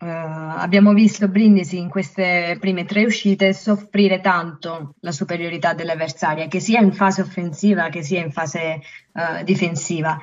eh, 0.00 0.06
abbiamo 0.06 0.92
visto 0.92 1.28
Brindisi 1.28 1.78
in 1.78 1.88
queste 1.88 2.56
prime 2.60 2.84
tre 2.84 3.04
uscite 3.04 3.52
soffrire 3.52 4.20
tanto 4.20 4.94
la 5.00 5.12
superiorità 5.12 5.74
dell'avversaria, 5.74 6.46
che 6.46 6.60
sia 6.60 6.80
in 6.80 6.92
fase 6.92 7.22
offensiva 7.22 7.88
che 7.88 8.02
sia 8.02 8.20
in 8.20 8.30
fase 8.30 8.58
eh, 8.58 9.44
difensiva. 9.44 10.16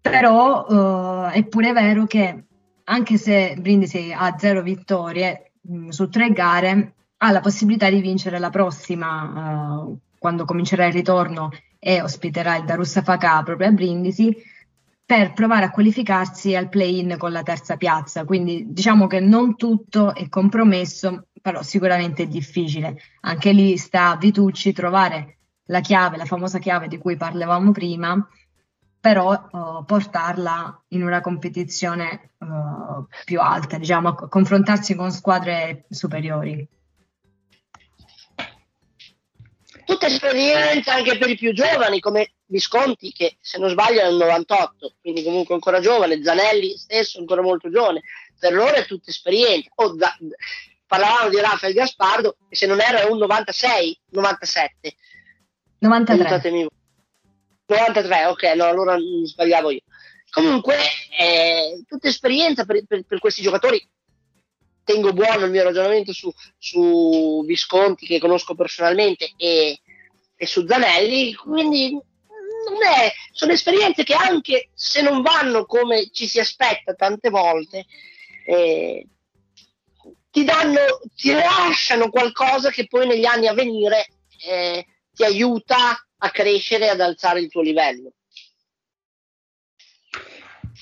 Però 0.00 1.28
eh, 1.30 1.32
è 1.32 1.44
pure 1.44 1.72
vero 1.72 2.04
che 2.06 2.44
anche 2.84 3.16
se 3.16 3.56
Brindisi 3.58 4.12
ha 4.14 4.36
zero 4.36 4.62
vittorie, 4.62 5.52
mh, 5.60 5.88
su 5.88 6.08
tre 6.08 6.30
gare 6.32 6.94
ha 7.24 7.30
la 7.30 7.40
possibilità 7.40 7.88
di 7.88 8.00
vincere 8.00 8.38
la 8.38 8.50
prossima 8.50 9.78
uh, 9.84 9.98
quando 10.18 10.44
comincerà 10.44 10.86
il 10.86 10.92
ritorno 10.92 11.50
e 11.78 12.02
ospiterà 12.02 12.56
il 12.56 12.64
Darussafaka 12.64 13.42
proprio 13.44 13.68
a 13.68 13.72
Brindisi 13.72 14.36
per 15.12 15.34
provare 15.34 15.66
a 15.66 15.70
qualificarsi 15.70 16.56
al 16.56 16.70
play-in 16.70 17.16
con 17.18 17.32
la 17.32 17.42
terza 17.42 17.76
piazza. 17.76 18.24
Quindi 18.24 18.64
diciamo 18.68 19.06
che 19.06 19.20
non 19.20 19.56
tutto 19.56 20.14
è 20.14 20.26
compromesso, 20.30 21.26
però 21.42 21.62
sicuramente 21.62 22.22
è 22.22 22.26
difficile. 22.26 22.98
Anche 23.20 23.52
lì 23.52 23.76
sta 23.76 24.12
a 24.12 24.16
Vitucci 24.16 24.72
trovare 24.72 25.36
la 25.64 25.80
chiave, 25.80 26.16
la 26.16 26.24
famosa 26.24 26.58
chiave 26.58 26.88
di 26.88 26.96
cui 26.96 27.18
parlavamo 27.18 27.72
prima, 27.72 28.26
però 28.98 29.32
uh, 29.32 29.84
portarla 29.84 30.82
in 30.88 31.02
una 31.02 31.20
competizione 31.20 32.30
uh, 32.38 33.06
più 33.26 33.38
alta, 33.38 33.76
diciamo, 33.76 34.14
confrontarsi 34.14 34.94
con 34.94 35.12
squadre 35.12 35.84
superiori. 35.90 36.66
Tutta 39.84 40.06
esperienza 40.06 40.94
anche 40.94 41.18
per 41.18 41.30
i 41.30 41.36
più 41.36 41.52
giovani, 41.52 42.00
come 42.00 42.34
Visconti, 42.46 43.12
che 43.12 43.36
se 43.40 43.58
non 43.58 43.70
sbaglio 43.70 44.00
è 44.00 44.08
il 44.08 44.16
98, 44.16 44.94
quindi 45.00 45.22
comunque 45.22 45.54
ancora 45.54 45.80
giovane, 45.80 46.22
Zanelli 46.22 46.76
stesso 46.76 47.18
ancora 47.18 47.42
molto 47.42 47.70
giovane, 47.70 48.02
per 48.38 48.52
loro 48.52 48.74
è 48.74 48.86
tutta 48.86 49.10
esperienza. 49.10 49.70
Oh, 49.76 49.94
da, 49.94 50.16
parlavamo 50.86 51.30
di 51.30 51.40
Rafael 51.40 51.72
Gaspardo, 51.72 52.36
che 52.48 52.56
se 52.56 52.66
non 52.66 52.80
era 52.80 53.06
un 53.06 53.18
96, 53.18 54.00
97. 54.10 54.94
93. 55.78 56.68
93, 57.66 58.26
ok, 58.26 58.42
no, 58.54 58.64
allora 58.64 58.96
sbagliavo 58.98 59.70
io. 59.70 59.80
Comunque, 60.30 60.76
eh, 61.18 61.82
tutta 61.86 62.08
esperienza 62.08 62.64
per, 62.64 62.84
per, 62.86 63.04
per, 63.04 63.18
questi 63.18 63.42
giocatori. 63.42 63.86
Tengo 64.84 65.12
buono 65.12 65.44
il 65.44 65.50
mio 65.50 65.62
ragionamento 65.62 66.12
su, 66.12 66.32
su 66.58 67.42
Visconti, 67.46 68.06
che 68.06 68.18
conosco 68.18 68.54
personalmente, 68.54 69.32
e, 69.36 69.80
e 70.36 70.46
su 70.46 70.66
Zanelli, 70.66 71.34
quindi 71.34 71.96
è, 72.80 73.12
sono 73.32 73.52
esperienze 73.52 74.04
che 74.04 74.14
anche 74.14 74.70
se 74.74 75.02
non 75.02 75.22
vanno 75.22 75.66
come 75.66 76.10
ci 76.10 76.26
si 76.26 76.38
aspetta 76.38 76.94
tante 76.94 77.30
volte, 77.30 77.86
eh, 78.46 79.06
ti 80.30 80.44
danno, 80.44 81.00
ti 81.14 81.32
lasciano 81.32 82.08
qualcosa 82.08 82.70
che 82.70 82.86
poi 82.86 83.06
negli 83.06 83.24
anni 83.24 83.48
a 83.48 83.52
venire 83.52 84.06
eh, 84.48 84.86
ti 85.12 85.24
aiuta 85.24 86.06
a 86.16 86.30
crescere 86.30 86.86
e 86.86 86.88
ad 86.88 87.00
alzare 87.00 87.40
il 87.40 87.48
tuo 87.48 87.60
livello. 87.60 88.12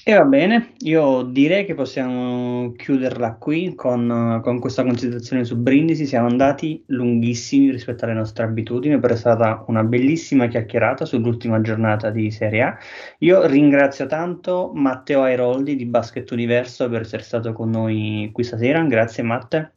E 0.03 0.15
va 0.15 0.25
bene, 0.25 0.73
io 0.79 1.23
direi 1.23 1.67
che 1.67 1.75
possiamo 1.75 2.73
chiuderla 2.73 3.35
qui 3.35 3.75
con, 3.75 4.41
con, 4.43 4.59
questa 4.59 4.83
considerazione 4.83 5.45
su 5.45 5.57
Brindisi. 5.57 6.07
Siamo 6.07 6.27
andati 6.27 6.83
lunghissimi 6.87 7.71
rispetto 7.71 8.07
alle 8.07 8.15
nostre 8.15 8.45
abitudini, 8.45 8.99
però 8.99 9.13
è 9.13 9.17
stata 9.19 9.63
una 9.67 9.85
bellissima 9.85 10.47
chiacchierata 10.47 11.05
sull'ultima 11.05 11.61
giornata 11.61 12.09
di 12.09 12.31
Serie 12.31 12.63
A. 12.63 12.79
Io 13.19 13.45
ringrazio 13.47 14.07
tanto 14.07 14.71
Matteo 14.75 15.21
Airoldi 15.23 15.77
di 15.77 15.85
Basket 15.85 16.31
Universo 16.31 16.89
per 16.89 17.03
essere 17.03 17.23
stato 17.23 17.53
con 17.53 17.69
noi 17.69 18.31
qui 18.33 18.43
stasera. 18.43 18.83
Grazie 18.85 19.23
Matte. 19.23 19.73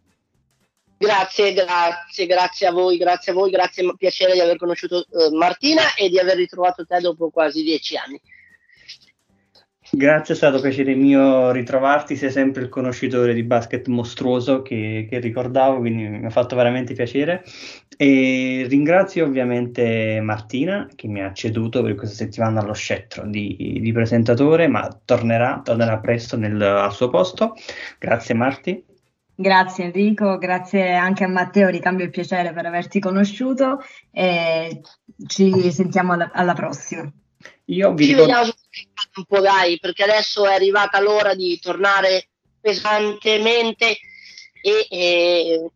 Grazie, 0.97 1.51
grazie, 1.51 2.25
grazie 2.27 2.67
a 2.67 2.71
voi, 2.71 2.95
grazie 2.95 3.33
a 3.33 3.35
voi, 3.35 3.51
grazie, 3.51 3.93
piacere 3.97 4.31
di 4.31 4.39
aver 4.39 4.55
conosciuto 4.55 5.05
uh, 5.09 5.35
Martina 5.35 5.95
e 5.95 6.07
di 6.07 6.17
aver 6.17 6.37
ritrovato 6.37 6.85
te 6.85 7.01
dopo 7.01 7.29
quasi 7.29 7.61
dieci 7.61 7.97
anni. 7.97 8.17
Grazie, 9.95 10.33
è 10.33 10.37
stato 10.37 10.59
piacere 10.59 10.95
mio 10.95 11.51
ritrovarti, 11.51 12.15
sei 12.15 12.31
sempre 12.31 12.63
il 12.63 12.69
conoscitore 12.69 13.31
di 13.35 13.43
basket 13.43 13.85
mostruoso 13.89 14.63
che, 14.63 15.05
che, 15.07 15.19
ricordavo, 15.19 15.77
quindi 15.77 16.07
mi 16.07 16.25
ha 16.25 16.31
fatto 16.31 16.55
veramente 16.55 16.95
piacere. 16.95 17.43
E 17.95 18.65
ringrazio 18.67 19.23
ovviamente 19.23 20.19
Martina 20.19 20.89
che 20.95 21.07
mi 21.07 21.21
ha 21.21 21.31
ceduto 21.31 21.83
per 21.83 21.93
questa 21.93 22.15
settimana 22.15 22.61
allo 22.61 22.73
scettro 22.73 23.27
di, 23.27 23.77
di 23.79 23.91
presentatore, 23.91 24.67
ma 24.67 24.99
tornerà, 25.05 25.61
tornerà 25.63 25.99
presto 25.99 26.37
nel, 26.37 26.59
al 26.59 26.91
suo 26.91 27.09
posto. 27.09 27.53
Grazie 27.99 28.33
Marti. 28.33 28.83
Grazie 29.35 29.85
Enrico, 29.85 30.39
grazie 30.39 30.91
anche 30.95 31.23
a 31.23 31.27
Matteo, 31.27 31.69
ricambio 31.69 32.05
il 32.05 32.11
piacere 32.11 32.51
per 32.51 32.65
averti 32.65 32.99
conosciuto 32.99 33.79
e 34.09 34.81
ci 35.27 35.71
sentiamo 35.71 36.13
alla, 36.13 36.31
alla 36.33 36.53
prossima. 36.53 37.07
Io 37.65 37.93
vi 37.93 38.07
ricordo... 38.07 38.53
un 39.15 39.25
po' 39.25 39.39
dai, 39.39 39.79
perché 39.79 40.03
adesso 40.03 40.45
è 40.45 40.53
arrivata 40.53 40.99
l'ora 40.99 41.33
di 41.33 41.59
tornare 41.59 42.29
pesantemente 42.59 43.97
e, 44.61 44.87
e 44.89 45.71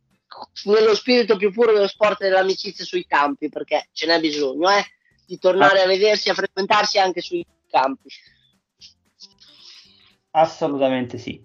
nello 0.66 0.96
spirito 0.96 1.36
più 1.38 1.52
puro 1.52 1.74
dello 1.74 1.88
sport 1.88 2.22
e 2.22 2.30
dell'amicizia 2.30 2.86
sui 2.86 3.06
campi, 3.06 3.50
perché 3.50 3.90
ce 3.92 4.06
n'è 4.08 4.20
bisogno, 4.20 4.70
eh, 4.70 4.86
di 5.26 5.38
tornare 5.38 5.82
ah. 5.82 5.84
a 5.84 5.88
vedersi, 5.88 6.30
a 6.30 6.34
frequentarsi 6.34 7.00
anche 7.00 7.22
sui 7.22 7.46
campi. 7.70 8.10
Assolutamente 10.32 11.18
sì. 11.18 11.44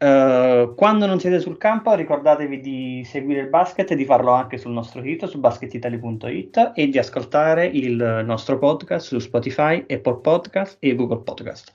Uh, 0.00 0.74
quando 0.74 1.06
non 1.06 1.20
siete 1.20 1.38
sul 1.38 1.56
campo 1.56 1.94
ricordatevi 1.94 2.60
di 2.60 3.04
seguire 3.04 3.42
il 3.42 3.48
basket 3.48 3.92
e 3.92 3.96
di 3.96 4.04
farlo 4.04 4.32
anche 4.32 4.58
sul 4.58 4.72
nostro 4.72 5.00
sito 5.00 5.28
su 5.28 5.38
basketitaly.it 5.38 6.72
e 6.74 6.88
di 6.88 6.98
ascoltare 6.98 7.66
il 7.66 8.22
nostro 8.24 8.58
podcast 8.58 9.06
su 9.06 9.18
Spotify, 9.20 9.84
Apple 9.88 10.18
Podcast 10.20 10.78
e 10.80 10.96
Google 10.96 11.20
Podcast. 11.20 11.72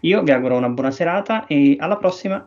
Io 0.00 0.22
vi 0.22 0.30
auguro 0.32 0.56
una 0.56 0.68
buona 0.68 0.90
serata 0.90 1.46
e 1.46 1.76
alla 1.78 1.96
prossima. 1.96 2.46